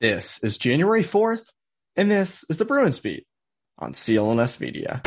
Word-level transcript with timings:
This 0.00 0.42
is 0.42 0.56
January 0.56 1.02
4th, 1.02 1.44
and 1.94 2.10
this 2.10 2.42
is 2.48 2.56
the 2.56 2.64
Bruins 2.64 2.98
Beat 3.00 3.26
on 3.78 3.92
CLNS 3.92 4.58
Media. 4.58 5.02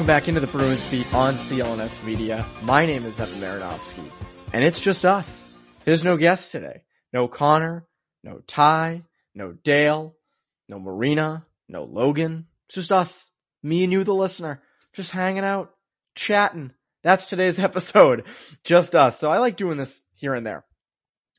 Welcome 0.00 0.14
back 0.14 0.28
into 0.28 0.40
the 0.40 0.46
Bruins 0.46 0.82
Beat 0.88 1.12
on 1.12 1.34
CLNS 1.34 2.04
Media. 2.04 2.46
My 2.62 2.86
name 2.86 3.04
is 3.04 3.20
Evan 3.20 3.38
Marinofsky, 3.38 4.10
and 4.50 4.64
it's 4.64 4.80
just 4.80 5.04
us. 5.04 5.46
There's 5.84 6.02
no 6.02 6.16
guests 6.16 6.50
today. 6.50 6.84
No 7.12 7.28
Connor, 7.28 7.86
no 8.24 8.40
Ty, 8.46 9.02
no 9.34 9.52
Dale, 9.52 10.16
no 10.70 10.78
Marina, 10.78 11.44
no 11.68 11.84
Logan. 11.84 12.46
It's 12.64 12.76
just 12.76 12.92
us. 12.92 13.30
Me 13.62 13.84
and 13.84 13.92
you, 13.92 14.02
the 14.02 14.14
listener. 14.14 14.62
Just 14.94 15.10
hanging 15.10 15.44
out, 15.44 15.74
chatting. 16.14 16.72
That's 17.02 17.28
today's 17.28 17.58
episode. 17.58 18.24
Just 18.64 18.96
us. 18.96 19.18
So 19.18 19.30
I 19.30 19.36
like 19.36 19.58
doing 19.58 19.76
this 19.76 20.00
here 20.14 20.32
and 20.32 20.46
there. 20.46 20.64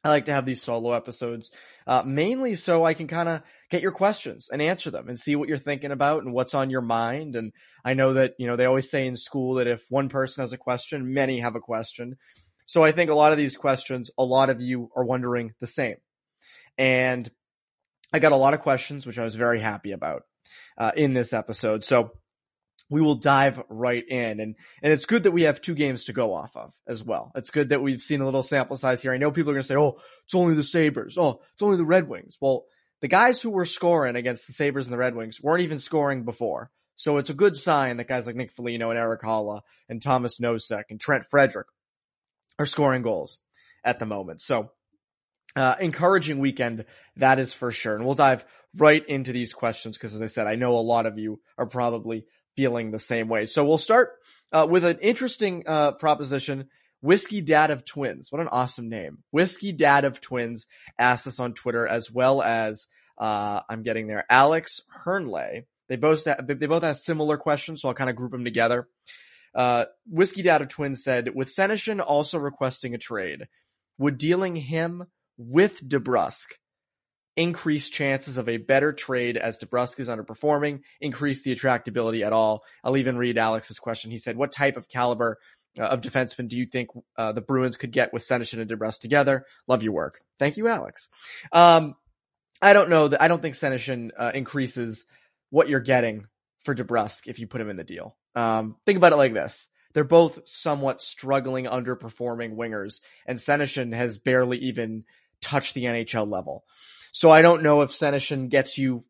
I 0.03 0.09
like 0.09 0.25
to 0.25 0.34
have 0.34 0.46
these 0.46 0.62
solo 0.62 0.94
episodes, 0.94 1.50
uh, 1.88 2.04
mainly 2.06 2.56
so 2.56 2.86
I 2.86 2.94
can 2.94 3.08
kind 3.08 3.30
of 3.30 3.42
get 3.70 3.82
your 3.82 3.92
questions 3.92 4.50
and 4.52 4.62
answer 4.62 4.92
them 4.92 5.08
and 5.08 5.20
see 5.20 5.36
what 5.36 5.50
you're 5.50 5.58
thinking 5.58 5.92
about 5.92 6.24
and 6.24 6.34
what's 6.34 6.54
on 6.54 6.70
your 6.70 6.82
mind. 6.82 7.36
And 7.36 7.54
I 7.84 7.94
know 7.94 8.14
that, 8.14 8.34
you 8.38 8.48
know, 8.48 8.56
they 8.56 8.66
always 8.66 8.90
say 8.90 9.08
in 9.08 9.16
school 9.16 9.56
that 9.56 9.68
if 9.68 9.86
one 9.90 10.09
person 10.09 10.42
has 10.42 10.54
a 10.54 10.58
question, 10.58 11.14
many 11.14 11.40
have 11.40 11.56
a 11.56 11.62
question. 11.62 12.18
So 12.66 12.84
I 12.84 12.92
think 12.92 13.09
a 13.09 13.16
lot 13.16 13.32
of 13.32 13.38
these 13.38 13.58
questions, 13.58 14.12
a 14.18 14.24
lot 14.24 14.50
of 14.50 14.62
you 14.62 14.90
are 14.96 15.04
wondering 15.04 15.54
the 15.59 15.68
same. 15.68 15.97
And 16.78 17.30
I 18.13 18.19
got 18.19 18.31
a 18.31 18.38
lot 18.38 18.53
of 18.53 18.62
questions, 18.62 19.06
which 19.06 19.19
I 19.19 19.24
was 19.24 19.36
very 19.36 19.59
happy 19.59 19.92
about, 19.92 20.24
uh, 20.78 20.92
in 20.96 21.13
this 21.13 21.34
episode. 21.34 21.84
So 21.84 22.12
we 22.91 23.02
will 23.02 23.16
dive 23.16 23.63
right 23.69 24.03
in. 24.07 24.41
And, 24.41 24.56
and 24.84 24.94
it's 24.94 25.06
good 25.06 25.24
that 25.24 25.31
we 25.31 25.44
have 25.44 25.62
two 25.62 25.74
games 25.74 26.06
to 26.06 26.13
go 26.13 26.34
off 26.34 26.56
of 26.57 26.74
as 26.85 27.02
well. 27.02 27.31
It's 27.35 27.50
good 27.50 27.69
that 27.69 27.81
we've 27.81 28.02
seen 28.02 28.19
a 28.19 28.25
little 28.25 28.44
sample 28.44 28.75
size 28.75 29.02
here. 29.02 29.13
I 29.13 29.18
know 29.18 29.31
people 29.31 29.52
are 29.52 29.53
going 29.56 29.63
to 29.63 29.68
say, 29.68 29.78
Oh, 29.78 29.97
it's 30.25 30.35
only 30.35 30.53
the 30.53 30.63
Sabres. 30.63 31.18
Oh, 31.18 31.40
it's 31.53 31.63
only 31.63 31.78
the 31.78 31.85
Red 31.85 32.09
Wings. 32.09 32.38
Well, 32.41 32.66
the 33.00 33.07
guys 33.07 33.41
who 33.41 33.50
were 33.50 33.66
scoring 33.66 34.18
against 34.18 34.46
the 34.46 34.53
Sabres 34.53 34.88
and 34.88 34.94
the 34.94 35.00
Red 35.00 35.16
Wings 35.16 35.41
weren't 35.41 35.63
even 35.63 35.80
scoring 35.80 36.25
before. 36.25 36.69
So 36.97 37.18
it's 37.18 37.30
a 37.30 37.34
good 37.34 37.56
sign 37.56 37.97
that 37.97 38.09
guys 38.09 38.28
like 38.28 38.35
Nick 38.35 38.51
Foligno 38.51 38.90
and 38.90 39.00
Erik 39.00 39.22
Haula 39.22 39.62
and 39.88 40.01
Thomas 40.01 40.40
Nosek 40.40 40.84
and 40.90 41.00
Trent 41.00 41.25
Frederic 41.25 41.68
are 42.59 42.66
scoring 42.66 43.03
goals 43.03 43.40
at 43.85 44.00
the 44.00 44.06
moment. 44.06 44.41
So, 44.41 44.69
uh, 45.56 45.75
encouraging 45.80 46.40
weekend, 46.40 46.85
that 47.16 47.40
is 47.40 47.53
for 47.53 47.72
sure. 47.72 47.96
And 47.96 48.06
we'll 48.06 48.16
dive 48.16 48.46
right 48.75 49.06
into 49.07 49.31
these 49.31 49.53
questions 49.53 49.97
because 49.97 50.13
as 50.13 50.22
I 50.22 50.28
said, 50.28 50.47
I 50.47 50.56
know 50.56 50.75
a 50.75 50.80
lot 50.80 51.06
of 51.06 51.18
you 51.18 51.40
are 51.57 51.66
probably 51.66 52.25
feeling 52.56 52.91
the 52.91 53.00
same 53.00 53.28
way. 53.28 53.45
So 53.45 53.66
we'll 53.66 53.78
start 53.78 54.12
uh, 54.51 54.67
with 54.69 54.85
an 54.85 55.00
interesting 55.00 55.63
uh, 55.67 55.94
proposition. 55.94 56.67
Whiskey 57.01 57.41
Dad 57.41 57.72
of 57.72 57.84
Twins. 57.84 58.31
What 58.31 58.41
an 58.41 58.50
awesome 58.50 58.88
name. 58.88 59.23
Whiskey 59.31 59.72
Dad 59.72 60.06
of 60.06 60.22
Twins 60.22 60.67
asked 61.00 61.25
us 61.25 61.39
on 61.39 61.53
Twitter 61.53 61.88
as 61.88 62.12
well 62.12 62.44
as 62.44 62.85
uh, 63.17 63.62
I'm 63.67 63.81
getting 63.81 64.07
there. 64.07 64.25
Alex 64.29 64.81
Hernley. 64.88 65.66
They 65.89 65.95
both 65.95 66.23
they 66.23 66.67
both 66.67 66.84
have 66.84 66.97
similar 66.97 67.38
questions, 67.38 67.81
so 67.81 67.89
I'll 67.89 67.95
kind 67.95 68.09
of 68.09 68.16
group 68.16 68.31
them 68.31 68.45
together. 68.45 68.88
Uh, 69.53 69.85
Whiskey 70.06 70.41
Dad 70.41 70.62
of 70.62 70.69
Twins 70.69 71.03
said, 71.03 71.35
with 71.35 71.50
Senyshyn 71.50 72.00
also 72.00 72.38
requesting 72.38 72.94
a 72.94 72.97
trade, 72.97 73.47
would 73.97 74.18
dealing 74.18 74.56
him 74.56 75.07
with 75.38 75.85
DeBrusk 75.85 76.47
increase 77.36 77.90
chances 77.90 78.38
of 78.38 78.50
a 78.50 78.58
better 78.58 78.92
trade 78.94 79.38
as 79.38 79.58
DeBrusk 79.58 80.00
is 80.00 80.09
underperforming, 80.09 80.81
increase 81.00 81.44
the 81.44 81.56
attractability 81.56 82.25
at 82.25 82.34
all. 82.34 82.64
I'll 82.84 82.97
even 82.97 83.18
read 83.18 83.38
Alex's 83.38 83.80
question. 83.80 84.12
He 84.12 84.18
said, 84.18 84.36
what 84.36 84.52
type 84.52 84.78
of 84.78 84.90
caliber 84.90 85.38
uh, 85.80 85.84
of 85.84 86.02
defenseman 86.02 86.50
do 86.50 86.58
you 86.58 86.66
think 86.66 86.90
uh, 87.18 87.31
the 87.31 87.42
Bruins 87.42 87.78
could 87.78 87.92
get 87.92 88.12
with 88.12 88.24
Senyshyn 88.24 88.59
and 88.59 88.69
DeBrusk 88.69 89.00
together? 89.00 89.46
Love 89.68 89.84
your 89.84 89.94
work. 89.94 90.22
Thank 90.40 90.58
you, 90.58 90.68
Alex. 90.68 91.09
Um, 91.52 91.96
I 92.62 92.74
don't 92.74 92.90
know 92.90 93.08
that 93.08 93.22
I 93.22 93.28
don't 93.28 93.42
think 93.42 93.56
Senyshyn 93.56 94.12
uh, 94.18 94.31
increases 94.34 95.06
what 95.50 95.69
you're 95.69 95.80
getting 95.80 96.28
for 96.59 96.75
DeBrusk 96.75 97.28
if 97.28 97.40
you 97.40 97.48
put 97.48 97.62
him 97.62 97.69
in 97.69 97.78
the 97.78 97.84
deal. 97.84 98.16
Um, 98.36 98.75
think 98.86 98.98
about 98.98 99.13
it 99.13 99.18
like 99.18 99.34
this. 99.34 99.69
They're 99.94 100.03
both 100.03 100.48
somewhat 100.48 101.02
struggling, 101.02 101.66
underperforming 101.66 102.56
wingers, 102.56 103.02
and 103.25 103.38
Senyshyn 103.38 103.94
has 103.94 104.18
barely 104.18 104.58
even 104.59 105.03
touched 105.42 105.74
the 105.74 105.86
NHL 105.86 106.30
level. 106.30 106.63
So 107.12 107.30
I 107.30 107.42
don't 107.42 107.64
know 107.64 107.82
if 107.82 107.92
Senyshyn 107.92 108.50
gets 108.50 108.78
you 108.78 109.04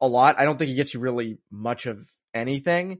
a 0.00 0.06
lot. 0.06 0.38
I 0.38 0.44
don't 0.44 0.58
think 0.58 0.68
he 0.68 0.76
gets 0.76 0.94
you 0.94 1.00
really 1.00 1.38
much 1.50 1.86
of 1.86 2.06
anything. 2.34 2.98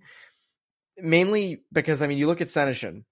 Mainly 0.99 1.63
because, 1.73 2.03
I 2.03 2.07
mean, 2.07 2.19
you 2.19 2.27
look 2.27 2.41
at 2.41 2.49
Senyshyn, 2.49 3.05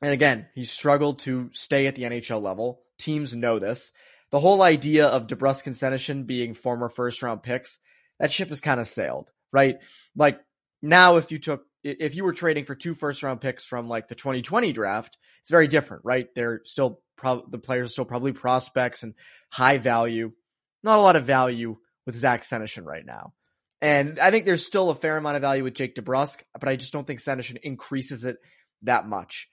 and 0.00 0.12
again, 0.12 0.48
he 0.54 0.64
struggled 0.64 1.20
to 1.20 1.50
stay 1.52 1.86
at 1.86 1.94
the 1.94 2.02
NHL 2.02 2.42
level. 2.42 2.82
Teams 2.98 3.34
know 3.34 3.58
this. 3.58 3.92
The 4.30 4.40
whole 4.40 4.62
idea 4.62 5.06
of 5.06 5.26
DeBrusk 5.26 5.66
and 5.66 5.74
Senyshyn 5.74 6.26
being 6.26 6.54
former 6.54 6.88
first 6.88 7.22
round 7.22 7.42
picks, 7.42 7.78
that 8.18 8.32
ship 8.32 8.48
has 8.48 8.62
kind 8.62 8.80
of 8.80 8.86
sailed, 8.86 9.30
right? 9.52 9.76
Like 10.16 10.40
now, 10.80 11.16
if 11.16 11.30
you 11.30 11.38
took, 11.38 11.64
if 11.84 12.14
you 12.14 12.24
were 12.24 12.32
trading 12.32 12.64
for 12.64 12.74
two 12.74 12.94
first 12.94 13.22
round 13.22 13.40
picks 13.40 13.66
from 13.66 13.88
like 13.88 14.08
the 14.08 14.14
2020 14.14 14.72
draft, 14.72 15.18
it's 15.42 15.50
very 15.50 15.68
different, 15.68 16.04
right? 16.04 16.28
They're 16.34 16.62
still, 16.64 17.00
the 17.22 17.58
players 17.58 17.90
are 17.90 17.92
still 17.92 18.04
probably 18.06 18.32
prospects 18.32 19.02
and 19.02 19.14
high 19.50 19.78
value 19.78 20.32
not 20.82 20.98
a 20.98 21.02
lot 21.02 21.16
of 21.16 21.24
value 21.24 21.76
with 22.06 22.16
Zach 22.16 22.42
Senyshyn 22.42 22.84
right 22.84 23.04
now. 23.04 23.32
And 23.80 24.18
I 24.20 24.30
think 24.30 24.44
there's 24.44 24.64
still 24.64 24.90
a 24.90 24.94
fair 24.94 25.16
amount 25.16 25.36
of 25.36 25.42
value 25.42 25.64
with 25.64 25.74
Jake 25.74 25.96
DeBrusk, 25.96 26.42
but 26.58 26.68
I 26.68 26.76
just 26.76 26.92
don't 26.92 27.06
think 27.06 27.20
Senyshyn 27.20 27.58
increases 27.62 28.24
it 28.24 28.36
that 28.82 29.06
much. 29.06 29.48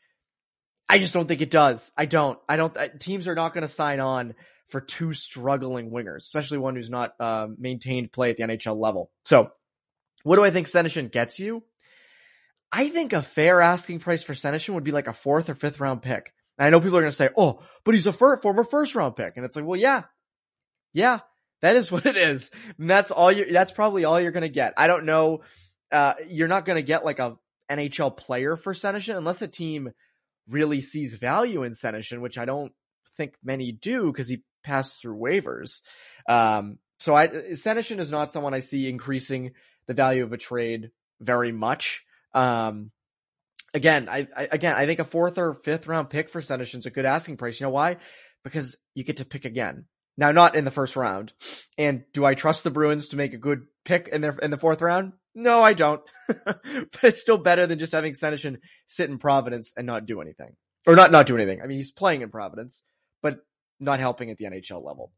I 0.87 0.99
just 0.99 1.13
don't 1.13 1.27
think 1.27 1.41
it 1.41 1.51
does. 1.51 1.91
I 1.97 2.05
don't. 2.05 2.39
I 2.47 2.55
don't. 2.55 2.75
Teams 2.99 3.27
are 3.27 3.35
not 3.35 3.53
going 3.53 3.61
to 3.61 3.67
sign 3.67 3.99
on 3.99 4.33
for 4.67 4.81
two 4.81 5.13
struggling 5.13 5.91
wingers, 5.91 6.17
especially 6.17 6.57
one 6.57 6.75
who's 6.75 6.89
not 6.89 7.13
uh, 7.19 7.47
maintained 7.57 8.11
play 8.11 8.31
at 8.31 8.37
the 8.37 8.43
NHL 8.43 8.79
level. 8.79 9.11
So, 9.25 9.51
what 10.23 10.35
do 10.37 10.43
I 10.43 10.49
think 10.49 10.67
Senyshyn 10.67 11.11
gets 11.11 11.39
you? 11.39 11.63
I 12.71 12.89
think 12.89 13.13
a 13.13 13.21
fair 13.21 13.61
asking 13.61 13.99
price 13.99 14.23
for 14.23 14.33
Senyshyn 14.33 14.73
would 14.75 14.83
be 14.83 14.91
like 14.91 15.07
a 15.07 15.13
fourth 15.13 15.49
or 15.49 15.55
fifth 15.55 15.79
round 15.79 16.01
pick. 16.01 16.33
And 16.57 16.67
I 16.67 16.69
know 16.69 16.79
people 16.79 16.97
are 16.97 17.01
going 17.01 17.11
to 17.11 17.15
say, 17.15 17.29
"Oh, 17.37 17.61
but 17.83 17.93
he's 17.93 18.07
a 18.07 18.13
former 18.13 18.63
first 18.63 18.95
round 18.95 19.15
pick," 19.15 19.33
and 19.35 19.45
it's 19.45 19.55
like, 19.55 19.65
well, 19.65 19.79
yeah, 19.79 20.03
yeah, 20.93 21.19
that 21.61 21.75
is 21.75 21.91
what 21.91 22.05
it 22.05 22.17
is. 22.17 22.51
And 22.77 22.89
that's 22.89 23.11
all 23.11 23.31
you 23.31 23.51
that's 23.51 23.71
probably 23.71 24.05
all 24.05 24.19
you're 24.19 24.31
gonna 24.31 24.49
get. 24.49 24.73
I 24.77 24.87
don't 24.87 25.05
know. 25.05 25.41
Uh, 25.91 26.13
you're 26.27 26.47
not 26.47 26.65
gonna 26.65 26.81
get 26.81 27.05
like 27.05 27.19
a 27.19 27.37
NHL 27.69 28.17
player 28.17 28.55
for 28.55 28.73
Senyshyn 28.73 29.17
unless 29.17 29.41
a 29.41 29.47
team 29.47 29.91
really 30.47 30.81
sees 30.81 31.13
value 31.13 31.63
in 31.63 31.73
Senyshyn, 31.73 32.21
which 32.21 32.37
I 32.37 32.45
don't 32.45 32.73
think 33.17 33.35
many 33.43 33.71
do 33.71 34.11
because 34.11 34.27
he 34.27 34.43
passed 34.63 35.01
through 35.01 35.17
waivers. 35.17 35.81
Um, 36.27 36.79
so 36.99 37.15
I 37.15 37.27
Senyshyn 37.27 37.99
is 37.99 38.11
not 38.11 38.31
someone 38.31 38.53
I 38.53 38.59
see 38.59 38.89
increasing 38.89 39.51
the 39.87 39.93
value 39.93 40.23
of 40.23 40.33
a 40.33 40.37
trade 40.37 40.91
very 41.19 41.51
much. 41.51 42.03
Um, 42.33 42.91
again, 43.73 44.07
I, 44.09 44.27
I, 44.35 44.47
again, 44.51 44.75
I 44.75 44.85
think 44.85 44.99
a 44.99 45.03
fourth 45.03 45.37
or 45.37 45.53
fifth 45.53 45.87
round 45.87 46.09
pick 46.09 46.29
for 46.29 46.41
Senyshyn's 46.41 46.85
a 46.85 46.91
good 46.91 47.05
asking 47.05 47.37
price. 47.37 47.59
You 47.59 47.65
know 47.65 47.71
why? 47.71 47.97
Because 48.43 48.75
you 48.95 49.03
get 49.03 49.17
to 49.17 49.25
pick 49.25 49.45
again. 49.45 49.85
Now, 50.19 50.33
not 50.33 50.55
in 50.55 50.65
the 50.65 50.71
first 50.71 50.97
round. 50.97 51.31
And 51.77 52.03
do 52.11 52.25
I 52.25 52.33
trust 52.33 52.65
the 52.65 52.69
Bruins 52.69 53.07
to 53.09 53.15
make 53.15 53.33
a 53.33 53.37
good 53.37 53.61
pick 53.85 54.09
in 54.09 54.19
their 54.19 54.31
in 54.41 54.51
the 54.51 54.57
fourth 54.57 54.81
round? 54.81 55.13
No, 55.33 55.63
I 55.63 55.71
don't. 55.71 56.01
but 56.27 57.03
it's 57.03 57.21
still 57.21 57.37
better 57.37 57.65
than 57.65 57.79
just 57.79 57.93
having 57.93 58.11
Senyshyn 58.11 58.57
sit 58.85 59.09
in 59.09 59.17
Providence 59.17 59.71
and 59.77 59.87
not 59.87 60.05
do 60.05 60.19
anything, 60.19 60.57
or 60.85 60.97
not 60.97 61.13
not 61.13 61.25
do 61.25 61.37
anything. 61.37 61.61
I 61.61 61.67
mean, 61.67 61.77
he's 61.77 61.91
playing 61.91 62.21
in 62.21 62.31
Providence, 62.31 62.83
but 63.23 63.37
not 63.79 64.01
helping 64.01 64.29
at 64.29 64.35
the 64.35 64.43
NHL 64.43 64.85
level. 64.85 65.13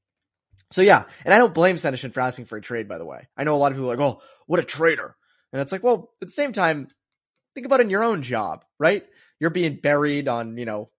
So 0.69 0.83
yeah, 0.83 1.05
and 1.25 1.33
I 1.33 1.39
don't 1.39 1.53
blame 1.53 1.77
Senyshyn 1.77 2.13
for 2.13 2.21
asking 2.21 2.45
for 2.45 2.57
a 2.59 2.61
trade. 2.61 2.87
By 2.87 2.99
the 2.99 3.05
way, 3.05 3.27
I 3.35 3.43
know 3.43 3.55
a 3.55 3.57
lot 3.57 3.71
of 3.71 3.77
people 3.77 3.91
are 3.91 3.97
like, 3.97 4.05
"Oh, 4.05 4.21
what 4.45 4.59
a 4.59 4.63
traitor," 4.63 5.15
and 5.51 5.63
it's 5.63 5.71
like, 5.71 5.81
well, 5.81 6.11
at 6.21 6.27
the 6.27 6.31
same 6.31 6.53
time, 6.53 6.89
think 7.55 7.65
about 7.65 7.81
in 7.81 7.89
your 7.89 8.03
own 8.03 8.21
job, 8.21 8.65
right? 8.77 9.03
You're 9.39 9.49
being 9.49 9.79
buried 9.81 10.27
on, 10.27 10.57
you 10.57 10.65
know, 10.65 10.91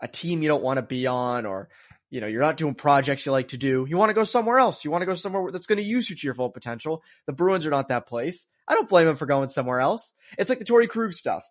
a 0.00 0.08
team 0.08 0.42
you 0.42 0.48
don't 0.48 0.62
want 0.62 0.78
to 0.78 0.82
be 0.82 1.06
on, 1.06 1.44
or 1.44 1.68
you 2.10 2.20
know, 2.20 2.26
you're 2.26 2.42
not 2.42 2.56
doing 2.56 2.74
projects 2.74 3.24
you 3.24 3.32
like 3.32 3.48
to 3.48 3.56
do. 3.56 3.86
You 3.88 3.96
want 3.96 4.10
to 4.10 4.14
go 4.14 4.24
somewhere 4.24 4.58
else. 4.58 4.84
You 4.84 4.90
want 4.90 5.02
to 5.02 5.06
go 5.06 5.14
somewhere 5.14 5.50
that's 5.52 5.66
going 5.66 5.78
to 5.78 5.84
use 5.84 6.10
you 6.10 6.16
to 6.16 6.26
your 6.26 6.34
full 6.34 6.50
potential. 6.50 7.02
The 7.26 7.32
Bruins 7.32 7.66
are 7.66 7.70
not 7.70 7.88
that 7.88 8.06
place. 8.06 8.48
I 8.66 8.74
don't 8.74 8.88
blame 8.88 9.08
him 9.08 9.16
for 9.16 9.26
going 9.26 9.48
somewhere 9.48 9.80
else. 9.80 10.14
It's 10.36 10.50
like 10.50 10.58
the 10.58 10.64
Torey 10.64 10.88
Krug 10.88 11.14
stuff. 11.14 11.44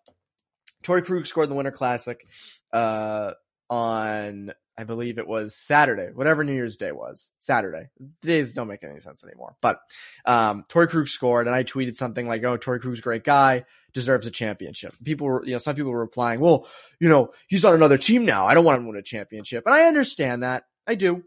Torey 0.84 1.04
Krug 1.04 1.26
scored 1.26 1.44
in 1.44 1.50
the 1.50 1.56
Winter 1.56 1.70
Classic 1.70 2.24
uh, 2.72 3.32
on 3.68 4.52
I 4.78 4.84
believe 4.84 5.18
it 5.18 5.28
was 5.28 5.54
Saturday, 5.54 6.08
whatever 6.14 6.42
New 6.42 6.54
Year's 6.54 6.78
Day 6.78 6.90
was. 6.90 7.32
Saturday. 7.38 7.88
The 8.22 8.26
days 8.26 8.54
don't 8.54 8.66
make 8.66 8.82
any 8.82 8.98
sense 9.00 9.22
anymore. 9.24 9.54
But 9.60 9.78
um, 10.24 10.64
Torey 10.70 10.88
Krug 10.88 11.06
scored, 11.06 11.46
and 11.46 11.54
I 11.54 11.64
tweeted 11.64 11.96
something 11.96 12.26
like, 12.26 12.42
"Oh, 12.44 12.56
Torey 12.56 12.80
Krug's 12.80 13.00
a 13.00 13.02
great 13.02 13.22
guy, 13.22 13.64
deserves 13.92 14.26
a 14.26 14.30
championship." 14.30 14.94
People 15.04 15.26
were, 15.26 15.44
you 15.44 15.52
know, 15.52 15.58
some 15.58 15.76
people 15.76 15.92
were 15.92 16.00
replying, 16.00 16.40
"Well, 16.40 16.66
you 16.98 17.08
know, 17.08 17.32
he's 17.48 17.64
on 17.64 17.74
another 17.74 17.98
team 17.98 18.24
now. 18.24 18.46
I 18.46 18.54
don't 18.54 18.64
want 18.64 18.78
him 18.78 18.84
to 18.84 18.88
win 18.90 18.98
a 18.98 19.02
championship." 19.02 19.64
And 19.66 19.74
I 19.74 19.82
understand 19.82 20.42
that. 20.42 20.64
I 20.86 20.94
do. 20.94 21.24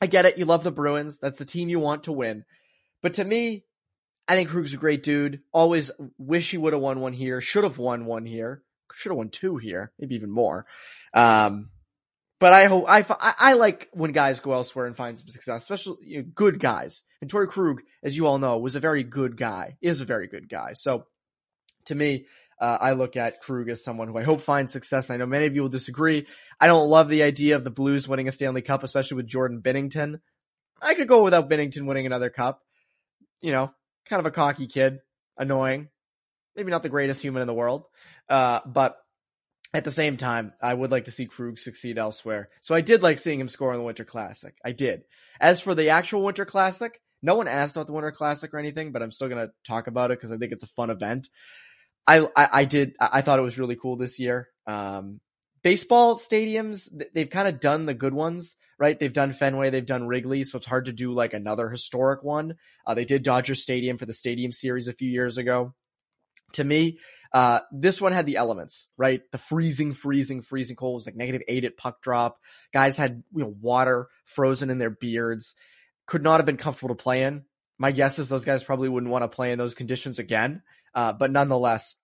I 0.00 0.06
get 0.06 0.26
it. 0.26 0.38
You 0.38 0.44
love 0.44 0.64
the 0.64 0.70
Bruins. 0.70 1.18
That's 1.18 1.38
the 1.38 1.44
team 1.44 1.68
you 1.68 1.80
want 1.80 2.04
to 2.04 2.12
win. 2.12 2.44
But 3.02 3.14
to 3.14 3.24
me, 3.24 3.64
I 4.28 4.36
think 4.36 4.50
Krug's 4.50 4.74
a 4.74 4.76
great 4.76 5.02
dude. 5.02 5.40
Always 5.52 5.90
wish 6.18 6.50
he 6.50 6.58
would 6.58 6.72
have 6.72 6.82
won 6.82 7.00
one 7.00 7.12
here. 7.12 7.40
Should 7.40 7.64
have 7.64 7.78
won 7.78 8.04
one 8.04 8.26
here. 8.26 8.62
Should 8.94 9.10
have 9.10 9.16
won 9.16 9.30
two 9.30 9.56
here. 9.56 9.92
Maybe 9.98 10.14
even 10.14 10.30
more. 10.30 10.66
Um, 11.14 11.70
but 12.38 12.52
I 12.52 12.66
hope 12.66 12.84
I, 12.88 13.04
I 13.20 13.54
like 13.54 13.88
when 13.92 14.12
guys 14.12 14.40
go 14.40 14.52
elsewhere 14.52 14.86
and 14.86 14.96
find 14.96 15.18
some 15.18 15.28
success, 15.28 15.62
especially 15.62 15.96
you 16.02 16.18
know, 16.18 16.28
good 16.34 16.60
guys. 16.60 17.02
And 17.20 17.30
Torey 17.30 17.48
Krug, 17.48 17.82
as 18.02 18.16
you 18.16 18.26
all 18.26 18.38
know, 18.38 18.58
was 18.58 18.76
a 18.76 18.80
very 18.80 19.02
good 19.02 19.36
guy. 19.36 19.76
Is 19.80 20.00
a 20.00 20.04
very 20.04 20.28
good 20.28 20.48
guy. 20.48 20.74
So 20.74 21.06
to 21.88 21.94
me, 21.94 22.26
uh, 22.60 22.78
I 22.80 22.92
look 22.92 23.16
at 23.16 23.40
Krug 23.40 23.68
as 23.68 23.84
someone 23.84 24.08
who 24.08 24.18
I 24.18 24.22
hope 24.24 24.40
finds 24.40 24.72
success. 24.72 25.10
I 25.10 25.16
know 25.16 25.26
many 25.26 25.46
of 25.46 25.54
you 25.54 25.62
will 25.62 25.68
disagree. 25.68 26.26
I 26.60 26.66
don't 26.66 26.88
love 26.88 27.08
the 27.08 27.22
idea 27.22 27.56
of 27.56 27.64
the 27.64 27.70
Blues 27.70 28.08
winning 28.08 28.28
a 28.28 28.32
Stanley 28.32 28.62
Cup, 28.62 28.82
especially 28.82 29.16
with 29.16 29.28
Jordan 29.28 29.60
Binnington. 29.62 30.20
I 30.80 30.94
could 30.94 31.08
go 31.08 31.22
without 31.22 31.48
Binnington 31.48 31.86
winning 31.86 32.06
another 32.06 32.30
cup. 32.30 32.62
You 33.40 33.52
know, 33.52 33.72
kind 34.06 34.20
of 34.20 34.26
a 34.26 34.32
cocky 34.32 34.66
kid, 34.66 34.98
annoying, 35.36 35.88
maybe 36.56 36.70
not 36.72 36.82
the 36.82 36.88
greatest 36.88 37.22
human 37.22 37.42
in 37.42 37.46
the 37.46 37.54
world, 37.54 37.84
uh, 38.28 38.60
but 38.66 38.96
at 39.72 39.84
the 39.84 39.92
same 39.92 40.16
time, 40.16 40.52
I 40.60 40.74
would 40.74 40.90
like 40.90 41.04
to 41.04 41.12
see 41.12 41.26
Krug 41.26 41.58
succeed 41.58 41.98
elsewhere. 41.98 42.48
So 42.62 42.74
I 42.74 42.80
did 42.80 43.02
like 43.02 43.18
seeing 43.18 43.38
him 43.38 43.48
score 43.48 43.72
in 43.72 43.78
the 43.78 43.84
Winter 43.84 44.04
Classic. 44.04 44.54
I 44.64 44.72
did. 44.72 45.02
As 45.40 45.60
for 45.60 45.74
the 45.74 45.90
actual 45.90 46.24
Winter 46.24 46.44
Classic, 46.44 47.00
no 47.22 47.36
one 47.36 47.48
asked 47.48 47.76
about 47.76 47.86
the 47.86 47.92
Winter 47.92 48.10
Classic 48.10 48.52
or 48.52 48.58
anything, 48.58 48.92
but 48.92 49.02
I'm 49.02 49.12
still 49.12 49.28
gonna 49.28 49.50
talk 49.66 49.86
about 49.86 50.10
it 50.10 50.18
because 50.18 50.32
I 50.32 50.38
think 50.38 50.52
it's 50.52 50.62
a 50.62 50.68
fun 50.68 50.90
event. 50.90 51.28
I, 52.08 52.28
I, 52.36 52.64
did 52.64 52.94
I 52.98 53.20
thought 53.20 53.38
it 53.38 53.42
was 53.42 53.58
really 53.58 53.76
cool 53.76 53.96
this 53.96 54.18
year. 54.18 54.48
Um, 54.66 55.20
baseball 55.62 56.16
stadiums 56.16 56.88
they've 57.14 57.28
kind 57.28 57.48
of 57.48 57.60
done 57.60 57.86
the 57.86 57.94
good 57.94 58.14
ones, 58.14 58.56
right? 58.78 58.98
They've 58.98 59.12
done 59.12 59.32
Fenway, 59.32 59.70
they've 59.70 59.84
done 59.84 60.06
Wrigley, 60.06 60.44
so 60.44 60.58
it's 60.58 60.66
hard 60.66 60.86
to 60.86 60.92
do 60.92 61.12
like 61.12 61.34
another 61.34 61.68
historic 61.68 62.22
one. 62.22 62.54
Uh, 62.86 62.94
they 62.94 63.04
did 63.04 63.22
Dodger 63.22 63.54
Stadium 63.54 63.98
for 63.98 64.06
the 64.06 64.14
Stadium 64.14 64.52
Series 64.52 64.88
a 64.88 64.92
few 64.92 65.10
years 65.10 65.36
ago. 65.38 65.74
To 66.54 66.64
me, 66.64 66.98
uh, 67.32 67.60
this 67.70 68.00
one 68.00 68.12
had 68.12 68.26
the 68.26 68.36
elements, 68.36 68.88
right? 68.96 69.20
The 69.32 69.38
freezing, 69.38 69.92
freezing, 69.92 70.42
freezing 70.42 70.76
cold 70.76 70.94
was 70.94 71.06
like 71.06 71.16
negative 71.16 71.42
eight 71.46 71.64
at 71.64 71.76
puck 71.76 72.00
drop. 72.00 72.38
Guys 72.72 72.96
had, 72.96 73.22
you 73.34 73.42
know, 73.42 73.54
water 73.60 74.08
frozen 74.24 74.70
in 74.70 74.78
their 74.78 74.90
beards. 74.90 75.54
Could 76.06 76.22
not 76.22 76.38
have 76.38 76.46
been 76.46 76.56
comfortable 76.56 76.94
to 76.94 77.02
play 77.02 77.24
in. 77.24 77.44
My 77.78 77.92
guess 77.92 78.18
is 78.18 78.28
those 78.28 78.46
guys 78.46 78.64
probably 78.64 78.88
wouldn't 78.88 79.12
want 79.12 79.22
to 79.22 79.28
play 79.28 79.52
in 79.52 79.58
those 79.58 79.74
conditions 79.74 80.18
again. 80.18 80.62
Uh, 80.94 81.12
but 81.12 81.30
nonetheless, 81.30 81.96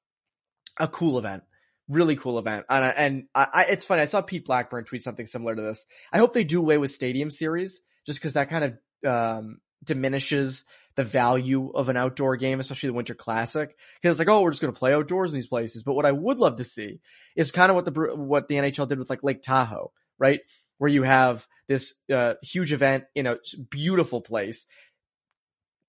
a 0.79 0.89
cool 0.89 1.19
event. 1.19 1.43
Really 1.89 2.17
cool 2.17 2.39
event. 2.39 2.65
And, 2.69 2.95
and 2.97 3.25
I, 3.35 3.47
I, 3.53 3.65
it's 3.65 3.85
funny. 3.85 4.03
I 4.03 4.07
saw 4.07 4.23
Pete 4.23 4.47
Blackburn 4.47 4.85
tweet 4.85 5.03
something 5.03 5.27
similar 5.27 5.55
to 5.55 5.63
this. 5.63 5.87
I 6.13 6.19
hope 6.19 6.33
they 6.33 6.45
do 6.45 6.61
away 6.61 6.79
with 6.79 6.91
stadium 6.91 7.31
series 7.31 7.81
just 8.07 8.19
because 8.19 8.35
that 8.35 8.49
kind 8.49 8.65
of, 8.65 9.11
um, 9.11 9.61
diminishes 9.85 10.65
the 10.97 11.05
value 11.05 11.71
of 11.75 11.89
an 11.89 11.97
outdoor 11.97 12.37
game, 12.37 12.61
especially 12.61 12.89
the 12.89 12.95
Winter 12.95 13.15
Classic. 13.15 13.69
Because 14.01 14.15
it's 14.15 14.19
like, 14.19 14.35
oh, 14.35 14.43
we're 14.43 14.51
just 14.51 14.63
going 14.63 14.73
to 14.73 14.79
play 14.79 14.95
outdoors 14.95 15.33
in 15.33 15.37
these 15.37 15.47
places. 15.47 15.83
But 15.83 15.95
what 15.95 16.07
I 16.07 16.13
would 16.13 16.39
love 16.39 16.57
to 16.57 16.65
see 16.65 17.01
is 17.37 17.51
kind 17.51 17.71
of 17.71 17.77
what 17.77 17.85
the 17.85 18.17
what 18.17 18.49
the 18.49 18.57
NHL 18.57 18.89
did 18.89 18.99
with 18.99 19.11
like 19.11 19.25
Lake 19.25 19.43
Tahoe, 19.43 19.93
right? 20.19 20.41
Where 20.79 20.91
you 20.91 21.03
have 21.03 21.47
this 21.69 21.95
uh, 22.13 22.35
huge 22.43 22.73
event 22.73 23.05
in 23.15 23.27
a 23.27 23.37
beautiful 23.71 24.21
place. 24.21 24.67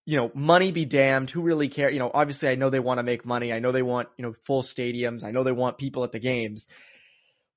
You 0.06 0.18
know, 0.18 0.32
money 0.36 0.72
be 0.72 0.86
damned. 0.86 1.32
Who 1.32 1.42
really 1.42 1.68
care? 1.68 1.90
You 1.90 2.00
know, 2.00 2.12
obviously, 2.14 2.50
I 2.50 2.56
know 2.56 2.70
they 2.70 2.80
want 2.80 3.00
to 3.00 3.04
make 3.04 3.26
money. 3.26 3.52
I 3.52 3.60
know 3.60 3.72
they 3.72 3.82
want 3.82 4.10
you 4.18 4.24
know 4.24 4.34
full 4.34 4.62
stadiums. 4.62 5.24
I 5.24 5.32
know 5.32 5.44
they 5.44 5.52
want 5.52 5.78
people 5.78 6.04
at 6.04 6.12
the 6.12 6.20
games. 6.20 6.68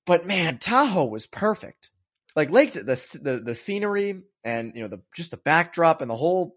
But 0.07 0.27
man, 0.27 0.59
Tahoe 0.59 1.05
was 1.05 1.27
perfect. 1.27 1.91
Like 2.35 2.51
Lake, 2.51 2.73
the 2.73 2.83
the 3.23 3.43
the 3.45 3.55
scenery 3.55 4.23
and 4.45 4.73
you 4.75 4.83
know 4.83 4.89
the 4.89 5.03
just 5.15 5.31
the 5.31 5.37
backdrop 5.37 6.01
and 6.01 6.11
the 6.11 6.17
whole 6.17 6.55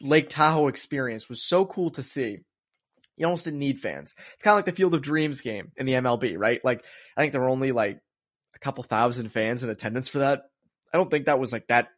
Lake 0.00 0.28
Tahoe 0.28 0.68
experience 0.68 1.28
was 1.28 1.42
so 1.42 1.64
cool 1.64 1.90
to 1.90 2.02
see. 2.02 2.38
You 3.16 3.26
almost 3.26 3.44
didn't 3.44 3.60
need 3.60 3.80
fans. 3.80 4.14
It's 4.34 4.42
kind 4.42 4.54
of 4.54 4.58
like 4.58 4.66
the 4.66 4.72
Field 4.72 4.94
of 4.94 5.02
Dreams 5.02 5.40
game 5.40 5.72
in 5.76 5.86
the 5.86 5.92
MLB, 5.92 6.36
right? 6.36 6.60
Like, 6.64 6.84
I 7.16 7.20
think 7.20 7.32
there 7.32 7.40
were 7.40 7.48
only 7.48 7.72
like 7.72 8.00
a 8.54 8.58
couple 8.58 8.82
thousand 8.82 9.30
fans 9.30 9.62
in 9.62 9.70
attendance 9.70 10.08
for 10.08 10.18
that. 10.18 10.42
I 10.92 10.96
don't 10.96 11.10
think 11.10 11.26
that 11.26 11.38
was 11.38 11.52
like 11.52 11.68
that, 11.68 11.88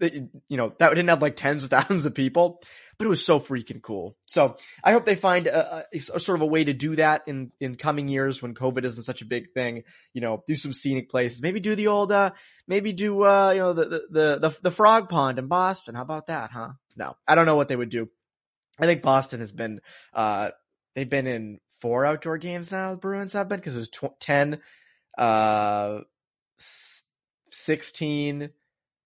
you 0.00 0.56
know, 0.56 0.72
that 0.78 0.90
didn't 0.90 1.08
have 1.08 1.22
like 1.22 1.36
tens 1.36 1.64
of 1.64 1.70
thousands 1.70 2.06
of 2.06 2.14
people, 2.14 2.60
but 2.98 3.06
it 3.06 3.08
was 3.08 3.24
so 3.24 3.40
freaking 3.40 3.82
cool. 3.82 4.16
So 4.26 4.56
I 4.82 4.92
hope 4.92 5.04
they 5.04 5.14
find 5.14 5.46
a, 5.46 5.86
a, 5.92 5.96
a, 5.96 6.20
sort 6.20 6.36
of 6.36 6.42
a 6.42 6.46
way 6.46 6.64
to 6.64 6.72
do 6.72 6.96
that 6.96 7.22
in, 7.26 7.52
in 7.60 7.76
coming 7.76 8.08
years 8.08 8.42
when 8.42 8.54
COVID 8.54 8.84
isn't 8.84 9.04
such 9.04 9.22
a 9.22 9.26
big 9.26 9.52
thing. 9.52 9.84
You 10.12 10.20
know, 10.20 10.42
do 10.46 10.56
some 10.56 10.72
scenic 10.72 11.10
places. 11.10 11.42
Maybe 11.42 11.60
do 11.60 11.74
the 11.74 11.88
old, 11.88 12.12
uh, 12.12 12.32
maybe 12.66 12.92
do, 12.92 13.24
uh, 13.24 13.50
you 13.50 13.60
know, 13.60 13.72
the, 13.72 13.84
the, 14.10 14.38
the, 14.40 14.58
the 14.62 14.70
frog 14.70 15.08
pond 15.08 15.38
in 15.38 15.48
Boston. 15.48 15.94
How 15.94 16.02
about 16.02 16.26
that, 16.26 16.50
huh? 16.50 16.70
No, 16.96 17.16
I 17.26 17.34
don't 17.34 17.46
know 17.46 17.56
what 17.56 17.68
they 17.68 17.76
would 17.76 17.90
do. 17.90 18.08
I 18.78 18.86
think 18.86 19.02
Boston 19.02 19.40
has 19.40 19.52
been, 19.52 19.80
uh, 20.12 20.50
they've 20.94 21.08
been 21.08 21.26
in 21.26 21.60
four 21.80 22.04
outdoor 22.04 22.38
games 22.38 22.72
now. 22.72 22.92
The 22.92 22.96
Bruins 22.96 23.34
have 23.34 23.48
been 23.48 23.60
because 23.60 23.74
it 23.74 23.78
was 23.78 23.88
tw- 23.88 24.18
10, 24.20 24.60
uh, 25.18 26.00
16, 27.50 28.50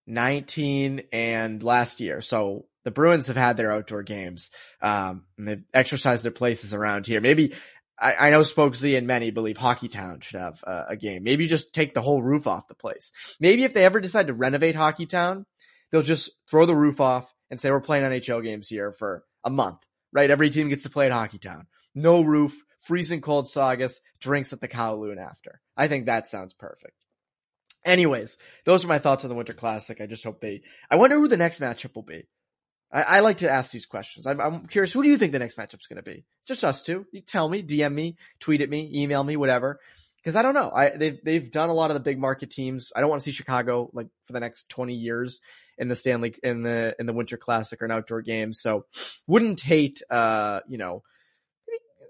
19, 0.08 1.02
and 1.12 1.62
last 1.62 2.00
year. 2.00 2.20
So 2.20 2.66
the 2.84 2.90
Bruins 2.90 3.26
have 3.26 3.36
had 3.36 3.56
their 3.56 3.70
outdoor 3.70 4.02
games, 4.02 4.50
um, 4.80 5.24
and 5.36 5.46
they've 5.48 5.64
exercised 5.74 6.24
their 6.24 6.32
places 6.32 6.74
around 6.74 7.06
here. 7.06 7.20
Maybe 7.20 7.54
I, 7.98 8.28
I 8.28 8.30
know 8.30 8.40
Spokesy 8.40 8.96
and 8.96 9.06
many 9.06 9.30
believe 9.30 9.56
Hockeytown 9.56 10.22
should 10.22 10.40
have 10.40 10.62
uh, 10.66 10.84
a 10.88 10.96
game. 10.96 11.24
Maybe 11.24 11.46
just 11.46 11.74
take 11.74 11.94
the 11.94 12.02
whole 12.02 12.22
roof 12.22 12.46
off 12.46 12.68
the 12.68 12.74
place. 12.74 13.12
Maybe 13.40 13.64
if 13.64 13.74
they 13.74 13.84
ever 13.84 14.00
decide 14.00 14.28
to 14.28 14.34
renovate 14.34 14.76
Hockeytown, 14.76 15.44
they'll 15.90 16.02
just 16.02 16.30
throw 16.48 16.66
the 16.66 16.76
roof 16.76 17.00
off 17.00 17.32
and 17.50 17.60
say 17.60 17.70
we're 17.70 17.80
playing 17.80 18.04
NHL 18.04 18.42
games 18.42 18.68
here 18.68 18.92
for 18.92 19.24
a 19.44 19.50
month, 19.50 19.78
right? 20.12 20.30
Every 20.30 20.50
team 20.50 20.68
gets 20.68 20.84
to 20.84 20.90
play 20.90 21.10
at 21.10 21.12
Hockeytown. 21.12 21.62
No 21.94 22.20
roof, 22.22 22.54
freezing 22.80 23.20
cold 23.20 23.48
Saugus, 23.48 24.00
drinks 24.20 24.52
at 24.52 24.60
the 24.60 24.68
Kowloon 24.68 25.18
after. 25.18 25.60
I 25.76 25.88
think 25.88 26.06
that 26.06 26.28
sounds 26.28 26.54
perfect. 26.54 26.94
Anyways, 27.88 28.36
those 28.66 28.84
are 28.84 28.88
my 28.88 28.98
thoughts 28.98 29.24
on 29.24 29.30
the 29.30 29.34
Winter 29.34 29.54
Classic. 29.54 29.98
I 30.00 30.06
just 30.06 30.22
hope 30.22 30.40
they, 30.40 30.60
I 30.90 30.96
wonder 30.96 31.16
who 31.16 31.26
the 31.26 31.38
next 31.38 31.58
matchup 31.58 31.94
will 31.94 32.02
be. 32.02 32.26
I, 32.92 33.02
I 33.02 33.20
like 33.20 33.38
to 33.38 33.50
ask 33.50 33.70
these 33.70 33.86
questions. 33.86 34.26
I'm, 34.26 34.38
I'm, 34.40 34.66
curious, 34.66 34.92
who 34.92 35.02
do 35.02 35.08
you 35.08 35.16
think 35.16 35.32
the 35.32 35.38
next 35.38 35.56
matchup's 35.56 35.86
going 35.86 35.96
to 35.96 36.02
be? 36.02 36.24
Just 36.46 36.64
us 36.64 36.82
two. 36.82 37.06
You 37.12 37.22
tell 37.22 37.48
me, 37.48 37.62
DM 37.62 37.94
me, 37.94 38.16
tweet 38.40 38.60
at 38.60 38.68
me, 38.68 38.90
email 38.94 39.24
me, 39.24 39.36
whatever. 39.36 39.80
Cause 40.22 40.36
I 40.36 40.42
don't 40.42 40.52
know. 40.52 40.70
I, 40.70 40.90
they've, 40.90 41.18
they've 41.24 41.50
done 41.50 41.70
a 41.70 41.74
lot 41.74 41.90
of 41.90 41.94
the 41.94 42.00
big 42.00 42.18
market 42.18 42.50
teams. 42.50 42.92
I 42.94 43.00
don't 43.00 43.08
want 43.08 43.22
to 43.22 43.24
see 43.24 43.32
Chicago 43.32 43.88
like 43.94 44.08
for 44.24 44.34
the 44.34 44.40
next 44.40 44.68
20 44.68 44.92
years 44.92 45.40
in 45.78 45.88
the 45.88 45.96
Stanley 45.96 46.34
in 46.42 46.62
the 46.62 46.94
in 46.98 47.06
the 47.06 47.14
Winter 47.14 47.38
Classic 47.38 47.80
or 47.80 47.86
an 47.86 47.92
outdoor 47.92 48.20
game. 48.20 48.52
So 48.52 48.84
wouldn't 49.26 49.62
hate 49.62 50.02
uh, 50.10 50.60
you 50.68 50.76
know, 50.76 51.02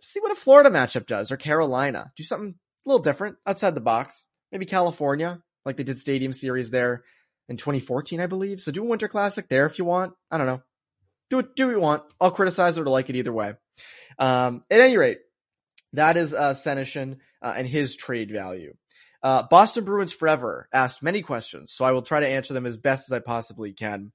see 0.00 0.18
what 0.20 0.32
a 0.32 0.34
Florida 0.34 0.70
matchup 0.70 1.06
does 1.06 1.30
or 1.30 1.36
Carolina. 1.36 2.10
Do 2.16 2.24
something 2.24 2.54
a 2.84 2.88
little 2.88 3.02
different 3.02 3.36
outside 3.46 3.74
the 3.74 3.80
box. 3.80 4.26
Maybe 4.50 4.64
California, 4.64 5.40
like 5.68 5.76
they 5.76 5.84
did 5.84 5.98
Stadium 5.98 6.32
Series 6.32 6.70
there 6.70 7.04
in 7.48 7.58
2014, 7.58 8.20
I 8.20 8.26
believe. 8.26 8.60
So 8.60 8.72
do 8.72 8.82
a 8.82 8.86
Winter 8.86 9.06
Classic 9.06 9.46
there 9.48 9.66
if 9.66 9.78
you 9.78 9.84
want. 9.84 10.14
I 10.30 10.38
don't 10.38 10.46
know. 10.46 10.62
Do 11.30 11.40
it, 11.40 11.54
do 11.54 11.66
what 11.66 11.72
you 11.72 11.80
want. 11.80 12.02
I'll 12.18 12.30
criticize 12.30 12.78
or 12.78 12.86
like 12.86 13.10
it 13.10 13.16
either 13.16 13.32
way. 13.32 13.52
Um, 14.18 14.64
at 14.70 14.80
any 14.80 14.96
rate, 14.96 15.18
that 15.92 16.16
is 16.16 16.32
uh, 16.32 16.54
Senyshyn 16.54 17.18
uh, 17.42 17.52
and 17.54 17.66
his 17.66 17.96
trade 17.96 18.30
value. 18.32 18.74
Uh, 19.22 19.42
Boston 19.42 19.84
Bruins 19.84 20.12
Forever 20.12 20.68
asked 20.72 21.02
many 21.02 21.20
questions, 21.20 21.70
so 21.72 21.84
I 21.84 21.92
will 21.92 22.02
try 22.02 22.20
to 22.20 22.28
answer 22.28 22.54
them 22.54 22.64
as 22.64 22.78
best 22.78 23.10
as 23.10 23.12
I 23.12 23.18
possibly 23.18 23.72
can. 23.72 24.12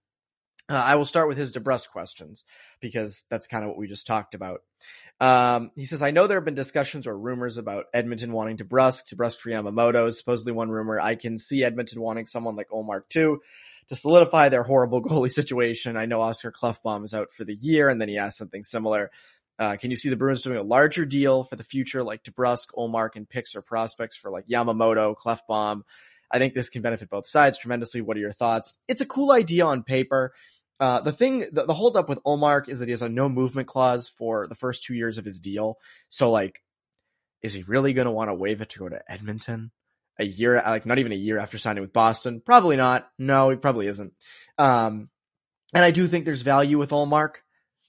Uh, 0.70 0.76
I 0.76 0.96
will 0.96 1.06
start 1.06 1.28
with 1.28 1.38
his 1.38 1.52
DeBrusk 1.52 1.90
questions 1.90 2.46
because 2.80 3.24
that's 3.30 3.48
kind 3.48 3.64
of 3.64 3.70
what 3.70 3.78
we 3.78 3.88
just 3.88 4.08
talked 4.08 4.34
about. 4.34 4.62
Um, 5.20 5.72
he 5.76 5.86
says, 5.86 6.02
I 6.02 6.12
know 6.12 6.26
there 6.26 6.38
have 6.38 6.46
been 6.46 6.56
discussions 6.56 7.06
or 7.06 7.18
rumors 7.18 7.58
about 7.58 7.86
Edmonton 7.94 8.32
wanting 8.32 8.58
DeBrusk, 8.58 9.14
DeBrusk 9.14 9.40
for 9.40 9.50
Yamamoto. 9.50 10.14
Supposedly 10.14 10.54
one 10.54 10.70
rumor. 10.70 11.00
I 11.00 11.16
can 11.16 11.38
see 11.38 11.64
Edmonton 11.64 12.02
wanting 12.02 12.28
someone 12.28 12.56
like 12.56 12.70
Ullmark 12.70 13.10
too 13.10 13.42
to 13.90 13.96
solidify 13.96 14.50
their 14.50 14.64
horrible 14.64 15.02
goalie 15.04 15.32
situation. 15.32 15.98
I 15.98 16.06
know 16.06 16.22
Oscar 16.22 16.52
Klefbom 16.52 17.04
is 17.04 17.14
out 17.14 17.34
for 17.34 17.44
the 17.44 17.56
year, 17.56 17.90
and 17.90 18.00
then 18.00 18.10
he 18.10 18.18
asked 18.18 18.38
something 18.38 18.64
similar. 18.64 19.12
Uh, 19.60 19.76
can 19.76 19.92
you 19.92 19.98
see 19.98 20.10
the 20.10 20.16
Bruins 20.16 20.42
doing 20.42 20.58
a 20.58 20.64
larger 20.64 21.06
deal 21.06 21.44
for 21.44 21.56
the 21.56 21.64
future, 21.64 22.04
like 22.04 22.24
DeBrusk, 22.24 22.68
Ullmark, 22.78 23.16
and 23.16 23.30
picks 23.30 23.56
or 23.56 23.62
prospects 23.62 24.18
for 24.18 24.32
like 24.32 24.48
Yamamoto, 24.48 25.16
Klefbom? 25.16 25.82
I 26.32 26.40
think 26.40 26.56
this 26.56 26.70
can 26.70 26.82
benefit 26.82 27.12
both 27.12 27.28
sides 27.28 27.60
tremendously. 27.60 28.02
What 28.02 28.18
are 28.18 28.22
your 28.22 28.34
thoughts? 28.34 28.74
It's 28.88 29.02
a 29.02 29.06
cool 29.06 29.32
idea 29.32 29.66
on 29.66 29.84
paper. 29.84 30.34
Uh, 30.80 31.02
the 31.02 31.12
thing, 31.12 31.46
the, 31.52 31.66
the 31.66 31.74
hold 31.74 31.96
up 31.96 32.10
with 32.10 32.24
Ullmark 32.24 32.68
is 32.68 32.80
that 32.80 32.88
he 32.88 32.92
has 32.92 33.02
a 33.02 33.10
no 33.10 33.30
movement 33.30 33.68
clause 33.68 34.10
for 34.10 34.48
the 34.48 34.56
first 34.56 34.84
two 34.84 34.96
years 34.96 35.18
of 35.18 35.26
his 35.26 35.40
deal. 35.40 35.78
So 36.10 36.32
like, 36.32 36.60
is 37.42 37.54
he 37.54 37.64
really 37.64 37.94
going 37.94 38.06
to 38.06 38.12
want 38.12 38.30
to 38.30 38.36
waive 38.36 38.62
it 38.62 38.70
to 38.70 38.80
go 38.80 38.90
to 38.90 39.02
Edmonton 39.08 39.72
a 40.20 40.26
year, 40.26 40.62
like 40.66 40.86
not 40.86 41.00
even 41.00 41.12
a 41.12 41.16
year 41.16 41.38
after 41.38 41.58
signing 41.58 41.82
with 41.82 41.94
Boston? 41.94 42.42
Probably 42.44 42.76
not. 42.76 43.08
No, 43.20 43.50
he 43.50 43.58
probably 43.58 43.88
isn't. 43.88 44.14
Um, 44.58 45.10
and 45.74 45.84
I 45.84 45.92
do 45.92 46.08
think 46.08 46.26
there's 46.26 46.42
value 46.42 46.78
with 46.78 46.92
Ullmark. 46.92 47.36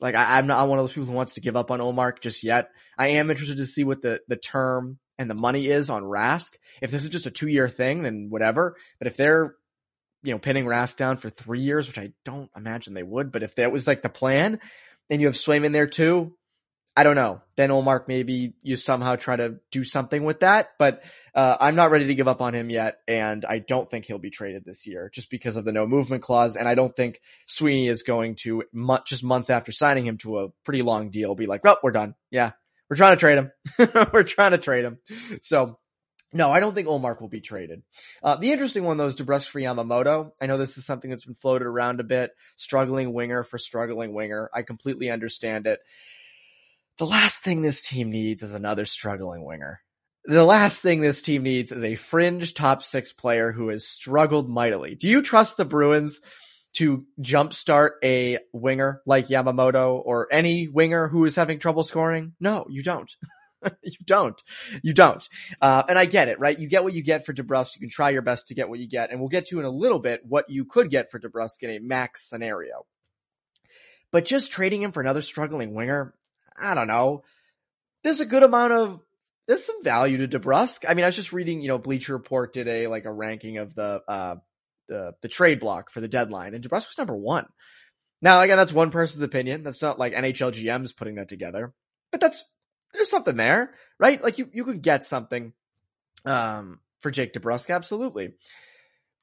Like 0.01 0.15
I, 0.15 0.39
am 0.39 0.47
not 0.47 0.69
one 0.69 0.79
of 0.79 0.83
those 0.83 0.93
people 0.93 1.07
who 1.07 1.13
wants 1.13 1.35
to 1.35 1.41
give 1.41 1.57
up 1.57 1.71
on 1.71 1.81
Ullmark 1.81 2.21
just 2.21 2.43
yet. 2.43 2.69
I 2.99 3.09
am 3.09 3.31
interested 3.31 3.59
to 3.59 3.67
see 3.67 3.85
what 3.85 4.03
the, 4.03 4.21
the 4.29 4.37
term 4.37 4.99
and 5.19 5.31
the 5.31 5.35
money 5.35 5.67
is 5.67 5.89
on 5.89 6.03
Rask. 6.03 6.53
If 6.83 6.91
this 6.91 7.05
is 7.05 7.11
just 7.11 7.27
a 7.27 7.31
two 7.31 7.49
year 7.49 7.69
thing, 7.69 8.03
then 8.03 8.27
whatever. 8.31 8.77
But 8.99 9.07
if 9.07 9.17
they're, 9.17 9.55
you 10.25 10.33
know, 10.33 10.39
pinning 10.39 10.65
Rask 10.65 10.97
down 10.97 11.19
for 11.19 11.31
three 11.31 11.61
years, 11.61 11.87
which 11.87 11.99
I 11.99 12.13
don't 12.25 12.51
imagine 12.57 12.95
they 12.95 13.03
would, 13.03 13.31
but 13.31 13.43
if 13.43 13.55
that 13.57 13.71
was 13.71 13.87
like 13.87 14.03
the 14.03 14.09
plan 14.09 14.59
and 15.11 15.21
you 15.21 15.29
have 15.29 15.37
Swayman 15.37 15.73
there 15.73 15.87
too, 15.87 16.35
I 16.97 17.03
don't 17.03 17.17
know. 17.17 17.43
Then 17.57 17.71
Ullmark, 17.71 18.07
maybe 18.07 18.55
you 18.63 18.77
somehow 18.77 19.17
try 19.17 19.35
to 19.35 19.57
do 19.73 19.83
something 19.83 20.23
with 20.23 20.41
that, 20.41 20.71
but 20.79 21.03
uh, 21.35 21.57
I'm 21.61 21.75
not 21.75 21.91
ready 21.91 22.07
to 22.07 22.15
give 22.15 22.29
up 22.29 22.41
on 22.41 22.55
him 22.55 22.71
yet, 22.71 22.99
and 23.09 23.45
I 23.45 23.59
don't 23.59 23.91
think 23.91 24.05
he'll 24.05 24.19
be 24.19 24.31
traded 24.31 24.65
this 24.65 24.87
year 24.87 25.11
just 25.13 25.29
because 25.29 25.57
of 25.57 25.65
the 25.65 25.73
no 25.73 25.87
movement 25.87 26.23
clause. 26.23 26.55
And 26.57 26.69
I 26.69 26.77
don't 26.77 26.95
think 26.95 27.21
Sweeney 27.47 27.89
is 27.89 28.05
going 28.05 28.37
to 28.43 28.63
just 29.07 29.25
months 29.25 29.51
after 29.51 29.73
signing 29.73 30.07
him 30.07 30.19
to 30.19 30.39
a 30.39 30.49
pretty 30.65 30.83
long 30.83 31.11
deal 31.11 31.35
be 31.35 31.47
like, 31.47 31.63
"Oh, 31.67 31.77
we're 31.83 31.91
done. 31.91 32.15
Yeah, 32.31 32.53
we're 32.89 32.97
trying 32.97 33.17
to 33.17 33.21
trade 33.21 33.39
him. 33.39 33.53
we're 34.13 34.23
trying 34.23 34.53
to 34.53 34.59
trade 34.59 34.85
him." 34.85 34.99
So. 35.43 35.79
No, 36.35 36.51
I 36.51 36.59
don't 36.59 36.75
think 36.75 36.89
Ullmark 36.89 37.21
will 37.21 37.29
be 37.29 37.41
traded. 37.41 37.85
Uh, 38.21 38.35
the 38.35 38.51
interesting 38.51 38.83
one 38.83 38.97
though 38.97 39.07
is 39.07 39.15
DeBrusk 39.15 39.47
for 39.47 39.61
Yamamoto. 39.61 40.33
I 40.41 40.47
know 40.47 40.59
this 40.59 40.77
is 40.77 40.85
something 40.85 41.09
that's 41.09 41.25
been 41.25 41.37
floated 41.37 41.67
around 41.67 42.01
a 42.01 42.05
bit. 42.05 42.33
Struggling 42.57 43.13
winger 43.13 43.45
for 43.45 43.57
struggling 43.57 44.13
winger. 44.13 44.51
I 44.53 44.63
completely 44.63 45.11
understand 45.11 45.69
it. 45.69 45.79
The 46.99 47.07
last 47.07 47.45
thing 47.45 47.63
this 47.63 47.83
team 47.83 48.11
needs 48.11 48.43
is 48.43 48.53
another 48.53 48.85
struggling 48.85 49.45
winger. 49.45 49.81
The 50.25 50.45
last 50.45 50.83
thing 50.83 51.01
this 51.01 51.23
team 51.23 51.45
needs 51.45 51.71
is 51.71 51.85
a 51.85 51.95
fringe 51.95 52.55
top 52.55 52.83
six 52.83 53.13
player 53.13 53.53
who 53.53 53.69
has 53.69 53.87
struggled 53.87 54.49
mightily. 54.49 54.97
Do 54.97 55.09
you 55.09 55.23
trust 55.23 55.57
the 55.57 55.65
Bruins 55.65 56.21
to 56.75 57.07
jumpstart 57.21 57.91
a 58.03 58.39
winger 58.53 59.03
like 59.07 59.29
Yamamoto 59.29 60.01
or 60.05 60.27
any 60.33 60.67
winger 60.67 61.07
who 61.07 61.27
is 61.27 61.37
having 61.37 61.61
trouble 61.61 61.85
scoring? 61.85 62.33
No, 62.41 62.67
you 62.69 62.83
don't. 62.83 63.15
you 63.83 63.93
don't. 64.05 64.43
You 64.83 64.93
don't. 64.93 65.29
Uh, 65.61 65.83
and 65.89 65.99
I 65.99 66.05
get 66.05 66.29
it, 66.29 66.39
right? 66.39 66.59
You 66.59 66.69
get 66.69 66.85
what 66.85 66.95
you 66.95 67.03
get 67.03 67.25
for 67.25 67.33
DeBrusk. 67.33 67.77
You 67.77 67.81
can 67.81 67.91
try 67.91 68.11
your 68.11 68.23
best 68.23 68.49
to 68.49 68.55
get 68.55 68.69
what 68.69 68.79
you 68.79 68.89
get. 68.89 69.11
And 69.11 69.21
we'll 69.21 69.29
get 69.29 69.47
to 69.47 69.59
in 69.59 69.65
a 69.65 69.71
little 69.71 69.99
bit 69.99 70.23
what 70.27 70.51
you 70.51 70.65
could 70.65 70.91
get 70.91 71.11
for 71.11 71.19
DeBrusk 71.19 71.63
in 71.63 71.71
a 71.71 71.79
max 71.79 72.29
scenario. 72.29 72.87
But 74.11 74.25
just 74.25 74.53
trading 74.53 74.83
him 74.83 74.93
for 74.93 75.01
another 75.01 75.23
struggling 75.23 75.75
winger, 75.75 76.15
I 76.57 76.75
don't 76.75 76.87
know. 76.87 77.25
There's 78.03 78.21
a 78.21 78.27
good 78.27 78.43
amount 78.43 78.73
of 78.73 79.01
there's 79.47 79.65
some 79.65 79.83
value 79.83 80.27
to 80.27 80.39
DeBrusk. 80.39 80.85
I 80.89 80.95
mean, 80.95 81.05
I 81.05 81.09
was 81.09 81.17
just 81.17 81.33
reading, 81.33 81.61
you 81.61 81.69
know, 81.69 81.79
Bleacher 81.79 82.13
Report 82.13 82.53
did 82.53 82.69
a 82.69 82.87
like 82.87 83.05
a 83.05 83.13
ranking 83.13 83.59
of 83.59 83.75
the 83.75 84.03
uh 84.07 84.37
the 84.89 85.15
the 85.23 85.29
trade 85.29 85.61
block 85.61 85.91
for 85.91 86.01
the 86.01 86.09
deadline, 86.09 86.55
and 86.55 86.63
DeBrusk 86.63 86.89
was 86.89 86.99
number 86.99 87.17
one. 87.17 87.47
Now, 88.23 88.41
again, 88.41 88.57
that's 88.57 88.73
one 88.73 88.91
person's 88.91 89.23
opinion. 89.23 89.63
That's 89.63 89.83
not 89.83 89.99
like 89.99 90.15
NHL 90.15 90.53
GM's 90.53 90.93
putting 90.93 91.17
that 91.17 91.29
together, 91.29 91.75
but 92.11 92.21
that's 92.21 92.45
there's 92.95 93.11
something 93.11 93.37
there, 93.37 93.75
right? 93.99 94.23
Like 94.23 94.39
you 94.39 94.49
you 94.53 94.65
could 94.65 94.83
get 94.83 95.05
something 95.05 95.53
um 96.25 96.81
for 97.01 97.11
Jake 97.11 97.35
DeBrusk, 97.35 97.75
absolutely. 97.75 98.35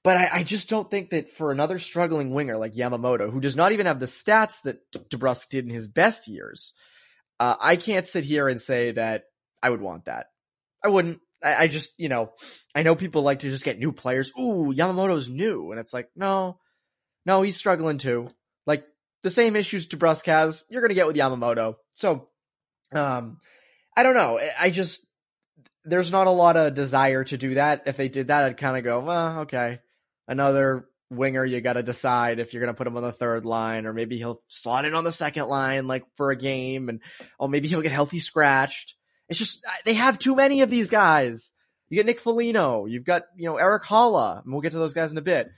But 0.03 0.17
I, 0.17 0.29
I, 0.33 0.43
just 0.43 0.67
don't 0.67 0.89
think 0.89 1.11
that 1.11 1.29
for 1.29 1.51
another 1.51 1.77
struggling 1.77 2.31
winger 2.31 2.57
like 2.57 2.73
Yamamoto, 2.73 3.31
who 3.31 3.39
does 3.39 3.55
not 3.55 3.71
even 3.71 3.85
have 3.85 3.99
the 3.99 4.07
stats 4.07 4.63
that 4.63 4.79
DeBrusk 4.91 5.49
did 5.49 5.65
in 5.65 5.69
his 5.71 5.87
best 5.87 6.27
years, 6.27 6.73
uh, 7.39 7.55
I 7.59 7.75
can't 7.75 8.05
sit 8.05 8.23
here 8.23 8.47
and 8.47 8.59
say 8.59 8.91
that 8.93 9.25
I 9.61 9.69
would 9.69 9.81
want 9.81 10.05
that. 10.05 10.27
I 10.83 10.87
wouldn't. 10.87 11.19
I, 11.43 11.63
I, 11.63 11.67
just, 11.67 11.93
you 11.97 12.09
know, 12.09 12.31
I 12.73 12.83
know 12.83 12.95
people 12.95 13.21
like 13.21 13.39
to 13.39 13.49
just 13.49 13.63
get 13.63 13.79
new 13.79 13.91
players. 13.91 14.31
Ooh, 14.39 14.73
Yamamoto's 14.75 15.29
new. 15.29 15.71
And 15.71 15.79
it's 15.79 15.93
like, 15.93 16.09
no, 16.15 16.59
no, 17.25 17.41
he's 17.41 17.57
struggling 17.57 17.97
too. 17.97 18.29
Like 18.65 18.85
the 19.23 19.29
same 19.29 19.55
issues 19.55 19.87
DeBrusk 19.87 20.25
has, 20.27 20.63
you're 20.69 20.81
going 20.81 20.89
to 20.89 20.95
get 20.95 21.07
with 21.07 21.15
Yamamoto. 21.15 21.75
So, 21.93 22.29
um, 22.91 23.39
I 23.95 24.03
don't 24.03 24.15
know. 24.15 24.39
I 24.59 24.69
just, 24.69 25.05
there's 25.83 26.11
not 26.11 26.27
a 26.27 26.31
lot 26.31 26.57
of 26.57 26.73
desire 26.73 27.23
to 27.25 27.37
do 27.37 27.55
that. 27.55 27.83
If 27.85 27.97
they 27.97 28.09
did 28.09 28.27
that, 28.27 28.43
I'd 28.43 28.57
kind 28.57 28.77
of 28.77 28.83
go, 28.83 28.99
well, 28.99 29.39
okay, 29.41 29.79
another 30.27 30.87
winger, 31.11 31.45
you 31.45 31.59
got 31.61 31.73
to 31.73 31.83
decide 31.83 32.39
if 32.39 32.53
you're 32.53 32.63
going 32.63 32.73
to 32.73 32.77
put 32.77 32.87
him 32.87 32.97
on 32.97 33.03
the 33.03 33.11
third 33.11 33.45
line, 33.45 33.85
or 33.85 33.93
maybe 33.93 34.17
he'll 34.17 34.41
slot 34.47 34.85
in 34.85 34.95
on 34.95 35.03
the 35.03 35.11
second 35.11 35.47
line, 35.47 35.87
like 35.87 36.05
for 36.15 36.31
a 36.31 36.35
game, 36.35 36.89
and 36.89 37.01
oh, 37.39 37.47
maybe 37.47 37.67
he'll 37.67 37.81
get 37.81 37.91
healthy 37.91 38.19
scratched. 38.19 38.95
It's 39.27 39.37
just 39.37 39.65
they 39.85 39.93
have 39.93 40.17
too 40.17 40.35
many 40.35 40.61
of 40.61 40.69
these 40.69 40.89
guys. 40.89 41.53
You 41.89 41.97
get 41.97 42.05
Nick 42.05 42.21
Foligno, 42.21 42.85
you've 42.85 43.05
got 43.05 43.23
you 43.35 43.47
know 43.47 43.57
Erik 43.57 43.83
Haula, 43.83 44.41
and 44.43 44.51
we'll 44.51 44.61
get 44.61 44.71
to 44.71 44.77
those 44.77 44.93
guys 44.93 45.11
in 45.11 45.17
a 45.17 45.21
bit, 45.21 45.49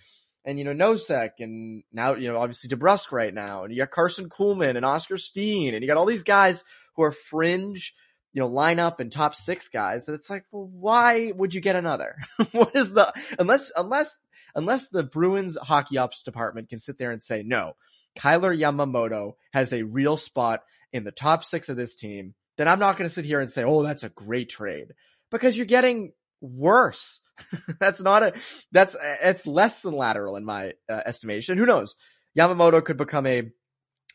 and 0.43 0.57
you 0.57 0.65
know 0.65 0.73
Nosek, 0.73 1.31
and 1.39 1.83
now 1.93 2.15
you 2.15 2.31
know 2.31 2.39
obviously 2.39 2.69
DeBrusk 2.69 3.11
right 3.11 3.33
now, 3.33 3.63
and 3.63 3.73
you 3.73 3.79
got 3.79 3.91
Karson 3.91 4.27
Kuhlman 4.27 4.75
and 4.75 4.85
Oskar 4.85 5.17
Steen, 5.17 5.73
and 5.73 5.83
you 5.83 5.87
got 5.87 5.97
all 5.97 6.05
these 6.05 6.23
guys 6.23 6.63
who 6.95 7.03
are 7.03 7.11
fringe 7.11 7.93
you 8.33 8.41
know, 8.41 8.49
lineup 8.49 8.99
and 8.99 9.11
top 9.11 9.35
six 9.35 9.69
guys 9.69 10.05
that 10.05 10.13
it's 10.13 10.29
like, 10.29 10.45
well, 10.51 10.69
why 10.73 11.31
would 11.35 11.53
you 11.53 11.61
get 11.61 11.75
another? 11.75 12.17
what 12.51 12.75
is 12.75 12.93
the, 12.93 13.13
unless, 13.39 13.71
unless 13.75 14.17
unless 14.55 14.89
the 14.89 15.03
Bruins 15.03 15.57
hockey 15.57 15.97
ops 15.97 16.23
department 16.23 16.69
can 16.69 16.79
sit 16.79 16.97
there 16.97 17.11
and 17.11 17.21
say, 17.21 17.43
no, 17.43 17.73
Kailer 18.15 18.55
Yamamoto 18.55 19.33
has 19.53 19.73
a 19.73 19.83
real 19.83 20.17
spot 20.17 20.63
in 20.91 21.03
the 21.03 21.11
top 21.11 21.43
six 21.43 21.69
of 21.69 21.75
this 21.75 21.95
team, 21.95 22.35
then 22.57 22.67
I'm 22.67 22.79
not 22.79 22.97
going 22.97 23.07
to 23.07 23.13
sit 23.13 23.25
here 23.25 23.39
and 23.39 23.51
say, 23.51 23.63
oh, 23.63 23.83
that's 23.83 24.03
a 24.03 24.09
great 24.09 24.49
trade 24.49 24.93
because 25.31 25.57
you're 25.57 25.65
getting 25.65 26.13
worse. 26.41 27.21
that's 27.79 28.01
not 28.01 28.21
a, 28.21 28.33
that's, 28.71 28.95
it's 29.23 29.47
less 29.47 29.81
than 29.81 29.95
lateral 29.95 30.35
in 30.35 30.45
my 30.45 30.73
uh, 30.87 31.01
estimation. 31.05 31.57
Who 31.57 31.65
knows? 31.65 31.95
Yamamoto 32.37 32.83
could 32.83 32.97
become 32.97 33.25
a 33.25 33.49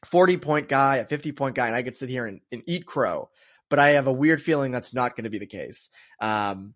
40 0.05 0.37
point 0.37 0.69
guy, 0.69 0.97
a 0.97 1.05
50 1.05 1.33
point 1.33 1.57
guy, 1.57 1.67
and 1.67 1.75
I 1.75 1.83
could 1.83 1.97
sit 1.97 2.09
here 2.09 2.27
and, 2.27 2.41
and 2.53 2.63
eat 2.67 2.87
crow, 2.87 3.31
but 3.69 3.79
I 3.79 3.91
have 3.91 4.07
a 4.07 4.13
weird 4.13 4.41
feeling 4.43 4.73
that's 4.73 4.95
not 4.95 5.17
going 5.17 5.25
to 5.25 5.31
be 5.31 5.39
the 5.39 5.47
case. 5.47 5.91
Um, 6.21 6.75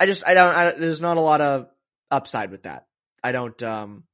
I 0.00 0.06
just, 0.06 0.26
I 0.26 0.34
don't, 0.34 0.54
I, 0.54 0.70
there's 0.72 1.00
not 1.00 1.16
a 1.16 1.20
lot 1.20 1.40
of 1.40 1.68
upside 2.10 2.50
with 2.50 2.64
that. 2.64 2.86
I 3.22 3.32
don't 3.32 3.60
um 3.62 4.04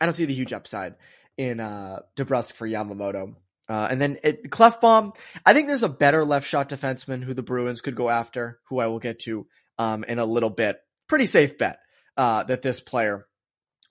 I 0.00 0.06
don't 0.06 0.14
see 0.14 0.24
the 0.24 0.34
huge 0.34 0.52
upside 0.52 0.94
in 1.36 1.60
uh 1.60 2.00
DeBrusk 2.16 2.52
for 2.52 2.66
Yamamoto. 2.66 3.34
Uh, 3.68 3.86
and 3.88 4.00
then 4.02 4.18
it, 4.24 4.50
Klefbom, 4.50 5.14
I 5.46 5.52
think 5.52 5.68
there's 5.68 5.84
a 5.84 5.88
better 5.88 6.24
left 6.24 6.48
shot 6.48 6.68
defenseman 6.68 7.22
who 7.22 7.34
the 7.34 7.42
Bruins 7.42 7.80
could 7.80 7.94
go 7.94 8.08
after, 8.08 8.58
who 8.68 8.80
I 8.80 8.88
will 8.88 8.98
get 8.98 9.20
to 9.20 9.46
um, 9.78 10.02
in 10.02 10.18
a 10.18 10.24
little 10.24 10.50
bit. 10.50 10.80
Pretty 11.06 11.26
safe 11.26 11.56
bet 11.56 11.78
uh, 12.16 12.42
that 12.44 12.62
this 12.62 12.80
player 12.80 13.26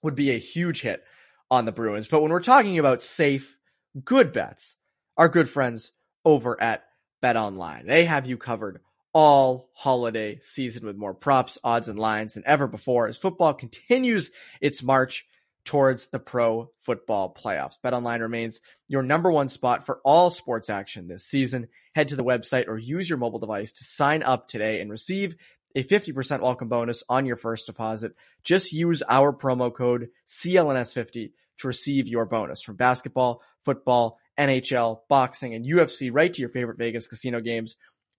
would 0.03 0.15
be 0.15 0.31
a 0.31 0.37
huge 0.37 0.81
hit 0.81 1.01
on 1.49 1.63
the 1.63 1.71
Bruins. 1.71 2.09
But 2.09 2.21
when 2.21 2.31
we're 2.31 2.41
talking 2.41 2.77
about 2.77 3.01
safe, 3.01 3.57
good 4.03 4.33
bets, 4.33 4.75
our 5.15 5.29
good 5.29 5.47
friends 5.47 5.91
over 6.25 6.61
at 6.61 6.83
Bet 7.21 7.35
Online, 7.35 7.85
they 7.85 8.05
have 8.05 8.27
you 8.27 8.37
covered 8.37 8.81
all 9.13 9.69
holiday 9.73 10.39
season 10.41 10.85
with 10.85 10.95
more 10.95 11.13
props, 11.13 11.57
odds, 11.63 11.89
and 11.89 11.99
lines 11.99 12.35
than 12.35 12.43
ever 12.45 12.67
before 12.67 13.07
as 13.07 13.17
football 13.17 13.53
continues 13.53 14.31
its 14.61 14.83
march 14.83 15.25
towards 15.65 16.07
the 16.07 16.19
pro 16.19 16.71
football 16.79 17.33
playoffs. 17.33 17.79
BetOnline 17.83 18.21
remains 18.21 18.61
your 18.87 19.03
number 19.03 19.31
one 19.31 19.49
spot 19.49 19.85
for 19.85 19.99
all 20.03 20.29
sports 20.29 20.69
action 20.69 21.07
this 21.07 21.25
season. 21.25 21.67
Head 21.93 22.09
to 22.09 22.15
the 22.15 22.23
website 22.23 22.67
or 22.67 22.77
use 22.77 23.09
your 23.09 23.17
mobile 23.17 23.39
device 23.39 23.73
to 23.73 23.83
sign 23.83 24.23
up 24.23 24.47
today 24.47 24.81
and 24.81 24.89
receive 24.89 25.35
a 25.75 25.83
50% 25.83 26.41
welcome 26.41 26.69
bonus 26.69 27.03
on 27.09 27.25
your 27.25 27.35
first 27.35 27.67
deposit. 27.67 28.13
Just 28.43 28.73
use 28.73 29.03
our 29.07 29.33
promo 29.33 29.73
code 29.73 30.09
CLNS50 30.27 31.31
to 31.59 31.67
receive 31.67 32.07
your 32.07 32.25
bonus 32.25 32.61
from 32.61 32.75
basketball, 32.75 33.41
football, 33.63 34.17
NHL, 34.39 35.01
boxing, 35.09 35.53
and 35.53 35.65
UFC 35.65 36.09
right 36.11 36.33
to 36.33 36.41
your 36.41 36.49
favorite 36.49 36.77
Vegas 36.77 37.07
casino 37.07 37.41
games. 37.41 37.75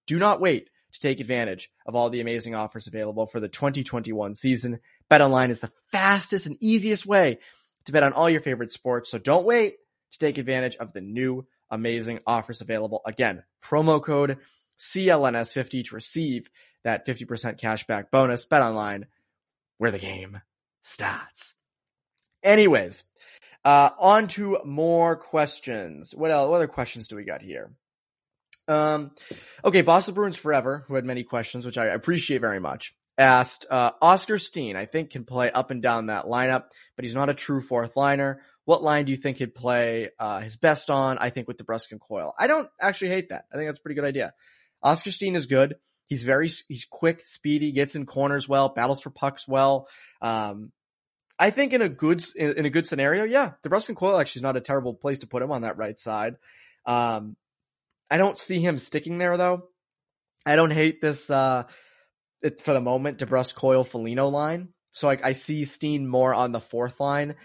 Do 0.06 0.18
not 0.18 0.40
wait 0.40 0.68
to 0.92 1.00
take 1.00 1.20
advantage 1.20 1.70
of 1.86 1.94
all 1.94 2.10
the 2.10 2.20
amazing 2.20 2.54
offers 2.54 2.86
available 2.86 3.26
for 3.26 3.40
the 3.40 3.48
2021 3.48 4.34
season. 4.34 4.80
BetOnline 5.10 5.50
is 5.50 5.60
the 5.60 5.72
fastest 5.90 6.46
and 6.46 6.56
easiest 6.60 7.06
way 7.06 7.38
to 7.86 7.92
bet 7.92 8.02
on 8.02 8.12
all 8.12 8.28
your 8.28 8.40
favorite 8.40 8.72
sports. 8.72 9.10
So 9.10 9.18
don't 9.18 9.46
wait 9.46 9.76
to 10.12 10.18
take 10.18 10.38
advantage 10.38 10.76
of 10.76 10.92
the 10.92 11.00
new 11.00 11.46
amazing 11.70 12.20
offers 12.26 12.60
available. 12.60 13.00
Again, 13.06 13.42
promo 13.62 14.02
code 14.02 14.38
CLNS50 14.78 15.86
to 15.86 15.94
receive 15.94 16.50
that 16.84 17.06
50% 17.06 17.58
cashback 17.58 18.10
bonus. 18.10 18.46
BetOnline, 18.46 19.04
where 19.78 19.90
the 19.90 19.98
game 19.98 20.40
starts. 20.82 21.54
Anyways, 22.42 23.04
uh, 23.64 23.90
on 23.98 24.28
to 24.28 24.58
more 24.64 25.16
questions. 25.16 26.14
What 26.14 26.30
else, 26.30 26.48
what 26.48 26.56
other 26.56 26.66
questions 26.66 27.08
do 27.08 27.16
we 27.16 27.24
got 27.24 27.42
here? 27.42 27.70
Um, 28.68 29.10
okay, 29.64 29.82
Boston 29.82 30.14
Bruins 30.14 30.36
Forever, 30.36 30.84
who 30.86 30.94
had 30.94 31.04
many 31.04 31.24
questions, 31.24 31.66
which 31.66 31.78
I 31.78 31.86
appreciate 31.86 32.40
very 32.40 32.60
much, 32.60 32.94
asked, 33.18 33.66
uh, 33.68 33.90
Oskar 34.00 34.38
Steen, 34.38 34.76
I 34.76 34.86
think 34.86 35.10
can 35.10 35.24
play 35.24 35.50
up 35.50 35.70
and 35.70 35.82
down 35.82 36.06
that 36.06 36.26
lineup, 36.26 36.64
but 36.96 37.04
he's 37.04 37.14
not 37.14 37.28
a 37.28 37.34
true 37.34 37.60
fourth 37.60 37.96
liner. 37.96 38.42
What 38.64 38.82
line 38.82 39.06
do 39.06 39.12
you 39.12 39.18
think 39.18 39.38
he'd 39.38 39.54
play, 39.54 40.10
uh, 40.18 40.40
his 40.40 40.56
best 40.56 40.90
on? 40.90 41.18
I 41.18 41.30
think 41.30 41.48
with 41.48 41.56
DeBrusk 41.56 41.90
and 41.90 42.00
Coyle. 42.00 42.32
I 42.38 42.46
don't 42.46 42.68
actually 42.80 43.10
hate 43.10 43.30
that. 43.30 43.46
I 43.52 43.56
think 43.56 43.68
that's 43.68 43.80
a 43.80 43.82
pretty 43.82 43.96
good 43.96 44.06
idea. 44.06 44.32
Oskar 44.82 45.10
Steen 45.10 45.34
is 45.34 45.46
good. 45.46 45.74
He's 46.06 46.22
very, 46.22 46.48
he's 46.68 46.86
quick, 46.88 47.26
speedy, 47.26 47.72
gets 47.72 47.96
in 47.96 48.06
corners 48.06 48.48
well, 48.48 48.68
battles 48.68 49.00
for 49.00 49.10
pucks 49.10 49.48
well. 49.48 49.88
Um, 50.22 50.70
I 51.40 51.50
think 51.50 51.72
in 51.72 51.80
a 51.80 51.88
good, 51.88 52.22
in, 52.36 52.66
a 52.66 52.70
good 52.70 52.86
scenario, 52.86 53.24
yeah, 53.24 53.52
DeBrusk 53.64 53.88
and 53.88 53.96
Coyle 53.96 54.20
actually 54.20 54.40
is 54.40 54.44
not 54.44 54.58
a 54.58 54.60
terrible 54.60 54.94
place 54.94 55.20
to 55.20 55.26
put 55.26 55.42
him 55.42 55.50
on 55.50 55.62
that 55.62 55.78
right 55.78 55.98
side. 55.98 56.36
Um, 56.84 57.34
I 58.10 58.18
don't 58.18 58.38
see 58.38 58.60
him 58.60 58.78
sticking 58.78 59.16
there 59.16 59.38
though. 59.38 59.62
I 60.44 60.56
don't 60.56 60.70
hate 60.70 61.00
this, 61.00 61.30
uh, 61.30 61.64
it, 62.42 62.60
for 62.60 62.74
the 62.74 62.80
moment, 62.80 63.18
DeBrusk, 63.18 63.54
Coyle 63.54 63.84
Foligno 63.84 64.28
line. 64.28 64.68
So 64.90 65.06
like 65.06 65.24
I 65.24 65.32
see 65.32 65.64
Steen 65.64 66.06
more 66.06 66.34
on 66.34 66.52
the 66.52 66.60
fourth 66.60 67.00
line. 67.00 67.36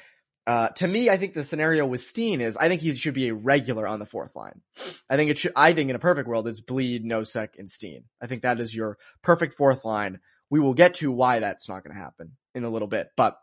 Uh, 0.46 0.68
to 0.70 0.88
me, 0.88 1.10
I 1.10 1.18
think 1.18 1.34
the 1.34 1.44
scenario 1.46 1.86
with 1.86 2.04
Steen 2.04 2.42
is 2.42 2.58
I 2.58 2.68
think 2.68 2.82
he 2.82 2.94
should 2.94 3.14
be 3.14 3.30
a 3.30 3.34
regular 3.34 3.88
on 3.88 4.00
the 4.00 4.06
fourth 4.06 4.36
line. 4.36 4.62
I 5.10 5.16
think 5.16 5.32
it 5.32 5.40
should, 5.40 5.54
I 5.56 5.74
think 5.74 5.90
in 5.90 5.96
a 5.96 6.00
perfect 6.00 6.28
world, 6.28 6.48
it's 6.48 6.62
Blidh, 6.62 7.04
Nosek, 7.04 7.58
and 7.58 7.70
Steen. 7.70 8.04
I 8.22 8.28
think 8.28 8.42
that 8.42 8.60
is 8.60 8.76
your 8.76 8.98
perfect 9.24 9.54
fourth 9.54 9.86
line. 9.86 10.20
We 10.50 10.60
will 10.60 10.74
get 10.74 10.96
to 10.96 11.12
why 11.12 11.40
that's 11.40 11.70
not 11.70 11.84
going 11.84 11.96
to 11.96 12.02
happen 12.02 12.34
in 12.54 12.64
a 12.64 12.70
little 12.70 12.88
bit, 12.88 13.08
but, 13.18 13.38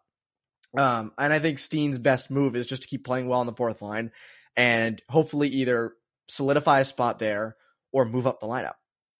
um, 0.76 1.12
and 1.18 1.32
I 1.32 1.38
think 1.38 1.58
Steen's 1.58 1.98
best 1.98 2.30
move 2.30 2.56
is 2.56 2.66
just 2.66 2.82
to 2.82 2.88
keep 2.88 3.04
playing 3.04 3.28
well 3.28 3.40
on 3.40 3.46
the 3.46 3.52
fourth 3.52 3.82
line 3.82 4.10
and 4.56 5.00
hopefully 5.08 5.48
either 5.48 5.94
solidify 6.28 6.80
a 6.80 6.84
spot 6.84 7.18
there 7.18 7.56
or 7.92 8.04
move 8.04 8.26
up 8.26 8.40
the 8.40 8.46
lineup. 8.46 8.74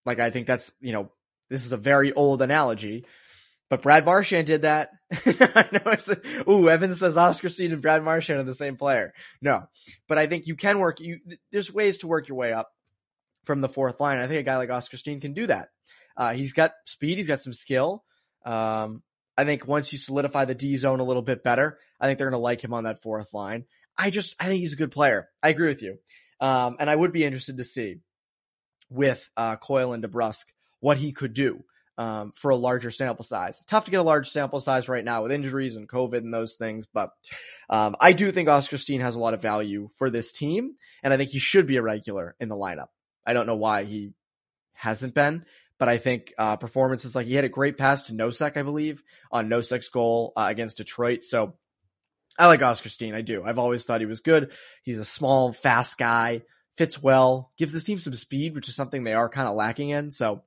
Like 0.06 0.18
I 0.18 0.30
think 0.30 0.46
that's, 0.46 0.72
you 0.80 0.92
know, 0.92 1.10
this 1.50 1.66
is 1.66 1.72
a 1.72 1.76
very 1.76 2.12
old 2.12 2.40
analogy, 2.42 3.04
but 3.68 3.82
Brad 3.82 4.04
Marchand 4.04 4.46
did 4.46 4.62
that. 4.62 4.90
I 5.12 5.68
know 5.72 5.92
it's, 5.92 6.08
ooh, 6.48 6.68
Evan 6.68 6.94
says 6.94 7.16
Oskar 7.16 7.50
Steen 7.50 7.72
and 7.72 7.82
Brad 7.82 8.02
Marchand 8.02 8.40
are 8.40 8.44
the 8.44 8.54
same 8.54 8.76
player. 8.76 9.12
No, 9.40 9.68
but 10.08 10.18
I 10.18 10.26
think 10.26 10.46
you 10.46 10.56
can 10.56 10.78
work, 10.78 11.00
you, 11.00 11.20
there's 11.50 11.72
ways 11.72 11.98
to 11.98 12.06
work 12.06 12.28
your 12.28 12.38
way 12.38 12.52
up 12.52 12.70
from 13.44 13.60
the 13.60 13.68
fourth 13.68 14.00
line. 14.00 14.18
I 14.18 14.26
think 14.26 14.40
a 14.40 14.44
guy 14.44 14.56
like 14.56 14.70
Oskar 14.70 14.96
Steen 14.96 15.20
can 15.20 15.34
do 15.34 15.46
that. 15.46 15.68
Uh, 16.16 16.32
he's 16.32 16.52
got 16.52 16.72
speed. 16.86 17.18
He's 17.18 17.26
got 17.26 17.40
some 17.40 17.52
skill. 17.52 18.04
Um, 18.44 19.02
I 19.36 19.44
think 19.44 19.66
once 19.66 19.92
you 19.92 19.98
solidify 19.98 20.44
the 20.44 20.54
D 20.54 20.76
zone 20.76 21.00
a 21.00 21.04
little 21.04 21.22
bit 21.22 21.42
better, 21.42 21.78
I 22.00 22.06
think 22.06 22.18
they're 22.18 22.30
going 22.30 22.38
to 22.38 22.42
like 22.42 22.62
him 22.62 22.74
on 22.74 22.84
that 22.84 23.02
fourth 23.02 23.32
line. 23.32 23.64
I 23.96 24.10
just, 24.10 24.36
I 24.40 24.46
think 24.46 24.60
he's 24.60 24.72
a 24.72 24.76
good 24.76 24.92
player. 24.92 25.28
I 25.42 25.48
agree 25.48 25.68
with 25.68 25.82
you. 25.82 25.98
Um, 26.40 26.76
and 26.80 26.90
I 26.90 26.96
would 26.96 27.12
be 27.12 27.24
interested 27.24 27.58
to 27.58 27.64
see 27.64 28.00
with 28.90 29.28
uh, 29.36 29.56
Coyle 29.56 29.92
and 29.92 30.02
DeBrusk 30.02 30.44
what 30.80 30.96
he 30.96 31.12
could 31.12 31.34
do 31.34 31.64
um, 31.98 32.32
for 32.34 32.50
a 32.50 32.56
larger 32.56 32.90
sample 32.90 33.24
size. 33.24 33.60
Tough 33.66 33.84
to 33.84 33.90
get 33.90 34.00
a 34.00 34.04
large 34.04 34.28
sample 34.28 34.60
size 34.60 34.88
right 34.88 35.04
now 35.04 35.22
with 35.22 35.32
injuries 35.32 35.76
and 35.76 35.88
COVID 35.88 36.18
and 36.18 36.32
those 36.32 36.54
things, 36.54 36.86
but 36.92 37.10
um, 37.70 37.96
I 38.00 38.12
do 38.12 38.32
think 38.32 38.48
Oskar 38.48 38.78
Steen 38.78 39.00
has 39.00 39.14
a 39.14 39.20
lot 39.20 39.34
of 39.34 39.42
value 39.42 39.88
for 39.98 40.10
this 40.10 40.32
team, 40.32 40.74
and 41.02 41.12
I 41.12 41.16
think 41.16 41.30
he 41.30 41.38
should 41.38 41.66
be 41.66 41.76
a 41.76 41.82
regular 41.82 42.34
in 42.40 42.48
the 42.48 42.56
lineup. 42.56 42.88
I 43.26 43.34
don't 43.34 43.46
know 43.46 43.56
why 43.56 43.84
he 43.84 44.12
hasn't 44.72 45.14
been, 45.14 45.44
but 45.82 45.88
I 45.88 45.98
think 45.98 46.32
uh, 46.38 46.54
performances 46.54 47.16
like 47.16 47.26
he 47.26 47.34
had 47.34 47.44
a 47.44 47.48
great 47.48 47.76
pass 47.76 48.04
to 48.04 48.12
Nosek, 48.12 48.56
I 48.56 48.62
believe, 48.62 49.02
on 49.32 49.48
Nosek's 49.48 49.88
goal 49.88 50.32
uh, 50.36 50.46
against 50.48 50.76
Detroit. 50.76 51.24
So 51.24 51.54
I 52.38 52.46
like 52.46 52.62
Oskar 52.62 52.88
Steen. 52.88 53.16
I 53.16 53.22
do. 53.22 53.42
I've 53.42 53.58
always 53.58 53.84
thought 53.84 53.98
he 53.98 54.06
was 54.06 54.20
good. 54.20 54.52
He's 54.84 55.00
a 55.00 55.04
small, 55.04 55.52
fast 55.52 55.98
guy, 55.98 56.42
fits 56.76 57.02
well, 57.02 57.50
gives 57.58 57.72
this 57.72 57.82
team 57.82 57.98
some 57.98 58.14
speed, 58.14 58.54
which 58.54 58.68
is 58.68 58.76
something 58.76 59.02
they 59.02 59.12
are 59.12 59.28
kind 59.28 59.48
of 59.48 59.56
lacking 59.56 59.88
in. 59.88 60.12
So 60.12 60.44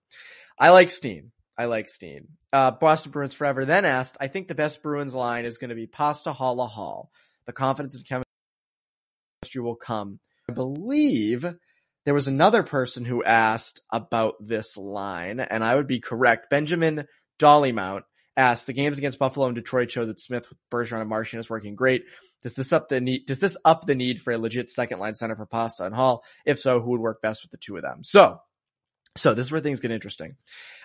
I 0.58 0.69
like 0.69 0.89
Steen. 0.89 1.34
I 1.58 1.65
like 1.65 1.89
Steen. 1.89 2.30
Uh, 2.54 2.71
Boston 2.71 3.12
Bruins 3.12 3.34
Forever 3.34 3.65
then 3.65 3.84
asked, 3.84 4.15
I 4.21 4.30
think 4.30 4.48
the 4.48 4.56
best 4.56 4.82
Bruins 4.82 5.13
line 5.13 5.43
is 5.43 5.58
going 5.58 5.67
to 5.67 5.76
be 5.76 5.86
Pasta 5.86 6.32
Haula 6.32 6.69
Hall. 6.69 7.12
The 7.45 7.52
confidence 7.52 7.93
and 7.93 8.08
chemistry 8.08 9.62
will 9.62 9.76
come. 9.76 10.21
I 10.50 10.54
believe 10.54 11.45
there 12.06 12.13
was 12.13 12.28
another 12.28 12.63
person 12.63 13.04
who 13.04 13.24
asked 13.24 13.82
about 13.91 14.36
this 14.39 14.78
line, 14.78 15.39
and 15.39 15.63
I 15.63 15.76
would 15.76 15.88
be 15.88 16.00
correct. 16.00 16.50
Benjamin 16.50 17.08
Dollymount 17.39 18.04
asked, 18.38 18.68
the 18.68 18.74
games 18.74 18.98
against 18.98 19.20
Buffalo 19.20 19.48
and 19.48 19.56
Detroit 19.56 19.91
show 19.91 20.06
that 20.06 20.20
Smith, 20.20 20.48
Bergeron, 20.72 21.02
and 21.02 21.10
Marchand 21.10 21.39
is 21.39 21.50
working 21.50 21.76
great. 21.76 22.04
Does 22.44 22.56
this 22.56 22.72
up 22.72 22.89
the 22.89 23.02
need, 23.02 23.26
does 23.26 23.39
this 23.39 23.58
up 23.65 23.86
the 23.86 23.96
need 23.96 24.22
for 24.22 24.34
a 24.34 24.38
legit 24.38 24.70
second 24.70 25.00
line 25.00 25.15
center 25.15 25.36
for 25.36 25.48
Pasta 25.48 25.84
and 25.86 25.96
Hall? 25.96 26.24
If 26.46 26.60
so, 26.60 26.80
who 26.80 26.91
would 26.91 27.02
work 27.02 27.22
best 27.22 27.44
with 27.44 27.52
the 27.52 27.58
two 27.58 27.76
of 27.76 27.82
them? 27.82 28.04
So, 28.04 28.39
so 29.18 29.34
this 29.34 29.48
is 29.48 29.52
where 29.52 29.62
things 29.62 29.80
get 29.80 29.91
interesting. 29.91 30.36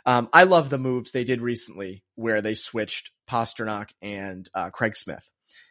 Um, 0.06 0.30
I 0.33 0.44
love 0.44 0.70
the 0.70 0.78
moves 0.78 1.12
they 1.12 1.24
did 1.24 1.42
recently 1.42 2.02
where 2.14 2.40
they 2.40 2.54
switched 2.54 3.11
Pastrnak 3.28 3.90
and 4.00 4.48
uh, 4.54 4.70
Craig 4.70 4.96
Smith. 4.96 5.28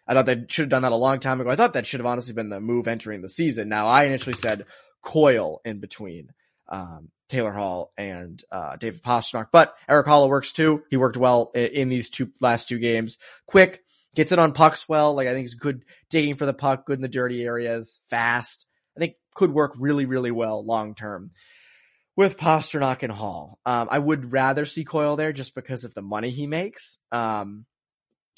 I 0.08 0.14
thought 0.14 0.26
they 0.26 0.44
should 0.50 0.64
have 0.64 0.70
done 0.70 0.82
that 0.82 0.92
a 0.92 0.96
long 0.96 1.20
time 1.20 1.40
ago. 1.40 1.50
I 1.50 1.56
thought 1.56 1.74
that 1.74 1.88
should 1.88 2.00
have 2.02 2.08
honestly 2.08 2.34
been 2.34 2.50
the 2.50 2.60
move 2.60 2.88
entering 2.88 3.22
the 3.22 3.30
season. 3.30 3.70
Now 3.70 3.88
I 3.88 4.04
initially 4.04 4.34
said 4.34 4.66
Coyle 5.02 5.62
in 5.66 5.80
between 5.80 6.32
um, 6.68 7.10
Taylor 7.28 7.52
Hall 7.52 7.92
and 7.98 8.42
uh, 8.52 8.76
David 8.78 9.02
Pastrnak, 9.02 9.48
but 9.52 9.76
Erik 9.88 10.08
Haula 10.08 10.28
works 10.30 10.52
too. 10.52 10.84
He 10.90 10.98
worked 10.98 11.18
well 11.18 11.52
in, 11.54 11.68
in 11.68 11.90
these 11.90 12.10
two 12.10 12.32
last 12.42 12.68
two 12.68 12.80
games. 12.80 13.18
Quick, 13.46 13.84
gets 14.16 14.32
it 14.32 14.40
on 14.40 14.54
pucks 14.54 14.90
well. 14.90 15.14
Like 15.14 15.28
I 15.28 15.34
think 15.34 15.44
he's 15.44 15.56
good 15.56 15.84
digging 16.10 16.36
for 16.36 16.46
the 16.46 16.54
puck, 16.54 16.86
good 16.86 16.98
in 16.98 17.02
the 17.02 17.08
dirty 17.08 17.44
areas, 17.44 18.00
fast. 18.06 18.66
I 18.96 19.00
think 19.00 19.16
could 19.34 19.54
work 19.54 19.74
really, 19.78 20.06
really 20.06 20.32
well 20.32 20.66
long 20.66 20.96
term 20.96 21.32
with 22.16 22.38
Pastrnak 22.38 23.04
and 23.04 23.14
Hall. 23.14 23.60
Um, 23.66 23.88
I 23.90 23.98
would 23.98 24.32
rather 24.32 24.66
see 24.66 24.84
Coyle 24.84 25.16
there 25.16 25.32
just 25.32 25.56
because 25.56 25.86
of 25.86 25.94
the 25.94 26.02
money 26.02 26.32
he 26.32 26.48
makes. 26.48 26.98
Um, 27.12 27.66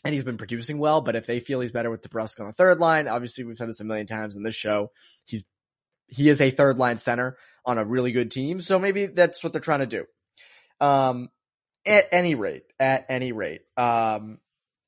and 0.04 0.13
he's 0.13 0.24
been 0.24 0.38
producing 0.38 0.78
well, 0.78 1.02
but 1.02 1.15
if 1.15 1.26
they 1.26 1.39
feel 1.39 1.62
he's 1.62 1.71
better 1.71 1.89
with 1.89 2.08
DeBrusk 2.08 2.39
on 2.39 2.47
the 2.47 2.54
third 2.54 2.80
line, 2.80 3.08
obviously 3.08 3.43
we've 3.43 3.58
said 3.58 3.69
this 3.69 3.82
a 3.82 3.84
million 3.84 4.08
times 4.08 4.36
in 4.36 4.43
this 4.43 4.56
show. 4.56 4.91
He's, 5.26 5.45
he 6.12 6.30
is 6.30 6.41
a 6.41 6.52
third 6.52 6.78
line 6.78 7.00
center 7.00 7.38
on 7.65 7.78
a 7.78 7.86
really 7.86 8.12
good 8.12 8.30
team. 8.30 8.62
So 8.62 8.78
maybe 8.78 9.08
that's 9.08 9.43
what 9.43 9.54
they're 9.54 9.62
trying 9.62 9.80
to 9.80 9.86
do. 9.88 10.06
Um, 10.80 11.30
at 11.86 12.06
any 12.12 12.36
rate, 12.36 12.63
at 12.80 13.08
any 13.10 13.32
rate, 13.32 13.62
um, 13.78 14.39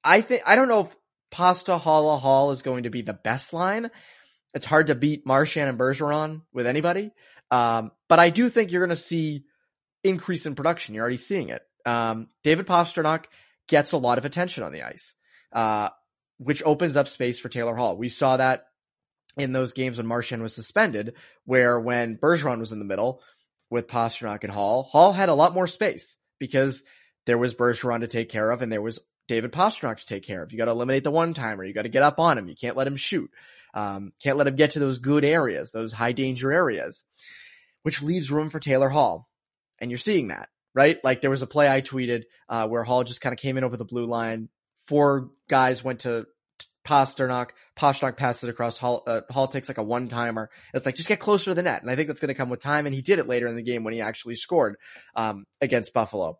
I 0.03 0.21
think, 0.21 0.43
I 0.45 0.55
don't 0.55 0.67
know 0.67 0.81
if 0.81 0.95
Pasta 1.31 1.77
Haula 1.77 2.19
Hall 2.19 2.51
is 2.51 2.61
going 2.61 2.83
to 2.83 2.89
be 2.89 3.01
the 3.01 3.13
best 3.13 3.53
line. 3.53 3.89
It's 4.53 4.65
hard 4.65 4.87
to 4.87 4.95
beat 4.95 5.25
Marchand 5.25 5.69
and 5.69 5.79
Bergeron 5.79 6.41
with 6.53 6.67
anybody. 6.67 7.11
Um, 7.49 7.91
but 8.07 8.19
I 8.19 8.29
do 8.29 8.49
think 8.49 8.71
you're 8.71 8.85
going 8.85 8.95
to 8.95 8.95
see 8.95 9.45
increase 10.03 10.45
in 10.45 10.55
production. 10.55 10.93
You're 10.93 11.03
already 11.03 11.17
seeing 11.17 11.49
it. 11.49 11.61
Um, 11.85 12.27
David 12.43 12.67
Pastrnak 12.67 13.25
gets 13.67 13.93
a 13.93 13.97
lot 13.97 14.17
of 14.17 14.25
attention 14.25 14.63
on 14.63 14.71
the 14.71 14.83
ice, 14.83 15.15
uh, 15.51 15.89
which 16.37 16.63
opens 16.63 16.95
up 16.95 17.07
space 17.07 17.39
for 17.39 17.49
Taylor 17.49 17.75
Hall. 17.75 17.97
We 17.97 18.09
saw 18.09 18.37
that 18.37 18.65
in 19.37 19.51
those 19.51 19.73
games 19.73 19.97
when 19.97 20.07
Marchand 20.07 20.41
was 20.41 20.53
suspended, 20.53 21.15
where 21.45 21.79
when 21.79 22.17
Bergeron 22.17 22.59
was 22.59 22.71
in 22.71 22.79
the 22.79 22.85
middle 22.85 23.21
with 23.69 23.87
Pastrnak 23.87 24.43
and 24.43 24.51
Hall, 24.51 24.83
Hall 24.83 25.13
had 25.13 25.29
a 25.29 25.33
lot 25.33 25.53
more 25.53 25.67
space 25.67 26.17
because 26.39 26.83
there 27.25 27.37
was 27.37 27.55
Bergeron 27.55 28.01
to 28.01 28.07
take 28.07 28.29
care 28.29 28.51
of 28.51 28.61
and 28.61 28.71
there 28.71 28.81
was 28.81 28.99
David 29.27 29.51
Pastrnak 29.51 29.97
to 29.97 30.05
take 30.05 30.23
care 30.23 30.43
of. 30.43 30.51
You 30.51 30.57
got 30.57 30.65
to 30.65 30.71
eliminate 30.71 31.03
the 31.03 31.11
one 31.11 31.33
timer. 31.33 31.63
You 31.63 31.73
got 31.73 31.83
to 31.83 31.89
get 31.89 32.03
up 32.03 32.19
on 32.19 32.37
him. 32.37 32.47
You 32.47 32.55
can't 32.55 32.77
let 32.77 32.87
him 32.87 32.97
shoot. 32.97 33.31
Um, 33.73 34.11
can't 34.21 34.37
let 34.37 34.47
him 34.47 34.55
get 34.55 34.71
to 34.71 34.79
those 34.79 34.99
good 34.99 35.25
areas, 35.25 35.71
those 35.71 35.93
high 35.93 36.11
danger 36.11 36.51
areas 36.51 37.05
which 37.83 38.01
leaves 38.01 38.31
room 38.31 38.49
for 38.49 38.59
Taylor 38.59 38.89
Hall. 38.89 39.29
And 39.79 39.91
you're 39.91 39.97
seeing 39.99 40.29
that, 40.29 40.49
right? 40.73 40.97
Like 41.03 41.21
there 41.21 41.29
was 41.29 41.41
a 41.41 41.47
play 41.47 41.69
I 41.69 41.81
tweeted, 41.81 42.23
uh, 42.49 42.67
where 42.67 42.83
Hall 42.83 43.03
just 43.03 43.21
kind 43.21 43.33
of 43.33 43.39
came 43.39 43.57
in 43.57 43.63
over 43.63 43.77
the 43.77 43.85
blue 43.85 44.05
line. 44.05 44.49
Four 44.85 45.29
guys 45.49 45.83
went 45.83 46.01
to 46.01 46.25
Pastrnak. 46.85 47.49
Pastrnak 47.77 48.17
passes 48.17 48.45
it 48.45 48.49
across. 48.49 48.77
Hall, 48.77 49.03
uh, 49.07 49.21
Hall 49.29 49.47
takes 49.47 49.67
like 49.67 49.77
a 49.77 49.83
one 49.83 50.07
timer. 50.07 50.49
It's 50.73 50.85
like, 50.85 50.95
just 50.95 51.09
get 51.09 51.19
closer 51.19 51.51
to 51.51 51.55
the 51.55 51.63
net. 51.63 51.81
And 51.81 51.89
I 51.89 51.95
think 51.95 52.07
that's 52.07 52.19
going 52.19 52.29
to 52.29 52.33
come 52.33 52.49
with 52.49 52.61
time. 52.61 52.85
And 52.85 52.93
he 52.95 53.01
did 53.01 53.19
it 53.19 53.27
later 53.27 53.47
in 53.47 53.55
the 53.55 53.63
game 53.63 53.83
when 53.83 53.93
he 53.93 54.01
actually 54.01 54.35
scored, 54.35 54.75
um, 55.15 55.45
against 55.61 55.93
Buffalo. 55.93 56.39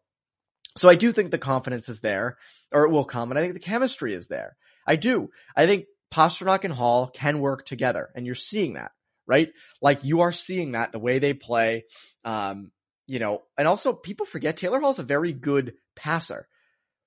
So 0.77 0.89
I 0.89 0.95
do 0.95 1.12
think 1.12 1.32
the 1.32 1.38
confidence 1.38 1.88
is 1.88 2.01
there 2.01 2.38
or 2.71 2.86
it 2.86 2.91
will 2.91 3.06
come. 3.06 3.32
And 3.32 3.38
I 3.38 3.41
think 3.41 3.53
the 3.53 3.60
chemistry 3.60 4.13
is 4.13 4.27
there. 4.27 4.56
I 4.88 4.95
do. 4.95 5.29
I 5.56 5.65
think 5.65 5.86
Pastrnak 6.13 6.63
and 6.63 6.73
Hall 6.73 7.08
can 7.08 7.39
work 7.39 7.65
together, 7.65 8.10
and 8.15 8.25
you're 8.25 8.36
seeing 8.36 8.73
that, 8.73 8.91
right? 9.25 9.49
Like 9.82 10.03
you 10.03 10.21
are 10.21 10.32
seeing 10.32 10.73
that 10.73 10.91
the 10.91 10.99
way 10.99 11.17
they 11.19 11.34
play. 11.34 11.86
Um, 12.23 12.71
you 13.08 13.19
know, 13.19 13.41
and 13.58 13.67
also 13.67 13.93
people 13.93 14.25
forget 14.25 14.56
Taylor 14.56 14.79
Hall's 14.79 14.99
a 14.99 15.03
very 15.03 15.34
good 15.34 15.73
passer. 15.95 16.47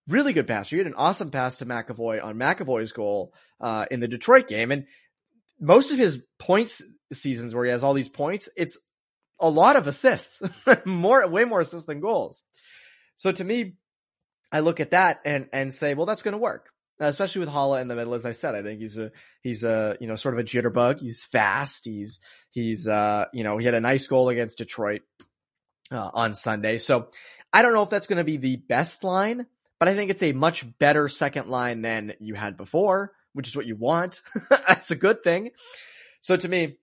Really 0.08 0.32
good 0.32 0.46
pass. 0.46 0.70
He 0.70 0.78
had 0.78 0.86
an 0.86 0.94
awesome 0.94 1.30
pass 1.30 1.58
to 1.58 1.66
McAvoy 1.66 2.22
on 2.22 2.36
McAvoy's 2.36 2.92
goal 2.92 3.32
uh, 3.60 3.86
in 3.90 4.00
the 4.00 4.08
Detroit 4.08 4.46
game. 4.46 4.70
And 4.70 4.86
most 5.60 5.90
of 5.90 5.98
his 5.98 6.22
points 6.38 6.82
seasons 7.12 7.54
where 7.54 7.64
he 7.64 7.70
has 7.70 7.84
all 7.84 7.94
these 7.94 8.08
points, 8.08 8.48
it's 8.56 8.78
a 9.40 9.48
lot 9.48 9.76
of 9.76 9.86
assists, 9.86 10.42
more, 10.84 11.26
way 11.28 11.44
more 11.44 11.60
assists 11.60 11.86
than 11.86 12.00
goals. 12.00 12.42
So 13.16 13.32
to 13.32 13.44
me, 13.44 13.74
I 14.52 14.60
look 14.60 14.80
at 14.80 14.92
that 14.92 15.20
and, 15.24 15.48
and 15.52 15.74
say, 15.74 15.94
well, 15.94 16.06
that's 16.06 16.22
going 16.22 16.32
to 16.32 16.38
work. 16.38 16.70
Especially 16.98 17.40
with 17.40 17.50
Haula 17.50 17.82
in 17.82 17.88
the 17.88 17.94
middle, 17.94 18.14
as 18.14 18.24
I 18.24 18.32
said, 18.32 18.54
I 18.54 18.62
think 18.62 18.80
he's 18.80 18.96
a, 18.96 19.10
he's 19.42 19.64
a, 19.64 19.98
you 20.00 20.06
know, 20.06 20.16
sort 20.16 20.34
of 20.34 20.40
a 20.40 20.44
jitterbug. 20.44 20.98
He's 20.98 21.26
fast. 21.26 21.84
He's, 21.84 22.20
he's, 22.50 22.88
uh, 22.88 23.26
you 23.34 23.44
know, 23.44 23.58
he 23.58 23.66
had 23.66 23.74
a 23.74 23.80
nice 23.80 24.06
goal 24.06 24.30
against 24.30 24.58
Detroit 24.58 25.02
uh, 25.90 26.10
on 26.14 26.34
Sunday. 26.34 26.78
So 26.78 27.08
I 27.52 27.60
don't 27.60 27.74
know 27.74 27.82
if 27.82 27.90
that's 27.90 28.06
going 28.06 28.16
to 28.18 28.24
be 28.24 28.38
the 28.38 28.56
best 28.56 29.04
line, 29.04 29.46
but 29.78 29.88
I 29.88 29.94
think 29.94 30.10
it's 30.10 30.22
a 30.22 30.32
much 30.32 30.66
better 30.78 31.08
second 31.08 31.48
line 31.48 31.82
than 31.82 32.14
you 32.20 32.34
had 32.34 32.56
before, 32.56 33.12
which 33.32 33.48
is 33.48 33.56
what 33.56 33.66
you 33.66 33.76
want. 33.76 34.22
that's 34.50 34.90
a 34.90 34.96
good 34.96 35.22
thing. 35.22 35.50
So 36.22 36.36
to 36.36 36.48
me, 36.48 36.78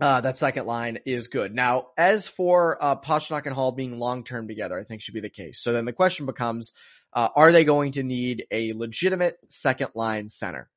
uh, 0.00 0.22
that 0.22 0.36
second 0.36 0.66
line 0.66 1.00
is 1.04 1.28
good. 1.28 1.54
Now, 1.54 1.88
as 1.96 2.28
for 2.28 2.82
uh, 2.82 2.96
and 3.06 3.54
Hall 3.54 3.72
being 3.72 3.98
long 3.98 4.24
term 4.24 4.48
together, 4.48 4.78
I 4.78 4.84
think 4.84 5.02
should 5.02 5.14
be 5.14 5.20
the 5.20 5.28
case. 5.28 5.62
So 5.62 5.72
then 5.72 5.84
the 5.84 5.92
question 5.92 6.26
becomes, 6.26 6.72
uh, 7.12 7.28
are 7.34 7.52
they 7.52 7.64
going 7.64 7.92
to 7.92 8.02
need 8.02 8.46
a 8.50 8.72
legitimate 8.72 9.38
second 9.48 9.90
line 9.94 10.28
center? 10.28 10.70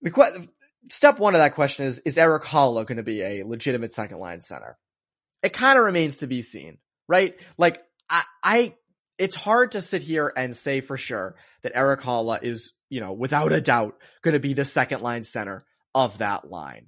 The 0.00 0.10
que- 0.10 0.48
step 0.90 1.18
one 1.18 1.34
of 1.34 1.40
that 1.40 1.54
question 1.54 1.86
is: 1.86 1.98
Is 2.00 2.16
Erik 2.16 2.44
Haula 2.44 2.86
going 2.86 2.96
to 2.96 3.02
be 3.02 3.20
a 3.20 3.42
legitimate 3.44 3.92
second 3.92 4.18
line 4.18 4.40
center? 4.40 4.78
it 5.42 5.52
kind 5.52 5.78
of 5.78 5.84
remains 5.84 6.18
to 6.18 6.26
be 6.26 6.42
seen, 6.42 6.78
right? 7.06 7.36
Like 7.56 7.82
I, 8.08 8.22
I, 8.42 8.74
it's 9.18 9.34
hard 9.34 9.72
to 9.72 9.82
sit 9.82 10.02
here 10.02 10.32
and 10.34 10.56
say 10.56 10.80
for 10.80 10.96
sure 10.96 11.36
that 11.62 11.72
Erik 11.74 12.00
Haula 12.00 12.42
is, 12.42 12.72
you 12.88 13.00
know, 13.00 13.12
without 13.12 13.52
a 13.52 13.60
doubt 13.60 13.96
going 14.22 14.34
to 14.34 14.40
be 14.40 14.54
the 14.54 14.64
second 14.64 15.02
line 15.02 15.24
center 15.24 15.64
of 15.94 16.18
that 16.18 16.48
line. 16.48 16.86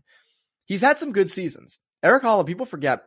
He's 0.64 0.82
had 0.82 0.98
some 0.98 1.12
good 1.12 1.30
seasons. 1.30 1.78
Erik 2.02 2.22
Haula, 2.22 2.46
people 2.46 2.66
forget, 2.66 3.02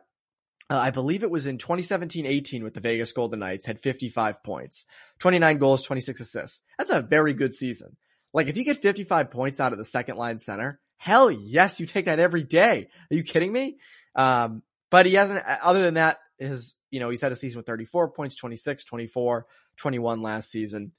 uh, 0.70 0.76
I 0.76 0.90
believe 0.90 1.22
it 1.22 1.30
was 1.30 1.46
in 1.46 1.58
2017-18 1.58 2.62
with 2.62 2.74
the 2.74 2.80
Vegas 2.80 3.12
Golden 3.12 3.40
Knights, 3.40 3.64
had 3.64 3.80
55 3.80 4.44
points, 4.44 4.86
29 5.20 5.58
goals, 5.58 5.82
26 5.82 6.20
assists. 6.20 6.60
That's 6.78 6.90
a 6.90 7.02
very 7.02 7.32
good 7.32 7.54
season. 7.54 7.96
Like 8.32 8.48
if 8.48 8.56
you 8.56 8.64
get 8.64 8.78
55 8.78 9.30
points 9.30 9.60
out 9.60 9.72
of 9.72 9.78
the 9.78 9.84
second 9.84 10.16
line 10.16 10.38
center, 10.38 10.80
hell 10.98 11.30
yes, 11.30 11.80
you 11.80 11.86
take 11.86 12.04
that 12.04 12.18
every 12.18 12.42
day. 12.42 12.88
Are 13.10 13.14
you 13.14 13.22
kidding 13.22 13.52
me? 13.52 13.78
Um, 14.14 14.62
but 14.90 15.06
he 15.06 15.14
hasn't, 15.14 15.44
other 15.62 15.82
than 15.82 15.94
that, 15.94 16.18
his, 16.38 16.74
you 16.94 17.00
know, 17.00 17.10
he's 17.10 17.20
had 17.20 17.32
a 17.32 17.36
season 17.36 17.58
with 17.58 17.66
34 17.66 18.10
points, 18.12 18.36
26, 18.36 18.84
24, 18.84 19.46
21 19.78 20.22
last 20.22 20.48
season. 20.48 20.92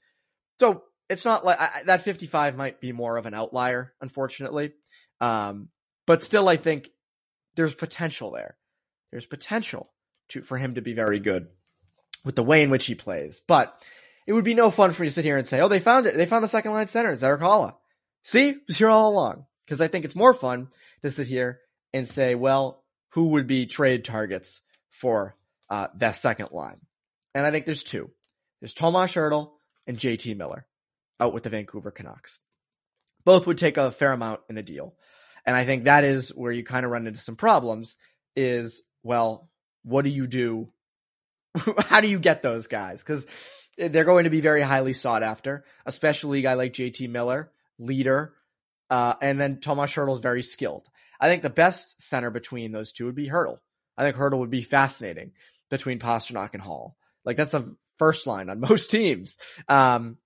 So 0.60 0.82
it's 1.08 1.24
not 1.24 1.42
like 1.42 1.58
I, 1.58 1.84
that 1.86 2.02
55 2.02 2.54
might 2.54 2.82
be 2.82 2.92
more 2.92 3.16
of 3.16 3.24
an 3.24 3.32
outlier, 3.32 3.94
unfortunately. 4.02 4.74
Um, 5.22 5.70
but 6.06 6.22
still, 6.22 6.50
I 6.50 6.58
think 6.58 6.90
there's 7.54 7.72
potential 7.74 8.30
there. 8.32 8.58
There's 9.10 9.24
potential 9.24 9.90
to, 10.28 10.42
for 10.42 10.58
him 10.58 10.74
to 10.74 10.82
be 10.82 10.92
very 10.92 11.18
good 11.18 11.48
with 12.26 12.36
the 12.36 12.42
way 12.42 12.62
in 12.62 12.68
which 12.68 12.84
he 12.84 12.94
plays. 12.94 13.40
But 13.40 13.74
it 14.26 14.34
would 14.34 14.44
be 14.44 14.52
no 14.52 14.70
fun 14.70 14.92
for 14.92 15.00
me 15.00 15.08
to 15.08 15.14
sit 15.14 15.24
here 15.24 15.38
and 15.38 15.48
say, 15.48 15.62
oh, 15.62 15.68
they 15.68 15.80
found 15.80 16.04
it. 16.04 16.14
They 16.14 16.26
found 16.26 16.44
the 16.44 16.48
second 16.48 16.72
line 16.72 16.88
center. 16.88 17.10
It's 17.10 17.22
Erik 17.22 17.40
Haula. 17.40 17.74
See, 18.22 18.54
was 18.68 18.76
here 18.76 18.90
all 18.90 19.10
along. 19.10 19.46
Cause 19.66 19.80
I 19.80 19.88
think 19.88 20.04
it's 20.04 20.14
more 20.14 20.34
fun 20.34 20.68
to 21.00 21.10
sit 21.10 21.26
here 21.26 21.60
and 21.94 22.06
say, 22.06 22.34
well, 22.34 22.84
who 23.10 23.28
would 23.28 23.46
be 23.46 23.64
trade 23.64 24.04
targets 24.04 24.60
for 24.90 25.36
uh, 25.70 25.88
that 25.96 26.16
second 26.16 26.50
line. 26.52 26.80
And 27.34 27.46
I 27.46 27.50
think 27.50 27.66
there's 27.66 27.82
two. 27.82 28.10
There's 28.60 28.74
Tomas 28.74 29.14
Hertl 29.14 29.50
and 29.86 29.98
JT 29.98 30.36
Miller 30.36 30.66
out 31.20 31.34
with 31.34 31.42
the 31.42 31.50
Vancouver 31.50 31.90
Canucks. 31.90 32.40
Both 33.24 33.46
would 33.46 33.58
take 33.58 33.76
a 33.76 33.90
fair 33.90 34.12
amount 34.12 34.40
in 34.48 34.56
a 34.56 34.62
deal. 34.62 34.94
And 35.44 35.54
I 35.54 35.64
think 35.64 35.84
that 35.84 36.04
is 36.04 36.30
where 36.30 36.52
you 36.52 36.64
kind 36.64 36.84
of 36.84 36.92
run 36.92 37.06
into 37.06 37.20
some 37.20 37.36
problems 37.36 37.96
is, 38.34 38.82
well, 39.02 39.48
what 39.84 40.02
do 40.02 40.10
you 40.10 40.26
do? 40.26 40.68
How 41.78 42.00
do 42.00 42.08
you 42.08 42.18
get 42.18 42.42
those 42.42 42.66
guys? 42.66 43.02
Because 43.02 43.26
they're 43.78 44.04
going 44.04 44.24
to 44.24 44.30
be 44.30 44.40
very 44.40 44.62
highly 44.62 44.92
sought 44.92 45.22
after, 45.22 45.64
especially 45.84 46.40
a 46.40 46.42
guy 46.42 46.54
like 46.54 46.72
JT 46.72 47.08
Miller, 47.10 47.52
leader, 47.78 48.34
uh, 48.90 49.14
and 49.20 49.40
then 49.40 49.60
Tomas 49.60 49.92
Hertl 49.92 50.14
is 50.14 50.20
very 50.20 50.42
skilled. 50.42 50.86
I 51.20 51.28
think 51.28 51.42
the 51.42 51.50
best 51.50 52.00
center 52.00 52.30
between 52.30 52.72
those 52.72 52.92
two 52.92 53.06
would 53.06 53.14
be 53.14 53.28
Hertl. 53.28 53.58
I 53.96 54.04
think 54.04 54.16
Hertl 54.16 54.38
would 54.38 54.50
be 54.50 54.62
fascinating 54.62 55.32
between 55.70 55.98
Pastrnak 55.98 56.50
and 56.52 56.62
Hall. 56.62 56.96
Like 57.24 57.36
that's 57.36 57.54
a 57.54 57.72
first 57.96 58.26
line 58.26 58.50
on 58.50 58.60
most 58.68 58.90
teams. 58.90 59.38
Um, 59.68 60.18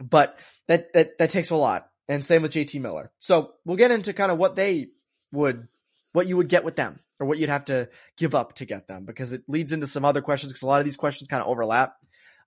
but 0.00 0.38
that, 0.68 0.92
that, 0.92 1.18
that 1.18 1.30
takes 1.30 1.50
a 1.50 1.56
lot. 1.56 1.88
And 2.08 2.24
same 2.24 2.42
with 2.42 2.52
JT 2.52 2.80
Miller. 2.80 3.10
So 3.18 3.52
we'll 3.64 3.76
get 3.76 3.90
into 3.90 4.12
kind 4.12 4.32
of 4.32 4.38
what 4.38 4.56
they 4.56 4.88
would, 5.32 5.68
what 6.12 6.26
you 6.26 6.36
would 6.38 6.48
get 6.48 6.64
with 6.64 6.76
them 6.76 6.98
or 7.20 7.26
what 7.26 7.38
you'd 7.38 7.50
have 7.50 7.66
to 7.66 7.88
give 8.16 8.34
up 8.34 8.54
to 8.54 8.64
get 8.64 8.88
them 8.88 9.04
because 9.04 9.32
it 9.32 9.42
leads 9.46 9.72
into 9.72 9.86
some 9.86 10.06
other 10.06 10.22
questions 10.22 10.52
because 10.52 10.62
a 10.62 10.66
lot 10.66 10.80
of 10.80 10.86
these 10.86 10.96
questions 10.96 11.28
kind 11.28 11.42
of 11.42 11.48
overlap. 11.48 11.96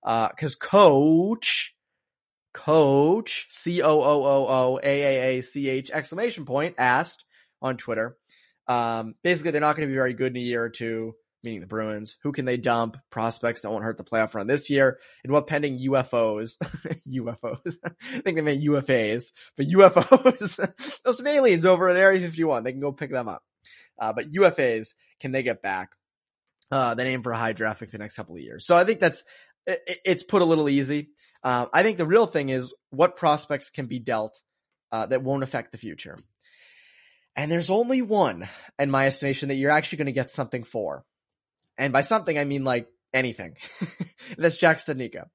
Uh, 0.03 0.29
cause 0.29 0.55
coach, 0.55 1.75
coach, 2.53 3.47
C 3.51 3.84
O 3.84 4.01
O 4.01 4.23
O 4.23 4.47
O 4.47 4.79
A 4.81 4.88
A 4.88 5.38
A 5.38 5.41
C 5.41 5.69
H 5.69 5.91
exclamation 5.91 6.45
point 6.45 6.73
asked, 6.79 7.23
on 7.62 7.77
Twitter. 7.77 8.17
Um, 8.67 9.15
basically, 9.23 9.51
they're 9.51 9.62
not 9.62 9.75
going 9.75 9.88
to 9.88 9.91
be 9.91 9.97
very 9.97 10.13
good 10.13 10.31
in 10.36 10.41
a 10.41 10.45
year 10.45 10.63
or 10.63 10.69
two, 10.69 11.15
meaning 11.43 11.62
the 11.62 11.67
Bruins. 11.67 12.17
Who 12.23 12.32
can 12.32 12.45
they 12.45 12.58
dump? 12.58 12.97
Prospects 13.10 13.62
that 13.62 13.69
won't 13.69 13.84
hurt 13.84 13.97
the 13.97 14.04
playoff 14.04 14.34
run 14.34 14.47
this 14.47 14.69
year. 14.69 14.99
And 15.23 15.34
what 15.34 15.47
pending 15.47 15.80
UFOs, 15.80 16.58
UFOs, 17.08 17.77
I 17.84 18.19
think 18.19 18.36
they 18.36 18.41
meant 18.41 18.63
UFAs, 18.63 19.32
but 19.58 19.67
UFOs, 19.67 20.99
those 21.04 21.17
some 21.17 21.27
aliens 21.27 21.65
over 21.65 21.89
at 21.89 21.97
Area 21.97 22.21
51. 22.21 22.63
They 22.63 22.71
can 22.71 22.82
go 22.82 22.91
pick 22.91 23.12
them 23.12 23.27
up. 23.27 23.43
Uh, 23.99 24.13
but 24.13 24.32
UFAs, 24.32 24.95
can 25.19 25.32
they 25.32 25.43
get 25.43 25.62
back? 25.62 25.91
Uh, 26.71 26.95
then 26.95 27.08
aim 27.08 27.21
for 27.21 27.32
a 27.32 27.38
high 27.38 27.54
draft 27.54 27.80
pick 27.80 27.91
the 27.91 27.97
next 27.97 28.15
couple 28.15 28.36
of 28.36 28.41
years. 28.41 28.65
So 28.65 28.75
I 28.75 28.86
think 28.86 28.99
that's, 28.99 29.23
it, 29.67 29.82
it's 30.06 30.23
put 30.23 30.41
a 30.41 30.45
little 30.45 30.69
easy. 30.69 31.10
Uh, 31.43 31.65
I 31.73 31.84
think 31.84 31.97
the 31.97 32.06
real 32.06 32.27
thing 32.27 32.49
is 32.49 32.73
what 32.91 33.17
prospects 33.17 33.69
can 33.69 33.88
be 33.88 33.99
dealt, 33.99 34.39
uh, 34.91 35.06
that 35.08 35.23
won't 35.23 35.43
affect 35.43 35.71
the 35.71 35.77
future. 35.77 36.17
And 37.36 37.51
there's 37.51 37.69
only 37.69 38.01
one, 38.01 38.49
in 38.77 38.91
my 38.91 39.08
estimation, 39.08 39.49
that 39.49 39.56
you're 39.56 39.71
actually 39.71 39.99
going 39.99 40.08
to 40.08 40.12
get 40.12 40.32
something 40.32 40.63
for. 40.63 41.06
And 41.77 41.93
by 41.93 42.01
something, 42.01 42.38
I 42.38 42.43
mean 42.43 42.63
like 42.63 42.88
anything. 43.13 43.55
That's 44.38 44.57
Jack 44.57 44.77
Studnicka. 44.77 45.25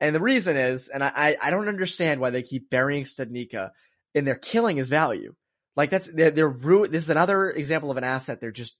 And 0.00 0.14
the 0.14 0.20
reason 0.20 0.56
is, 0.56 0.88
and 0.88 1.02
I, 1.02 1.36
I 1.40 1.50
don't 1.50 1.68
understand 1.68 2.20
why 2.20 2.30
they 2.30 2.42
keep 2.42 2.70
burying 2.70 3.04
Studnicka 3.04 3.70
and 4.14 4.26
they're 4.26 4.34
killing 4.34 4.76
his 4.76 4.88
value. 4.88 5.34
Like 5.76 5.90
that's, 5.90 6.12
they're, 6.12 6.30
they're 6.30 6.54
this 6.88 7.04
is 7.04 7.10
another 7.10 7.50
example 7.50 7.90
of 7.90 7.96
an 7.96 8.04
asset 8.04 8.40
they're 8.40 8.50
just 8.50 8.76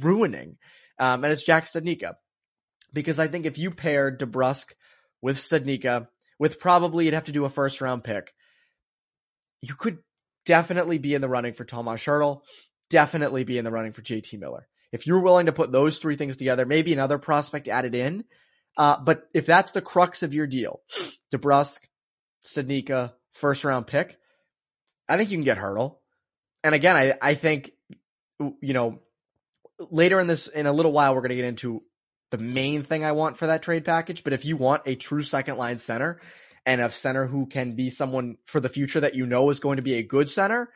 ruining. 0.00 0.56
Um, 0.98 1.22
and 1.22 1.32
it's 1.32 1.44
Jack 1.44 1.66
Studnicka. 1.66 2.14
Because 2.92 3.18
I 3.18 3.26
think 3.26 3.44
if 3.44 3.58
you 3.58 3.70
pair 3.70 4.16
DeBrusk 4.16 4.72
with 5.20 5.38
Studnicka, 5.38 6.06
with 6.38 6.58
probably 6.60 7.04
you'd 7.04 7.14
have 7.14 7.24
to 7.24 7.32
do 7.32 7.44
a 7.44 7.50
first 7.50 7.80
round 7.80 8.04
pick, 8.04 8.32
you 9.60 9.74
could 9.74 9.98
definitely 10.46 10.98
be 10.98 11.14
in 11.14 11.20
the 11.20 11.28
running 11.28 11.54
for 11.54 11.64
Tomas 11.64 12.04
Hertl, 12.04 12.40
definitely 12.90 13.44
be 13.44 13.58
in 13.58 13.64
the 13.64 13.70
running 13.70 13.92
for 13.92 14.02
JT 14.02 14.38
Miller. 14.38 14.68
If 14.92 15.06
you're 15.06 15.20
willing 15.20 15.46
to 15.46 15.52
put 15.52 15.72
those 15.72 15.98
three 15.98 16.16
things 16.16 16.36
together, 16.36 16.66
maybe 16.66 16.92
another 16.92 17.18
prospect 17.18 17.68
added 17.68 17.94
in. 17.94 18.24
Uh, 18.76 18.98
but 18.98 19.28
if 19.32 19.46
that's 19.46 19.72
the 19.72 19.80
crux 19.80 20.22
of 20.22 20.34
your 20.34 20.46
deal, 20.46 20.80
DeBrusk, 21.34 21.80
Studnicka, 22.44 23.12
first 23.32 23.64
round 23.64 23.86
pick, 23.86 24.18
I 25.08 25.16
think 25.16 25.30
you 25.30 25.36
can 25.36 25.44
get 25.44 25.58
Hertl. 25.58 25.96
And 26.62 26.74
again, 26.74 26.96
I, 26.96 27.14
I 27.20 27.34
think, 27.34 27.72
you 28.38 28.72
know, 28.72 29.00
later 29.90 30.20
in 30.20 30.26
this, 30.26 30.46
in 30.46 30.66
a 30.66 30.72
little 30.72 30.92
while, 30.92 31.14
we're 31.14 31.20
going 31.20 31.30
to 31.30 31.36
get 31.36 31.44
into 31.44 31.82
the 32.30 32.38
main 32.38 32.82
thing 32.82 33.04
I 33.04 33.12
want 33.12 33.36
for 33.36 33.48
that 33.48 33.62
trade 33.62 33.84
package. 33.84 34.24
But 34.24 34.32
if 34.32 34.44
you 34.44 34.56
want 34.56 34.82
a 34.86 34.94
true 34.94 35.22
second 35.22 35.56
line 35.56 35.78
center, 35.78 36.20
and 36.66 36.80
a 36.80 36.90
center 36.90 37.26
who 37.26 37.46
can 37.46 37.74
be 37.74 37.90
someone 37.90 38.38
for 38.46 38.60
the 38.60 38.68
future 38.68 39.00
that 39.00 39.14
you 39.14 39.26
know 39.26 39.50
is 39.50 39.60
going 39.60 39.76
to 39.76 39.82
be 39.82 39.94
a 39.94 40.02
good 40.02 40.30
center, 40.30 40.70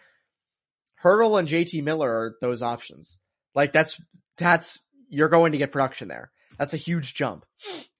Hertl 1.02 1.38
and 1.38 1.48
JT 1.48 1.82
Miller 1.82 2.10
are 2.10 2.36
those 2.40 2.62
options. 2.62 3.18
Like 3.58 3.72
that's 3.72 4.00
that's 4.36 4.78
you're 5.08 5.28
going 5.28 5.50
to 5.50 5.58
get 5.58 5.72
production 5.72 6.06
there. 6.06 6.30
That's 6.58 6.74
a 6.74 6.76
huge 6.76 7.14
jump. 7.14 7.44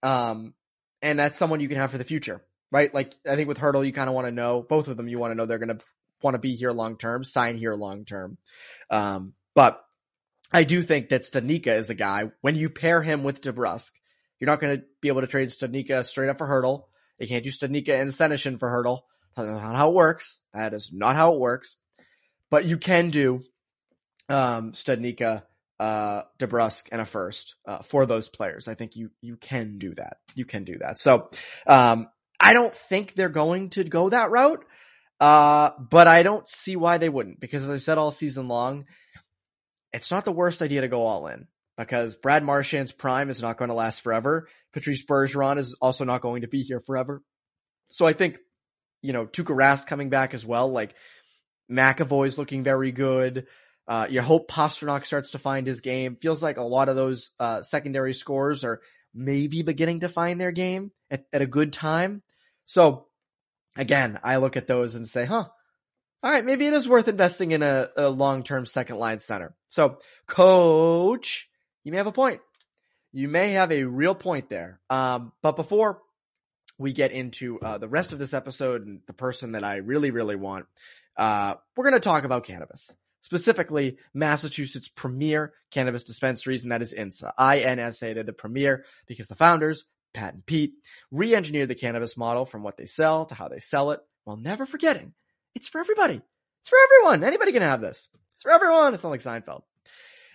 Um, 0.04 0.54
and 1.02 1.18
that's 1.18 1.36
someone 1.36 1.58
you 1.58 1.66
can 1.66 1.78
have 1.78 1.90
for 1.90 1.98
the 1.98 2.04
future, 2.04 2.44
right? 2.70 2.94
Like 2.94 3.12
I 3.28 3.34
think 3.34 3.48
with 3.48 3.58
Hertl, 3.58 3.84
you 3.84 3.92
kind 3.92 4.08
of 4.08 4.14
want 4.14 4.28
to 4.28 4.32
know 4.32 4.62
both 4.62 4.86
of 4.86 4.96
them. 4.96 5.08
You 5.08 5.18
want 5.18 5.32
to 5.32 5.34
know 5.34 5.46
they're 5.46 5.58
going 5.58 5.76
to 5.76 5.84
want 6.22 6.34
to 6.34 6.38
be 6.38 6.54
here 6.54 6.70
long 6.70 6.96
term, 6.96 7.24
sign 7.24 7.58
here 7.58 7.74
long 7.74 8.04
term. 8.04 8.38
Um, 8.88 9.34
but 9.56 9.84
I 10.52 10.62
do 10.62 10.80
think 10.80 11.08
that 11.08 11.22
Studnicka 11.22 11.76
is 11.76 11.90
a 11.90 11.94
guy 11.96 12.30
when 12.40 12.54
you 12.54 12.70
pair 12.70 13.02
him 13.02 13.24
with 13.24 13.40
DeBrusk, 13.40 13.90
you're 14.38 14.46
not 14.46 14.60
going 14.60 14.78
to 14.78 14.84
be 15.00 15.08
able 15.08 15.22
to 15.22 15.26
trade 15.26 15.48
Studnicka 15.48 16.04
straight 16.04 16.28
up 16.28 16.38
for 16.38 16.46
Hertl. 16.46 16.84
You 17.18 17.26
can't 17.26 17.42
do 17.42 17.50
Studnicka 17.50 18.00
and 18.00 18.10
Senyshyn 18.10 18.60
for 18.60 18.68
Hertl. 18.68 19.00
That's 19.34 19.48
not 19.48 19.74
how 19.74 19.90
it 19.90 19.94
works. 19.94 20.38
That 20.54 20.72
is 20.72 20.92
not 20.92 21.16
how 21.16 21.34
it 21.34 21.40
works. 21.40 21.78
But 22.48 22.64
you 22.64 22.78
can 22.78 23.10
do 23.10 23.42
um, 24.28 24.72
uh, 25.80 26.22
DeBrusk, 26.38 26.88
and 26.92 27.00
a 27.00 27.06
first 27.06 27.54
uh, 27.66 27.78
for 27.82 28.06
those 28.06 28.28
players. 28.28 28.68
I 28.68 28.74
think 28.74 28.96
you 28.96 29.10
you 29.20 29.36
can 29.36 29.78
do 29.78 29.94
that. 29.94 30.18
You 30.34 30.44
can 30.44 30.64
do 30.64 30.78
that. 30.78 30.98
So 30.98 31.30
um, 31.66 32.08
I 32.40 32.52
don't 32.52 32.74
think 32.74 33.14
they're 33.14 33.28
going 33.28 33.70
to 33.70 33.84
go 33.84 34.10
that 34.10 34.30
route. 34.30 34.64
Uh, 35.20 35.70
but 35.78 36.06
I 36.06 36.22
don't 36.22 36.48
see 36.48 36.76
why 36.76 36.98
they 36.98 37.08
wouldn't 37.08 37.40
because 37.40 37.64
as 37.64 37.70
I 37.70 37.78
said 37.78 37.98
all 37.98 38.12
season 38.12 38.46
long, 38.46 38.84
it's 39.92 40.10
not 40.10 40.24
the 40.24 40.32
worst 40.32 40.62
idea 40.62 40.82
to 40.82 40.88
go 40.88 41.04
all 41.04 41.26
in 41.26 41.48
because 41.76 42.14
Brad 42.14 42.44
Marchand's 42.44 42.92
prime 42.92 43.30
is 43.30 43.42
not 43.42 43.56
going 43.56 43.68
to 43.68 43.74
last 43.74 44.02
forever. 44.02 44.48
Patrice 44.72 45.04
Bergeron 45.04 45.58
is 45.58 45.76
also 45.80 46.04
not 46.04 46.20
going 46.20 46.42
to 46.42 46.48
be 46.48 46.62
here 46.62 46.80
forever. 46.80 47.22
So 47.88 48.06
I 48.06 48.12
think, 48.12 48.38
you 49.02 49.12
know, 49.12 49.26
Tuukka 49.26 49.56
Rask 49.56 49.86
coming 49.86 50.08
back 50.08 50.34
as 50.34 50.46
well, 50.46 50.70
like 50.70 50.94
McAvoy's 51.70 52.38
looking 52.38 52.62
very 52.62 52.92
good. 52.92 53.46
Uh, 53.88 54.06
you 54.10 54.20
hope 54.20 54.50
Pastrnak 54.50 55.06
starts 55.06 55.30
to 55.30 55.38
find 55.38 55.66
his 55.66 55.80
game. 55.80 56.16
Feels 56.16 56.42
like 56.42 56.58
a 56.58 56.62
lot 56.62 56.90
of 56.90 56.96
those, 56.96 57.30
uh, 57.40 57.62
secondary 57.62 58.12
scores 58.12 58.62
are 58.62 58.82
maybe 59.14 59.62
beginning 59.62 60.00
to 60.00 60.08
find 60.08 60.38
their 60.38 60.52
game 60.52 60.92
at, 61.10 61.24
at 61.32 61.40
a 61.40 61.46
good 61.46 61.72
time. 61.72 62.22
So 62.66 63.06
again, 63.74 64.20
I 64.22 64.36
look 64.36 64.58
at 64.58 64.66
those 64.66 64.94
and 64.94 65.08
say, 65.08 65.24
huh, 65.24 65.46
all 66.22 66.30
right, 66.30 66.44
maybe 66.44 66.66
it 66.66 66.74
is 66.74 66.88
worth 66.88 67.08
investing 67.08 67.52
in 67.52 67.62
a, 67.62 67.88
a 67.96 68.08
long-term 68.08 68.66
second 68.66 68.98
line 68.98 69.20
center. 69.20 69.54
So 69.68 69.98
coach, 70.26 71.48
you 71.82 71.92
may 71.92 71.98
have 71.98 72.06
a 72.06 72.12
point. 72.12 72.40
You 73.12 73.28
may 73.28 73.52
have 73.52 73.72
a 73.72 73.84
real 73.84 74.14
point 74.14 74.50
there. 74.50 74.80
Um, 74.90 75.32
but 75.42 75.56
before 75.56 76.02
we 76.78 76.92
get 76.92 77.12
into 77.12 77.58
uh, 77.60 77.78
the 77.78 77.88
rest 77.88 78.12
of 78.12 78.18
this 78.18 78.34
episode 78.34 78.84
and 78.84 79.00
the 79.06 79.14
person 79.14 79.52
that 79.52 79.64
I 79.64 79.76
really, 79.76 80.10
really 80.10 80.36
want, 80.36 80.66
uh, 81.16 81.54
we're 81.74 81.84
going 81.84 81.94
to 81.94 82.00
talk 82.00 82.24
about 82.24 82.44
cannabis. 82.44 82.94
Specifically, 83.28 83.98
Massachusetts 84.14 84.88
premier 84.88 85.52
cannabis 85.70 86.02
dispensaries, 86.04 86.62
and 86.62 86.72
that 86.72 86.80
is 86.80 86.94
INSA. 86.94 87.30
I-N-S-A. 87.36 88.14
They're 88.14 88.22
the 88.24 88.32
premier 88.32 88.86
because 89.06 89.28
the 89.28 89.34
founders, 89.34 89.84
Pat 90.14 90.32
and 90.32 90.46
Pete, 90.46 90.72
re-engineered 91.10 91.68
the 91.68 91.74
cannabis 91.74 92.16
model 92.16 92.46
from 92.46 92.62
what 92.62 92.78
they 92.78 92.86
sell 92.86 93.26
to 93.26 93.34
how 93.34 93.48
they 93.48 93.58
sell 93.58 93.90
it, 93.90 94.00
while 94.24 94.38
never 94.38 94.64
forgetting 94.64 95.12
it's 95.54 95.68
for 95.68 95.78
everybody. 95.78 96.22
It's 96.62 96.70
for 96.70 96.78
everyone. 96.82 97.22
Anybody 97.22 97.52
can 97.52 97.60
have 97.60 97.82
this. 97.82 98.08
It's 98.36 98.44
for 98.44 98.50
everyone. 98.50 98.94
It's 98.94 99.02
not 99.02 99.10
like 99.10 99.20
Seinfeld. 99.20 99.60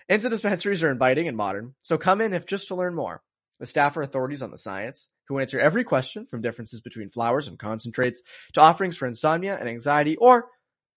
INSA 0.08 0.30
dispensaries 0.30 0.84
are 0.84 0.92
inviting 0.92 1.26
and 1.26 1.36
modern, 1.36 1.74
so 1.82 1.98
come 1.98 2.20
in 2.20 2.32
if 2.32 2.46
just 2.46 2.68
to 2.68 2.76
learn 2.76 2.94
more. 2.94 3.24
The 3.58 3.66
staff 3.66 3.96
are 3.96 4.02
authorities 4.02 4.42
on 4.42 4.52
the 4.52 4.58
science 4.58 5.08
who 5.26 5.40
answer 5.40 5.58
every 5.58 5.82
question 5.82 6.26
from 6.26 6.42
differences 6.42 6.80
between 6.80 7.08
flowers 7.08 7.48
and 7.48 7.58
concentrates 7.58 8.22
to 8.52 8.60
offerings 8.60 8.96
for 8.96 9.08
insomnia 9.08 9.56
and 9.58 9.68
anxiety 9.68 10.14
or 10.14 10.46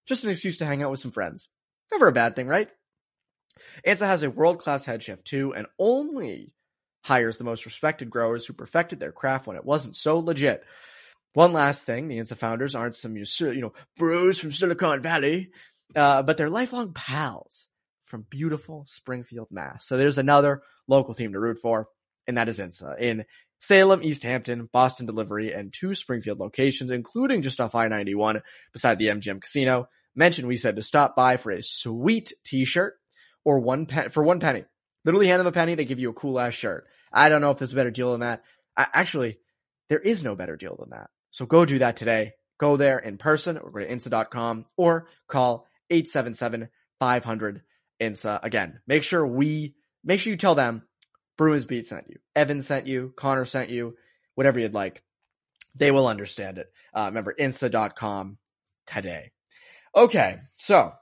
just 0.05 0.23
an 0.25 0.29
excuse 0.29 0.59
to 0.59 0.65
hang 0.67 0.83
out 0.83 0.91
with 0.91 0.99
some 0.99 1.09
friends. 1.09 1.49
Never 1.91 2.07
a 2.07 2.13
bad 2.13 2.35
thing, 2.35 2.47
right? 2.47 2.69
INSA 3.85 4.05
has 4.05 4.23
a 4.23 4.29
world-class 4.29 4.85
head 4.85 5.03
chef 5.03 5.23
too 5.23 5.53
and 5.53 5.67
only 5.79 6.51
hires 7.03 7.37
the 7.37 7.43
most 7.43 7.65
respected 7.65 8.09
growers 8.09 8.45
who 8.45 8.53
perfected 8.53 8.99
their 8.99 9.11
craft 9.11 9.47
when 9.47 9.55
it 9.55 9.65
wasn't 9.65 9.95
so 9.95 10.19
legit. 10.19 10.63
One 11.33 11.53
last 11.53 11.85
thing, 11.85 12.07
the 12.07 12.17
INSA 12.17 12.37
founders 12.37 12.75
aren't 12.75 12.95
some, 12.95 13.15
you 13.15 13.25
know, 13.61 13.73
bros 13.97 14.39
from 14.39 14.51
Silicon 14.51 15.01
Valley, 15.01 15.51
uh, 15.95 16.23
but 16.23 16.37
they're 16.37 16.49
lifelong 16.49 16.93
pals 16.93 17.67
from 18.05 18.25
beautiful 18.29 18.85
Springfield, 18.87 19.47
Mass. 19.51 19.85
So 19.85 19.97
there's 19.97 20.17
another 20.17 20.61
local 20.87 21.13
team 21.13 21.33
to 21.33 21.39
root 21.39 21.59
for, 21.61 21.87
and 22.25 22.37
that 22.37 22.49
is 22.49 22.59
INSA 22.59 22.99
in 22.99 23.25
Salem, 23.59 24.01
East 24.03 24.23
Hampton, 24.23 24.69
Boston 24.71 25.05
Delivery, 25.05 25.53
and 25.53 25.73
two 25.73 25.95
Springfield 25.95 26.39
locations, 26.39 26.91
including 26.91 27.41
just 27.41 27.59
off 27.59 27.75
I-91 27.75 28.41
beside 28.71 28.99
the 28.99 29.07
MGM 29.07 29.41
Casino. 29.41 29.87
Mention 30.17 30.47
we 30.47 30.57
said 30.57 30.75
to 30.75 30.81
stop 30.81 31.15
by 31.15 31.37
for 31.37 31.51
a 31.51 31.61
sweet 31.61 32.33
t-shirt 32.43 32.95
or 33.45 33.59
one 33.59 33.85
pen 33.85 34.09
for 34.09 34.23
one 34.23 34.39
penny. 34.39 34.65
Literally 35.05 35.27
hand 35.27 35.39
them 35.39 35.47
a 35.47 35.51
penny, 35.51 35.75
they 35.75 35.85
give 35.85 35.99
you 35.99 36.09
a 36.09 36.13
cool 36.13 36.39
ass 36.39 36.55
shirt. 36.55 36.87
I 37.13 37.29
don't 37.29 37.39
know 37.39 37.51
if 37.51 37.59
there's 37.59 37.71
a 37.71 37.75
better 37.75 37.91
deal 37.91 38.11
than 38.11 38.21
that. 38.21 38.41
I, 38.75 38.87
actually, 38.93 39.37
there 39.89 39.99
is 39.99 40.23
no 40.23 40.35
better 40.35 40.57
deal 40.57 40.75
than 40.75 40.89
that. 40.89 41.11
So 41.29 41.45
go 41.45 41.65
do 41.65 41.77
that 41.79 41.97
today. 41.97 42.31
Go 42.59 42.77
there 42.77 42.97
in 42.97 43.17
person 43.17 43.59
or 43.59 43.69
go 43.69 43.79
to 43.79 43.87
insa.com 43.87 44.65
or 44.75 45.07
call 45.27 45.67
877-500-INSA. 45.91 48.39
Again, 48.41 48.79
make 48.87 49.03
sure 49.03 49.23
we, 49.25 49.75
make 50.03 50.19
sure 50.19 50.31
you 50.31 50.37
tell 50.37 50.55
them 50.55 50.81
Bruins 51.37 51.65
Beat 51.65 51.85
sent 51.85 52.09
you. 52.09 52.17
Evan 52.35 52.63
sent 52.63 52.87
you. 52.87 53.13
Connor 53.15 53.45
sent 53.45 53.69
you. 53.69 53.95
Whatever 54.33 54.59
you'd 54.59 54.73
like. 54.73 55.03
They 55.75 55.91
will 55.91 56.07
understand 56.07 56.57
it. 56.57 56.65
Uh, 56.91 57.05
remember, 57.05 57.35
insa.com 57.39 58.39
today. 58.87 59.29
Okay. 59.97 60.37
So 60.57 60.93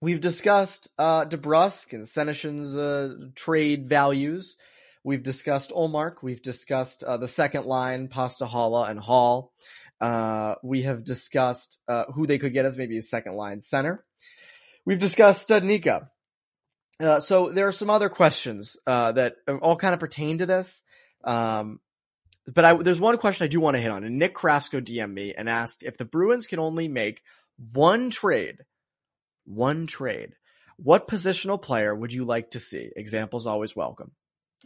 we've 0.00 0.20
discussed, 0.20 0.88
uh, 0.98 1.26
DeBrusk 1.26 1.92
and 1.92 2.04
Senyshyn's, 2.04 2.76
uh, 2.76 3.28
trade 3.36 3.88
values. 3.88 4.56
We've 5.04 5.22
discussed 5.22 5.70
Ullmark. 5.70 6.16
We've 6.20 6.42
discussed 6.42 7.04
uh, 7.04 7.18
the 7.18 7.28
second 7.28 7.66
line, 7.66 8.08
Haula 8.08 8.90
and 8.90 8.98
Hall. 8.98 9.52
Uh, 10.00 10.56
we 10.64 10.82
have 10.82 11.04
discussed 11.04 11.78
uh, 11.86 12.06
who 12.06 12.26
they 12.26 12.38
could 12.38 12.52
get 12.52 12.64
as 12.64 12.76
maybe 12.76 12.98
a 12.98 13.02
second 13.02 13.34
line 13.34 13.60
center. 13.60 14.04
We've 14.84 14.98
discussed 14.98 15.48
Studnicka. 15.48 16.08
Uh, 16.98 17.20
so 17.20 17.50
there 17.50 17.68
are 17.68 17.72
some 17.72 17.90
other 17.90 18.08
questions 18.08 18.76
uh, 18.88 19.12
that 19.12 19.36
all 19.62 19.76
kind 19.76 19.94
of 19.94 20.00
pertain 20.00 20.38
to 20.38 20.46
this. 20.46 20.82
Um, 21.22 21.78
but 22.52 22.64
I, 22.64 22.74
there's 22.74 22.98
one 22.98 23.18
question 23.18 23.44
I 23.44 23.48
do 23.48 23.60
want 23.60 23.76
to 23.76 23.80
hit 23.80 23.92
on. 23.92 24.02
And 24.02 24.18
Nick 24.18 24.34
Crasco 24.34 24.80
DM'd 24.80 25.14
me 25.14 25.32
and 25.32 25.48
asked 25.48 25.84
if 25.84 25.96
the 25.96 26.04
Bruins 26.04 26.48
can 26.48 26.58
only 26.58 26.88
make 26.88 27.22
one 27.72 28.10
trade, 28.10 28.58
one 29.44 29.86
trade, 29.86 30.34
what 30.76 31.08
positional 31.08 31.60
player 31.60 31.94
would 31.94 32.12
you 32.12 32.24
like 32.24 32.52
to 32.52 32.60
see? 32.60 32.90
Examples 32.96 33.46
always 33.46 33.76
welcome. 33.76 34.12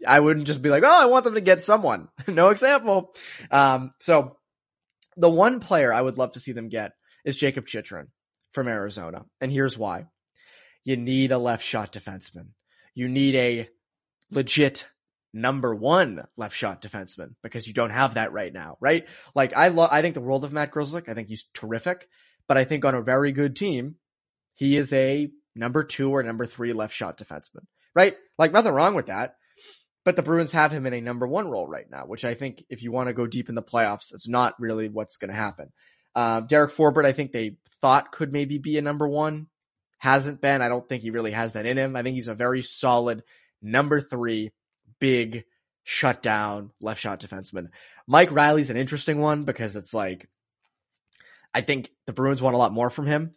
I 0.07 0.21
wouldn't 0.21 0.47
just 0.47 0.63
be 0.63 0.71
like, 0.71 0.85
oh, 0.85 1.03
I 1.03 1.07
want 1.07 1.25
them 1.25 1.35
to 1.35 1.41
get 1.41 1.65
someone. 1.65 2.09
no 2.29 2.51
example. 2.51 3.15
Um, 3.51 3.93
so 3.99 4.37
the 5.17 5.31
one 5.31 5.61
player 5.61 5.93
I 5.93 6.01
would 6.03 6.19
love 6.19 6.33
to 6.33 6.41
see 6.41 6.53
them 6.53 6.69
get 6.69 6.93
is 7.25 7.37
Jacob 7.37 7.67
Chychrun 7.67 8.09
from 8.53 8.69
Arizona. 8.69 9.25
And 9.41 9.51
here's 9.51 9.79
why. 9.79 10.07
You 10.85 10.97
need 10.97 11.33
a 11.33 11.39
left 11.39 11.65
shot 11.65 11.93
defenseman. 11.93 12.49
You 12.95 13.09
need 13.09 13.35
a 13.35 13.69
legit 14.31 14.87
number 15.33 15.75
one 15.75 16.25
left 16.37 16.57
shot 16.57 16.81
defenseman 16.81 17.35
because 17.43 17.67
you 17.67 17.75
don't 17.75 17.91
have 17.91 18.15
that 18.15 18.33
right 18.33 18.53
now, 18.53 18.77
right? 18.81 19.05
Like 19.35 19.57
I 19.57 19.69
love, 19.69 19.91
I 19.91 20.03
think 20.03 20.15
the 20.15 20.21
world 20.21 20.45
of 20.45 20.53
Matt 20.53 20.73
Grzelcyk. 20.73 21.09
I 21.09 21.15
think 21.15 21.29
he's 21.29 21.47
terrific, 21.55 22.09
but 22.49 22.57
I 22.57 22.65
think 22.65 22.85
on 22.85 22.95
a 22.95 23.03
very 23.03 23.33
good 23.33 23.57
team, 23.57 23.97
he 24.55 24.77
is 24.77 24.93
a 24.93 25.31
number 25.55 25.85
two 25.85 26.11
or 26.11 26.23
number 26.23 26.47
three 26.47 26.73
left 26.73 26.95
shot 26.95 27.19
defenseman, 27.19 27.65
right? 27.95 28.15
Like 28.39 28.53
nothing 28.53 28.73
wrong 28.73 28.95
with 28.95 29.07
that. 29.07 29.37
But 30.05 30.17
the 30.17 30.23
Bruins 30.23 30.53
have 30.53 30.71
him 30.71 30.85
in 30.85 30.93
a 30.93 31.01
number 31.01 31.27
one 31.27 31.49
role 31.49 31.67
right 31.67 31.91
now, 31.91 32.05
which 32.05 32.27
I 32.27 32.35
think 32.35 32.63
if 32.69 32.83
you 32.83 32.93
want 32.93 33.09
to 33.09 33.15
go 33.15 33.27
deep 33.27 33.49
in 33.49 33.55
the 33.55 33.63
playoffs, 33.63 34.13
it's 34.13 34.29
not 34.29 34.55
really 34.61 34.89
what's 34.89 35.17
going 35.17 35.31
to 35.31 35.37
happen. 35.37 35.73
Uh, 36.15 36.41
Derek 36.41 36.71
Forbort, 36.71 37.07
I 37.07 37.13
think 37.13 37.33
they 37.33 37.57
thought 37.81 38.13
could 38.13 38.33
maybe 38.33 38.59
be 38.59 38.77
a 38.77 38.83
number 38.83 39.09
one. 39.09 39.47
Hasn't 39.99 40.43
been. 40.43 40.61
I 40.61 40.69
don't 40.69 40.87
think 40.87 41.03
he 41.03 41.11
really 41.11 41.31
has 41.31 41.55
that 41.55 41.65
in 41.65 41.79
him. 41.79 41.97
I 41.97 42.03
think 42.03 42.17
he's 42.17 42.29
a 42.29 42.35
very 42.35 42.61
solid 42.61 43.23
number 43.63 44.03
three, 44.03 44.53
big 45.01 45.45
shutdown 45.85 46.71
left 46.81 47.01
shot 47.01 47.21
defenseman. 47.21 47.69
Mike 48.07 48.31
Reilly's 48.31 48.71
an 48.71 48.77
interesting 48.77 49.21
one 49.21 49.45
because 49.45 49.75
it's 49.75 49.95
like, 49.95 50.29
I 51.55 51.61
think 51.61 51.91
the 52.07 52.13
Bruins 52.13 52.43
want 52.43 52.55
a 52.55 52.59
lot 52.59 52.73
more 52.73 52.91
from 52.91 53.07
him. 53.07 53.33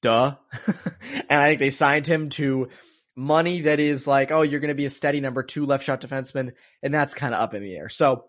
Duh. 0.00 0.36
and 1.28 1.40
I 1.40 1.48
think 1.48 1.60
they 1.60 1.70
signed 1.70 2.06
him 2.06 2.30
to 2.30 2.70
money 3.14 3.62
that 3.62 3.80
is 3.80 4.06
like, 4.06 4.32
oh, 4.32 4.42
you're 4.42 4.60
going 4.60 4.68
to 4.68 4.74
be 4.74 4.86
a 4.86 4.90
steady 4.90 5.20
number 5.20 5.42
two 5.42 5.66
left 5.66 5.84
shot 5.84 6.00
defenseman, 6.00 6.52
and 6.82 6.92
that's 6.92 7.14
kind 7.14 7.34
of 7.34 7.40
up 7.40 7.54
in 7.54 7.62
the 7.62 7.76
air. 7.76 7.88
So 7.88 8.24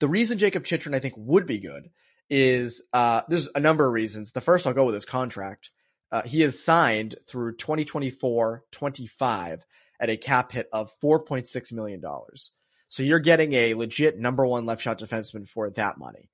the 0.00 0.08
reason 0.08 0.38
Jacob 0.38 0.64
Chychrun 0.64 0.94
I 0.94 1.00
think 1.00 1.14
would 1.16 1.46
be 1.46 1.58
good 1.58 1.90
is 2.30 2.82
uh, 2.92 3.22
there's 3.28 3.48
a 3.54 3.60
number 3.60 3.86
of 3.86 3.92
reasons. 3.92 4.32
The 4.32 4.40
first 4.40 4.66
I'll 4.66 4.74
go 4.74 4.86
with 4.86 4.94
his 4.94 5.04
contract. 5.04 5.70
Uh, 6.10 6.22
he 6.22 6.42
is 6.42 6.64
signed 6.64 7.16
through 7.26 7.56
2024-25 7.56 9.60
at 10.00 10.10
a 10.10 10.16
cap 10.16 10.52
hit 10.52 10.68
of 10.72 10.90
4.6 11.02 11.72
million 11.72 12.00
dollars. 12.00 12.52
So 12.88 13.02
you're 13.02 13.18
getting 13.18 13.52
a 13.52 13.74
legit 13.74 14.18
number 14.18 14.46
one 14.46 14.64
left 14.64 14.80
shot 14.80 14.98
defenseman 14.98 15.46
for 15.46 15.68
that 15.70 15.98
money. 15.98 16.30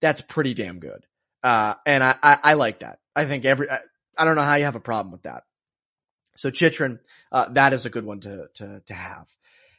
That's 0.00 0.20
pretty 0.20 0.54
damn 0.54 0.78
good. 0.78 1.06
Uh, 1.42 1.74
and 1.84 2.02
I, 2.02 2.16
I, 2.22 2.38
I, 2.42 2.54
like 2.54 2.80
that. 2.80 2.98
I 3.14 3.24
think 3.24 3.44
every, 3.44 3.70
I, 3.70 3.78
I 4.18 4.24
don't 4.24 4.36
know 4.36 4.42
how 4.42 4.56
you 4.56 4.64
have 4.64 4.76
a 4.76 4.80
problem 4.80 5.12
with 5.12 5.22
that. 5.22 5.44
So 6.36 6.50
Chychrun, 6.50 6.98
uh, 7.32 7.48
that 7.50 7.72
is 7.72 7.86
a 7.86 7.90
good 7.90 8.04
one 8.04 8.20
to, 8.20 8.48
to, 8.54 8.82
to 8.86 8.94
have. 8.94 9.26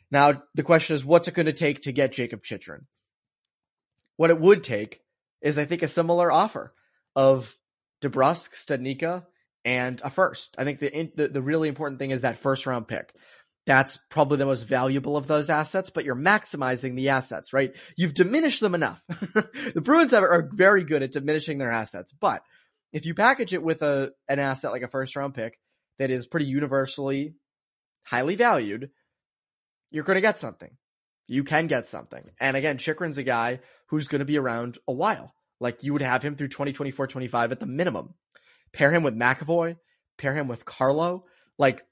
Now, 0.10 0.44
the 0.56 0.64
question 0.64 0.96
is, 0.96 1.04
what's 1.04 1.28
it 1.28 1.34
going 1.34 1.48
to 1.48 1.54
take 1.54 1.82
to 1.84 1.92
get 1.92 2.14
Jacob 2.14 2.44
Chychrun? 2.44 2.88
What 4.16 4.30
it 4.30 4.40
would 4.40 4.64
take 4.64 5.02
is, 5.42 5.58
I 5.58 5.66
think, 5.66 5.84
a 5.84 5.88
similar 5.88 6.32
offer 6.32 6.74
of 7.16 7.56
DeBrusk, 8.02 8.54
Studnicka, 8.54 9.26
and 9.66 10.02
a 10.04 10.10
first. 10.10 10.56
I 10.58 10.64
think 10.64 10.80
the, 10.80 11.12
the, 11.16 11.28
the 11.28 11.42
really 11.42 11.68
important 11.68 12.00
thing 12.00 12.12
is 12.12 12.22
that 12.22 12.38
first 12.38 12.66
round 12.66 12.88
pick. 12.88 13.14
That's 13.68 13.98
probably 14.10 14.38
the 14.38 14.46
most 14.46 14.64
valuable 14.64 15.18
of 15.18 15.28
those 15.28 15.50
assets, 15.50 15.90
but 15.90 16.06
you're 16.06 16.16
maximizing 16.16 16.96
the 16.96 17.10
assets, 17.10 17.52
right? 17.52 17.76
You've 17.98 18.14
diminished 18.14 18.62
them 18.62 18.74
enough. 18.74 19.04
the 19.10 19.82
Bruins 19.84 20.14
are 20.14 20.50
very 20.54 20.86
good 20.86 21.04
at 21.04 21.12
diminishing 21.12 21.58
their 21.58 21.74
assets, 21.74 22.14
but 22.14 22.44
if 22.94 23.06
you 23.06 23.14
package 23.14 23.54
it 23.54 23.62
with 23.62 23.82
a 23.82 24.12
an 24.30 24.40
asset 24.40 24.72
like 24.72 24.84
a 24.84 24.88
first 24.88 25.18
round 25.18 25.34
pick 25.34 25.60
that 26.00 26.10
is 26.10 26.28
pretty 26.28 26.46
universally 26.46 27.36
highly 28.04 28.36
valued, 28.36 28.90
you're 29.92 30.06
going 30.06 30.16
to 30.16 30.22
get 30.22 30.38
something. 30.38 30.72
You 31.28 31.44
can 31.44 31.68
get 31.68 31.88
something. 31.88 32.24
And 32.40 32.56
again, 32.56 32.78
Chychrun's 32.78 33.18
a 33.18 33.24
guy 33.24 33.60
who's 33.88 34.08
going 34.08 34.20
to 34.20 34.26
be 34.26 34.38
around 34.38 34.78
a 34.88 34.94
while. 34.94 35.34
Like 35.60 35.84
you 35.84 35.92
would 35.92 36.02
have 36.02 36.24
him 36.24 36.38
through 36.38 36.48
2024, 36.48 37.08
25 37.08 37.52
at 37.52 37.60
the 37.60 37.66
minimum. 37.66 38.14
Pair 38.72 38.94
him 38.94 39.04
with 39.04 39.18
McAvoy, 39.18 39.76
pair 40.18 40.34
him 40.34 40.48
with 40.48 40.64
Carlo. 40.64 41.26
Like 41.58 41.84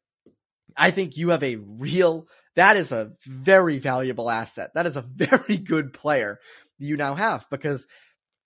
I 0.76 0.92
think 0.92 1.18
you 1.18 1.30
have 1.30 1.44
a 1.44 1.56
real, 1.56 2.28
that 2.56 2.78
is 2.78 2.92
a 2.92 3.14
very 3.26 3.80
valuable 3.80 4.30
asset. 4.30 4.72
That 4.76 4.86
is 4.86 4.98
a 4.98 5.02
very 5.16 5.58
good 5.58 5.94
player 5.94 6.40
you 6.78 6.98
now 6.98 7.16
have 7.16 7.46
because, 7.50 7.88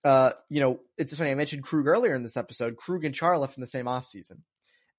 uh, 0.03 0.31
you 0.49 0.61
know, 0.61 0.79
it's 0.97 1.15
funny. 1.15 1.31
I 1.31 1.35
mentioned 1.35 1.63
Krug 1.63 1.87
earlier 1.87 2.15
in 2.15 2.23
this 2.23 2.37
episode. 2.37 2.77
Krug 2.77 3.05
and 3.05 3.15
Chara 3.15 3.39
left 3.39 3.57
in 3.57 3.61
the 3.61 3.67
same 3.67 3.85
offseason. 3.85 4.41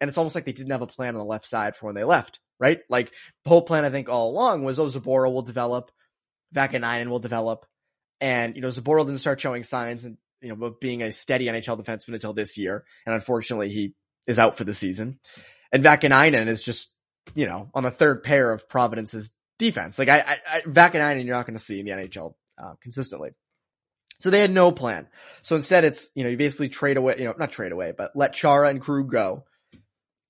And 0.00 0.08
it's 0.08 0.18
almost 0.18 0.34
like 0.34 0.44
they 0.46 0.52
didn't 0.52 0.72
have 0.72 0.82
a 0.82 0.86
plan 0.86 1.14
on 1.14 1.18
the 1.18 1.24
left 1.24 1.46
side 1.46 1.76
for 1.76 1.86
when 1.86 1.94
they 1.94 2.04
left, 2.04 2.40
right? 2.58 2.80
Like 2.88 3.12
the 3.44 3.50
whole 3.50 3.62
plan, 3.62 3.84
I 3.84 3.90
think 3.90 4.08
all 4.08 4.30
along 4.30 4.64
was, 4.64 4.78
oh, 4.78 4.86
Zboril 4.86 5.32
will 5.32 5.42
develop, 5.42 5.90
Vaakanainen 6.54 7.08
will 7.08 7.18
develop. 7.18 7.66
And, 8.20 8.56
you 8.56 8.62
know, 8.62 8.68
Zboril 8.68 9.04
didn't 9.04 9.20
start 9.20 9.40
showing 9.40 9.62
signs 9.62 10.04
and, 10.04 10.16
you 10.40 10.54
know, 10.54 10.66
of 10.66 10.80
being 10.80 11.02
a 11.02 11.12
steady 11.12 11.46
NHL 11.46 11.78
defenseman 11.78 12.14
until 12.14 12.32
this 12.32 12.56
year. 12.56 12.84
And 13.04 13.14
unfortunately, 13.14 13.68
he 13.68 13.94
is 14.26 14.38
out 14.38 14.56
for 14.56 14.64
the 14.64 14.74
season. 14.74 15.18
And 15.70 15.84
Vaakanainen 15.84 16.48
is 16.48 16.62
just 16.62 16.94
you 17.34 17.46
know, 17.46 17.70
on 17.74 17.82
the 17.82 17.90
third 17.90 18.22
pair 18.22 18.52
of 18.52 18.68
Providence's 18.68 19.30
defense. 19.58 19.98
Like 19.98 20.08
I, 20.08 20.20
I, 20.20 20.36
I 20.52 20.60
Vaakanainen, 20.62 21.24
you're 21.24 21.36
not 21.36 21.46
going 21.46 21.56
to 21.56 21.62
see 21.62 21.80
in 21.80 21.86
the 21.86 21.92
NHL 21.92 22.34
uh, 22.62 22.74
consistently. 22.82 23.30
So 24.18 24.30
they 24.30 24.40
had 24.40 24.50
no 24.50 24.70
plan. 24.70 25.06
So 25.42 25.56
instead, 25.56 25.84
it's 25.84 26.08
you 26.14 26.24
know 26.24 26.30
you 26.30 26.36
basically 26.36 26.68
trade 26.68 26.96
away, 26.96 27.16
you 27.18 27.24
know, 27.24 27.34
not 27.38 27.50
trade 27.50 27.72
away, 27.72 27.92
but 27.96 28.12
let 28.14 28.34
Chara 28.34 28.68
and 28.68 28.80
Krug 28.80 29.10
go, 29.10 29.44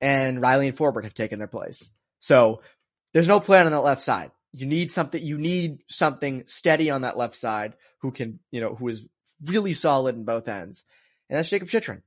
and 0.00 0.40
Reilly 0.40 0.68
and 0.68 0.76
Forbort 0.76 1.04
have 1.04 1.14
taken 1.14 1.38
their 1.38 1.48
place. 1.48 1.90
So 2.20 2.62
there's 3.12 3.28
no 3.28 3.40
plan 3.40 3.66
on 3.66 3.72
that 3.72 3.80
left 3.80 4.00
side. 4.00 4.30
You 4.52 4.66
need 4.66 4.92
something. 4.92 5.20
You 5.20 5.38
need 5.38 5.78
something 5.88 6.44
steady 6.46 6.90
on 6.90 7.02
that 7.02 7.16
left 7.16 7.34
side 7.34 7.74
who 8.02 8.12
can, 8.12 8.38
you 8.50 8.60
know, 8.60 8.74
who 8.74 8.88
is 8.88 9.08
really 9.44 9.74
solid 9.74 10.14
in 10.14 10.24
both 10.24 10.46
ends, 10.46 10.84
and 11.28 11.38
that's 11.38 11.50
Jacob 11.50 11.68
Chychrun. 11.68 12.02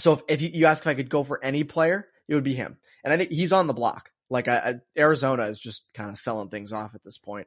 So 0.00 0.12
if, 0.14 0.22
if 0.28 0.42
you, 0.42 0.50
you 0.52 0.66
ask 0.66 0.82
if 0.82 0.86
I 0.86 0.94
could 0.94 1.10
go 1.10 1.22
for 1.24 1.42
any 1.42 1.64
player, 1.64 2.06
it 2.28 2.34
would 2.34 2.44
be 2.44 2.54
him. 2.54 2.76
And 3.04 3.12
I 3.12 3.16
think 3.16 3.30
he's 3.30 3.52
on 3.52 3.66
the 3.66 3.72
block. 3.72 4.10
Like 4.28 4.48
I, 4.48 4.56
I, 4.56 4.74
Arizona 4.98 5.44
is 5.44 5.60
just 5.60 5.84
kind 5.94 6.10
of 6.10 6.18
selling 6.18 6.48
things 6.48 6.72
off 6.72 6.94
at 6.94 7.04
this 7.04 7.18
point. 7.18 7.46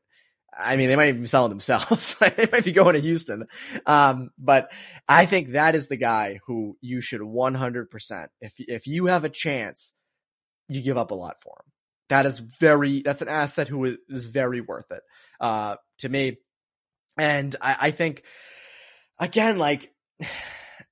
I 0.57 0.77
mean, 0.77 0.89
they 0.89 0.95
might 0.95 1.09
even 1.09 1.21
be 1.21 1.27
selling 1.27 1.49
themselves. 1.49 2.15
they 2.19 2.47
might 2.51 2.63
be 2.63 2.71
going 2.71 2.95
to 2.95 3.01
Houston. 3.01 3.47
Um, 3.85 4.31
but 4.37 4.71
I 5.07 5.25
think 5.25 5.51
that 5.51 5.75
is 5.75 5.87
the 5.87 5.97
guy 5.97 6.39
who 6.47 6.77
you 6.81 7.01
should 7.01 7.21
100%. 7.21 8.27
If, 8.41 8.53
if 8.57 8.87
you 8.87 9.07
have 9.07 9.25
a 9.25 9.29
chance, 9.29 9.93
you 10.67 10.81
give 10.81 10.97
up 10.97 11.11
a 11.11 11.15
lot 11.15 11.41
for 11.41 11.55
him. 11.59 11.71
That 12.09 12.25
is 12.25 12.39
very, 12.39 13.03
that's 13.03 13.21
an 13.21 13.27
asset 13.27 13.67
who 13.67 13.85
is, 13.85 13.97
is 14.09 14.25
very 14.25 14.61
worth 14.61 14.89
it, 14.91 15.01
uh, 15.39 15.75
to 15.99 16.09
me. 16.09 16.37
And 17.17 17.55
I, 17.61 17.77
I 17.79 17.91
think, 17.91 18.23
again, 19.19 19.59
like, 19.59 19.93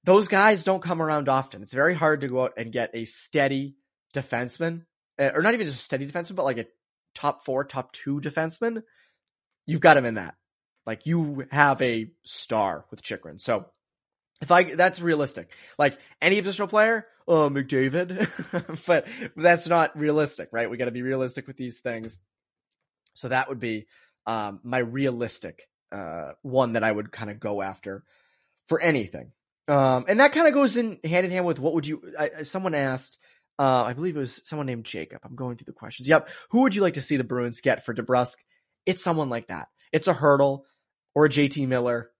those 0.07 0.29
guys 0.29 0.63
don't 0.63 0.81
come 0.81 1.01
around 1.01 1.27
often. 1.27 1.61
It's 1.61 1.73
very 1.73 1.93
hard 1.93 2.21
to 2.21 2.29
go 2.29 2.45
out 2.45 2.53
and 2.55 2.71
get 2.71 2.91
a 2.93 3.03
steady 3.03 3.75
defenseman, 4.15 4.83
eh, 5.19 5.31
or 5.35 5.41
not 5.41 5.53
even 5.53 5.65
just 5.65 5.79
a 5.79 5.83
steady 5.83 6.07
defenseman, 6.07 6.37
but 6.37 6.45
like 6.45 6.59
a 6.59 6.65
top 7.13 7.43
four, 7.43 7.65
top 7.65 7.91
two 7.91 8.21
defenseman. 8.21 8.83
You've 9.65 9.81
got 9.81 9.97
him 9.97 10.05
in 10.05 10.13
that. 10.13 10.35
Like 10.85 11.07
you 11.07 11.45
have 11.51 11.81
a 11.81 12.09
star 12.23 12.85
with 12.89 13.03
Chychrun. 13.03 13.37
So 13.37 13.65
if 14.39 14.49
I, 14.49 14.75
that's 14.75 15.01
realistic. 15.01 15.49
Like 15.77 15.99
any 16.21 16.41
positional 16.41 16.69
player, 16.69 17.05
oh, 17.27 17.49
McDavid, 17.49 18.85
but 18.87 19.07
that's 19.35 19.67
not 19.67 19.99
realistic, 19.99 20.47
right? 20.53 20.69
We 20.69 20.77
got 20.77 20.85
to 20.85 20.91
be 20.91 21.01
realistic 21.01 21.47
with 21.47 21.57
these 21.57 21.81
things. 21.81 22.17
So 23.13 23.27
that 23.27 23.49
would 23.49 23.59
be, 23.59 23.87
um, 24.25 24.61
my 24.63 24.77
realistic, 24.77 25.67
uh, 25.91 26.31
one 26.43 26.73
that 26.73 26.83
I 26.83 26.93
would 26.93 27.11
kind 27.11 27.29
of 27.29 27.41
go 27.41 27.61
after 27.61 28.05
for 28.69 28.79
anything. 28.79 29.33
Um, 29.67 30.05
and 30.07 30.19
that 30.19 30.31
kind 30.31 30.47
of 30.47 30.53
goes 30.53 30.77
in 30.77 30.99
hand 31.03 31.25
in 31.25 31.31
hand 31.31 31.45
with 31.45 31.59
what 31.59 31.73
would 31.73 31.85
you, 31.85 32.01
I, 32.17 32.43
someone 32.43 32.73
asked, 32.73 33.17
uh, 33.59 33.83
I 33.83 33.93
believe 33.93 34.15
it 34.15 34.19
was 34.19 34.41
someone 34.45 34.65
named 34.65 34.85
Jacob. 34.85 35.19
I'm 35.23 35.35
going 35.35 35.57
through 35.57 35.65
the 35.65 35.73
questions. 35.73 36.07
Yep. 36.07 36.29
Who 36.51 36.61
would 36.61 36.75
you 36.75 36.81
like 36.81 36.93
to 36.93 37.01
see 37.01 37.17
the 37.17 37.23
Bruins 37.23 37.59
get 37.59 37.83
for 37.83 37.93
DeBrusk? 37.93 38.35
It's 38.85 39.03
someone 39.03 39.29
like 39.29 39.47
that. 39.47 39.67
It's 39.91 40.07
a 40.07 40.13
Hertl 40.13 40.61
or 41.15 41.25
a 41.25 41.29
JT 41.29 41.67
Miller 41.67 42.11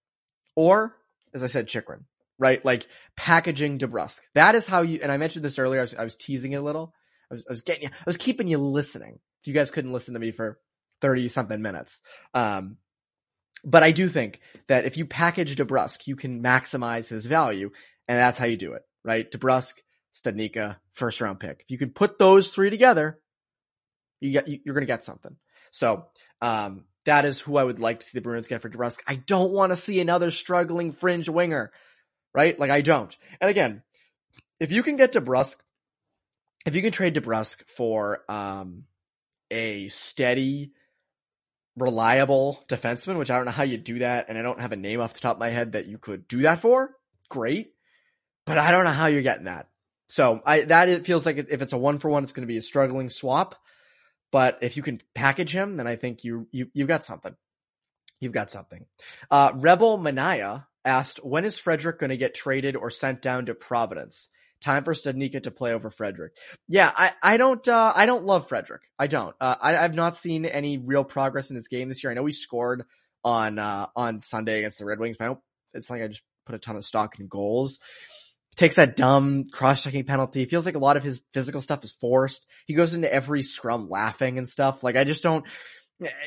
or, 0.56 0.96
as 1.34 1.44
I 1.44 1.48
said, 1.48 1.68
Chychrun, 1.68 2.06
right? 2.40 2.64
Like 2.66 2.88
packaging 3.16 3.80
DeBrusk. 3.80 4.20
That 4.34 4.56
is 4.56 4.68
how 4.68 4.82
you, 4.82 5.00
and 5.02 5.12
I 5.12 5.18
mentioned 5.18 5.46
this 5.46 5.60
earlier. 5.60 5.80
I 5.80 5.84
was, 5.84 5.96
I 5.96 6.04
was 6.04 6.16
teasing 6.16 6.54
it 6.54 6.58
a 6.58 6.62
little. 6.62 6.94
I 7.32 7.36
was, 7.36 7.46
I 7.48 7.52
was 7.52 7.62
getting 7.62 7.84
you, 7.84 7.90
I 7.90 8.04
was 8.06 8.18
keeping 8.18 8.48
you 8.48 8.58
listening. 8.58 9.20
If 9.42 9.48
you 9.48 9.54
guys 9.54 9.72
couldn't 9.72 9.94
listen 9.94 10.16
to 10.16 10.20
me 10.20 10.32
for 10.32 10.60
30 11.02 11.30
something 11.30 11.62
minutes. 11.62 12.02
Um, 12.34 12.78
but 13.64 13.84
I 13.84 13.92
do 13.92 14.08
think 14.08 14.40
that 14.68 14.86
if 14.86 14.98
you 14.98 15.06
package 15.06 15.56
DeBrusk, 15.56 16.08
you 16.08 16.16
can 16.16 16.42
maximize 16.44 17.10
his 17.10 17.26
value, 17.26 17.72
and 18.08 18.18
that's 18.18 18.38
how 18.38 18.46
you 18.46 18.58
do 18.58 18.74
it, 18.74 18.84
right? 19.04 19.30
DeBrusk, 19.30 19.74
Studnicka, 20.14 20.78
first 20.94 21.22
round 21.22 21.40
pick. 21.40 21.62
If 21.62 21.72
you 21.72 21.78
can 21.78 21.92
put 21.92 22.18
those 22.18 22.50
three 22.50 22.70
together, 22.70 23.20
you 24.20 24.32
get 24.32 24.48
you're 24.48 24.74
going 24.74 24.86
to 24.86 24.92
get 24.92 25.04
something. 25.04 25.36
So 25.72 26.06
um, 26.42 26.86
that 27.06 27.26
is 27.26 27.40
who 27.40 27.58
I 27.58 27.64
would 27.64 27.80
like 27.80 28.00
to 28.00 28.06
see 28.06 28.18
the 28.18 28.22
Bruins 28.22 28.48
get 28.48 28.62
for 28.62 28.70
DeBrusk. 28.70 29.00
I 29.08 29.16
don't 29.16 29.52
want 29.52 29.72
to 29.72 29.78
see 29.78 30.00
another 30.00 30.32
struggling 30.32 30.92
fringe 30.92 31.30
winger, 31.30 31.72
right? 32.34 32.58
Like 32.58 32.72
I 32.72 32.82
don't. 32.82 33.16
And 33.40 33.50
again, 33.50 33.84
if 34.60 34.72
you 34.72 34.84
can 34.84 34.96
get 34.96 35.14
DeBrusk, 35.14 35.58
if 36.66 36.76
you 36.76 36.82
can 36.82 36.92
trade 36.92 37.16
DeBrusk 37.16 37.64
for 37.68 38.24
um, 38.30 38.84
a 39.52 39.88
steady 39.90 40.74
reliable 41.78 42.64
defenseman, 42.68 43.18
which 43.18 43.32
I 43.32 43.38
don't 43.38 43.46
know 43.46 43.52
how 43.52 43.64
you 43.64 43.78
do 43.78 44.00
that, 44.00 44.26
and 44.28 44.38
I 44.38 44.42
don't 44.42 44.60
have 44.60 44.72
a 44.72 44.78
name 44.78 45.00
off 45.00 45.14
the 45.14 45.20
top 45.20 45.38
of 45.38 45.40
my 45.40 45.50
head 45.50 45.74
that 45.74 45.86
you 45.86 45.98
could 45.98 46.28
do 46.28 46.42
that 46.42 46.60
for. 46.60 46.96
Great, 47.30 47.74
but 48.46 48.58
I 48.58 48.72
don't 48.72 48.84
know 48.84 48.92
how 48.92 49.08
you're 49.08 49.22
getting 49.22 49.46
that. 49.46 49.70
So 50.08 50.42
I 50.46 50.62
that 50.62 50.90
it 50.90 51.06
feels 51.06 51.26
like 51.26 51.38
if 51.38 51.62
it's 51.62 51.74
a 51.74 51.78
one 51.78 52.00
for 52.00 52.10
one, 52.10 52.24
it's 52.24 52.32
going 52.32 52.48
to 52.48 52.52
be 52.52 52.58
a 52.58 52.62
struggling 52.62 53.10
swap. 53.10 53.56
But 54.32 54.60
if 54.62 54.76
you 54.76 54.84
can 54.84 55.02
package 55.14 55.52
him, 55.52 55.78
then 55.78 55.88
I 55.88 55.96
think 55.96 56.24
you 56.24 56.48
you 56.52 56.70
you've 56.74 56.88
got 56.88 57.04
something. 57.04 57.36
You've 58.20 58.34
got 58.34 58.50
something. 58.50 58.86
Uh, 59.30 59.52
Rebel 59.56 60.00
Manaya 60.00 60.66
asked, 60.84 61.24
when 61.24 61.46
is 61.46 61.60
Frederic 61.60 62.00
going 62.00 62.10
to 62.10 62.18
get 62.18 62.34
traded 62.34 62.76
or 62.76 62.90
sent 62.90 63.22
down 63.22 63.46
to 63.46 63.54
Providence? 63.54 64.30
Time 64.62 64.84
for 64.84 64.94
Studnicka 64.94 65.44
to 65.44 65.52
play 65.52 65.74
over 65.74 65.90
Frederic. 65.90 66.34
Yeah, 66.68 66.92
I, 66.96 67.12
I 67.22 67.38
don't, 67.38 67.68
uh, 67.68 67.94
I 67.96 68.06
don't 68.06 68.26
love 68.26 68.48
Frederic. 68.48 68.82
I 68.98 69.08
don't. 69.08 69.36
Uh, 69.40 69.56
I, 69.62 69.78
I've 69.78 69.94
not 69.94 70.16
seen 70.16 70.46
any 70.46 70.78
real 70.78 71.04
progress 71.04 71.50
in 71.50 71.56
this 71.56 71.68
game 71.68 71.90
this 71.90 72.04
year. 72.04 72.12
I 72.12 72.16
know 72.16 72.26
he 72.26 72.34
scored 72.34 72.84
on, 73.24 73.60
uh, 73.60 73.88
on 73.96 74.20
Sunday 74.20 74.60
against 74.60 74.80
the 74.80 74.86
Red 74.86 75.00
Wings, 75.00 75.18
but 75.18 75.26
I 75.26 75.28
don't, 75.28 75.40
it's 75.74 75.90
like 75.90 76.02
I 76.02 76.08
just 76.08 76.24
put 76.46 76.56
a 76.56 76.60
ton 76.60 76.76
of 76.76 76.86
stock 76.86 77.20
in 77.20 77.28
goals. 77.28 77.80
Takes 78.56 78.76
that 78.76 78.96
dumb 78.96 79.46
cross-checking 79.52 80.06
penalty. 80.06 80.46
Feels 80.46 80.66
like 80.66 80.74
a 80.74 80.80
lot 80.80 80.98
of 80.98 81.04
his 81.04 81.22
physical 81.32 81.62
stuff 81.62 81.84
is 81.84 81.92
forced. 81.92 82.48
He 82.66 82.74
goes 82.74 82.96
into 82.96 83.14
every 83.14 83.44
scrum 83.44 83.88
laughing 83.88 84.40
and 84.40 84.50
stuff. 84.50 84.84
Like 84.84 84.96
I 84.96 85.04
just 85.04 85.22
don't, 85.22 85.46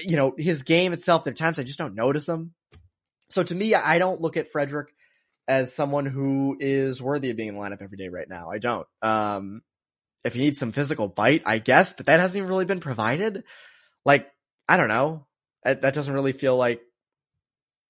you 0.04 0.16
know, 0.16 0.34
his 0.38 0.62
game 0.62 0.92
itself, 0.92 1.24
there 1.24 1.32
are 1.32 1.34
times 1.34 1.58
I 1.58 1.64
just 1.64 1.78
don't 1.78 1.96
notice 1.96 2.28
him. 2.28 2.54
So 3.30 3.42
to 3.42 3.54
me, 3.54 3.74
I 3.74 3.98
don't 3.98 4.20
look 4.20 4.36
at 4.36 4.52
Frederic 4.52 4.94
as 5.48 5.74
someone 5.74 6.06
who 6.06 6.56
is 6.58 7.02
worthy 7.02 7.30
of 7.30 7.36
being 7.36 7.48
in 7.48 7.54
the 7.54 7.60
lineup 7.60 7.82
every 7.82 7.98
day 7.98 8.08
right 8.08 8.28
now. 8.28 8.50
I 8.50 8.58
don't. 8.58 8.86
Um, 9.02 9.62
if 10.24 10.36
you 10.36 10.42
need 10.42 10.56
some 10.56 10.72
physical 10.72 11.08
bite, 11.08 11.42
I 11.46 11.58
guess, 11.58 11.92
but 11.92 12.06
that 12.06 12.20
hasn't 12.20 12.48
really 12.48 12.66
been 12.66 12.80
provided. 12.80 13.44
Like, 14.04 14.30
I 14.68 14.76
don't 14.76 14.88
know. 14.88 15.26
That, 15.64 15.82
doesn't 15.94 16.14
really 16.14 16.32
feel 16.32 16.56
like 16.56 16.80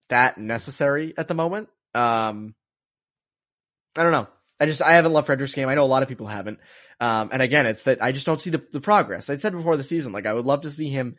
that 0.09 0.39
necessary 0.39 1.15
at 1.17 1.29
the 1.29 1.35
moment. 1.35 1.69
Um, 1.95 2.55
I 3.97 4.03
don't 4.03 4.13
know. 4.13 4.29
I 4.59 4.67
just, 4.67 4.83
I 4.83 4.93
haven't 4.93 5.13
loved 5.13 5.27
Frederic's 5.27 5.55
game. 5.55 5.69
I 5.69 5.75
know 5.75 5.85
a 5.85 5.87
lot 5.87 6.03
of 6.03 6.09
people 6.09 6.27
haven't. 6.27 6.59
Um, 7.01 7.31
and 7.33 7.43
again, 7.43 7.67
it's 7.67 7.85
that 7.85 8.03
I 8.03 8.13
just 8.13 8.27
don't 8.27 8.41
see 8.41 8.51
the, 8.51 8.63
the 8.73 8.81
progress. 8.81 9.31
I 9.31 9.37
said 9.37 9.53
before 9.53 9.77
the 9.77 9.85
season, 9.85 10.13
like 10.13 10.27
I 10.27 10.35
would 10.35 10.45
love 10.45 10.63
to 10.63 10.71
see 10.71 10.91
him 10.91 11.17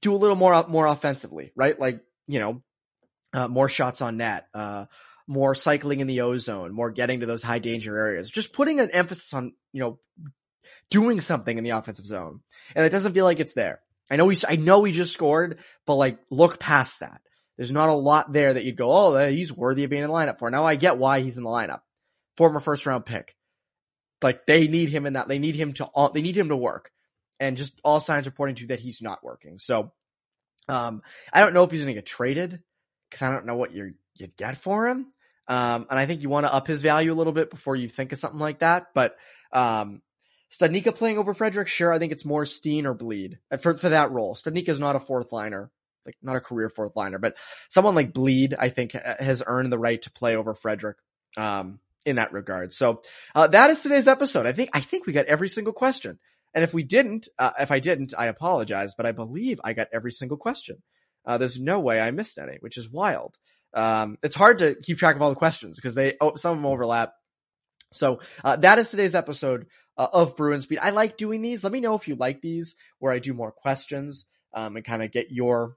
do 0.00 0.14
a 0.14 0.16
little 0.16 0.36
more, 0.36 0.66
more 0.68 0.86
offensively, 0.86 1.52
right? 1.54 1.78
Like, 1.78 2.00
you 2.26 2.40
know, 2.40 2.62
uh, 3.32 3.48
more 3.48 3.68
shots 3.68 4.00
on 4.00 4.16
net, 4.16 4.48
uh, 4.54 4.86
more 5.28 5.54
cycling 5.54 6.00
in 6.00 6.08
the 6.08 6.22
ozone, 6.22 6.72
more 6.72 6.90
getting 6.90 7.20
to 7.20 7.26
those 7.26 7.42
high 7.42 7.60
danger 7.60 7.96
areas, 7.96 8.30
just 8.30 8.52
putting 8.52 8.80
an 8.80 8.90
emphasis 8.90 9.32
on, 9.34 9.52
you 9.72 9.80
know, 9.80 9.98
doing 10.90 11.20
something 11.20 11.56
in 11.56 11.64
the 11.64 11.70
offensive 11.70 12.06
zone. 12.06 12.40
And 12.74 12.84
it 12.84 12.90
doesn't 12.90 13.12
feel 13.12 13.26
like 13.26 13.38
it's 13.38 13.52
there. 13.52 13.80
I 14.10 14.16
know 14.16 14.24
we, 14.24 14.38
I 14.48 14.56
know 14.56 14.80
we 14.80 14.90
just 14.92 15.12
scored, 15.12 15.58
but 15.86 15.96
like 15.96 16.18
look 16.30 16.58
past 16.58 17.00
that. 17.00 17.20
There's 17.58 17.70
not 17.70 17.90
a 17.90 17.94
lot 17.94 18.32
there 18.32 18.54
that 18.54 18.64
you'd 18.64 18.76
go, 18.76 18.90
oh, 18.90 19.28
he's 19.28 19.52
worthy 19.52 19.84
of 19.84 19.90
being 19.90 20.02
in 20.02 20.08
the 20.08 20.14
lineup 20.14 20.38
for. 20.38 20.50
Now 20.50 20.64
I 20.64 20.76
get 20.76 20.96
why 20.96 21.20
he's 21.20 21.36
in 21.36 21.44
the 21.44 21.50
lineup. 21.50 21.80
Former 22.36 22.60
first 22.60 22.86
round 22.86 23.04
pick. 23.04 23.36
Like 24.22 24.46
they 24.46 24.66
need 24.66 24.88
him 24.88 25.04
in 25.06 25.12
that. 25.12 25.28
They 25.28 25.38
need 25.38 25.56
him 25.56 25.74
to, 25.74 25.90
they 26.14 26.22
need 26.22 26.38
him 26.38 26.48
to 26.48 26.56
work. 26.56 26.90
and 27.40 27.56
just 27.56 27.78
all 27.84 28.00
signs 28.00 28.26
are 28.26 28.32
pointing 28.32 28.56
to 28.56 28.66
that 28.68 28.80
he's 28.80 29.02
not 29.02 29.22
working. 29.22 29.58
So, 29.58 29.92
um, 30.68 31.02
I 31.32 31.40
don't 31.40 31.54
know 31.54 31.64
if 31.64 31.70
he's 31.70 31.84
going 31.84 31.94
to 31.94 32.00
get 32.00 32.06
traded 32.06 32.60
because 33.08 33.22
I 33.22 33.30
don't 33.30 33.46
know 33.46 33.56
what 33.56 33.74
you're, 33.74 33.92
you'd 34.14 34.36
get 34.36 34.56
for 34.56 34.88
him. 34.88 35.06
Um, 35.48 35.86
and 35.90 35.98
I 35.98 36.06
think 36.06 36.22
you 36.22 36.28
want 36.28 36.46
to 36.46 36.52
up 36.52 36.66
his 36.66 36.82
value 36.82 37.12
a 37.12 37.16
little 37.16 37.32
bit 37.32 37.50
before 37.50 37.74
you 37.74 37.88
think 37.88 38.12
of 38.12 38.18
something 38.18 38.38
like 38.38 38.58
that. 38.60 38.88
But, 38.94 39.16
um, 39.52 40.02
playing 40.94 41.18
over 41.18 41.34
Frederic, 41.34 41.68
sure. 41.68 41.92
I 41.92 41.98
think 41.98 42.12
it's 42.12 42.24
more 42.24 42.46
Steen 42.46 42.86
or 42.86 42.94
Blidh 42.94 43.38
uh, 43.50 43.56
for, 43.56 43.76
for 43.76 43.88
that 43.88 44.10
role. 44.10 44.34
Studnicka 44.34 44.68
is 44.68 44.80
not 44.80 44.96
a 44.96 45.00
fourth 45.00 45.32
liner, 45.32 45.70
like 46.04 46.16
not 46.22 46.36
a 46.36 46.40
career 46.40 46.68
fourth 46.68 46.96
liner, 46.96 47.18
but 47.18 47.36
someone 47.68 47.94
like 47.94 48.12
Blidh, 48.12 48.54
I 48.58 48.68
think 48.68 48.92
has 48.92 49.42
earned 49.46 49.72
the 49.72 49.78
right 49.78 50.00
to 50.02 50.10
play 50.10 50.36
over 50.36 50.54
Frederic. 50.54 50.96
Um, 51.36 51.80
in 52.06 52.16
that 52.16 52.32
regard. 52.32 52.72
So, 52.72 53.02
uh, 53.34 53.48
that 53.48 53.70
is 53.70 53.82
today's 53.82 54.08
episode. 54.08 54.46
I 54.46 54.52
think, 54.52 54.70
I 54.72 54.80
think 54.80 55.06
we 55.06 55.12
got 55.12 55.26
every 55.26 55.48
single 55.48 55.74
question. 55.74 56.18
And 56.54 56.64
if 56.64 56.72
we 56.72 56.82
didn't, 56.82 57.28
uh, 57.38 57.50
if 57.60 57.70
I 57.70 57.80
didn't, 57.80 58.14
I 58.16 58.26
apologize, 58.26 58.94
but 58.94 59.04
I 59.04 59.12
believe 59.12 59.60
I 59.62 59.74
got 59.74 59.88
every 59.92 60.12
single 60.12 60.38
question. 60.38 60.82
Uh, 61.26 61.36
there's 61.36 61.60
no 61.60 61.80
way 61.80 62.00
I 62.00 62.10
missed 62.10 62.38
any, 62.38 62.56
which 62.60 62.78
is 62.78 62.88
wild. 62.88 63.36
Um, 63.74 64.18
it's 64.22 64.34
hard 64.34 64.58
to 64.58 64.74
keep 64.74 64.98
track 64.98 65.16
of 65.16 65.22
all 65.22 65.30
the 65.30 65.36
questions 65.36 65.76
because 65.76 65.94
they, 65.94 66.16
oh, 66.20 66.34
some 66.34 66.52
of 66.52 66.58
them 66.58 66.66
overlap. 66.66 67.12
So, 67.92 68.20
uh, 68.44 68.56
that 68.56 68.78
is 68.78 68.90
today's 68.90 69.14
episode 69.14 69.66
uh, 69.96 70.08
of 70.12 70.36
Bruins 70.36 70.66
Beat. 70.66 70.78
I 70.78 70.90
like 70.90 71.16
doing 71.16 71.42
these. 71.42 71.64
Let 71.64 71.72
me 71.72 71.80
know 71.80 71.94
if 71.94 72.08
you 72.08 72.16
like 72.16 72.40
these 72.40 72.76
where 72.98 73.12
I 73.12 73.18
do 73.18 73.34
more 73.34 73.52
questions, 73.52 74.26
um, 74.54 74.76
and 74.76 74.84
kind 74.84 75.02
of 75.02 75.10
get 75.10 75.30
your, 75.30 75.76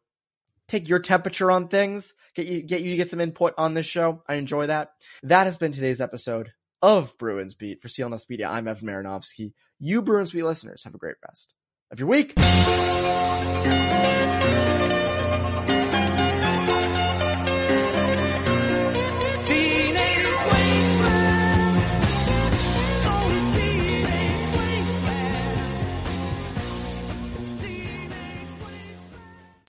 take 0.68 0.88
your 0.88 1.00
temperature 1.00 1.52
on 1.52 1.68
things, 1.68 2.14
get 2.36 2.48
you, 2.48 2.62
get 2.62 2.82
you 2.82 2.92
to 2.92 2.98
get 2.98 3.10
some 3.10 3.22
input 3.22 3.54
on 3.58 3.74
this 3.74 3.86
show. 3.86 4.24
I 4.28 4.36
enjoy 4.36 4.68
that. 4.68 4.92
That 5.24 5.48
has 5.48 5.58
been 5.58 5.72
today's 5.72 6.02
episode 6.02 6.52
of 6.82 7.18
Bruins 7.18 7.56
Beat 7.56 7.82
for 7.82 7.88
CLNS 7.88 8.30
Media. 8.30 8.48
I'm 8.48 8.68
Evan 8.68 8.88
Marinofsky. 8.88 9.54
You 9.80 10.02
Bruins 10.02 10.32
Beat 10.32 10.44
listeners 10.44 10.84
have 10.84 10.96
a 10.96 10.98
great 10.98 11.16
rest 11.26 11.54
of 11.92 12.00
your 12.00 12.08
week. 12.08 12.34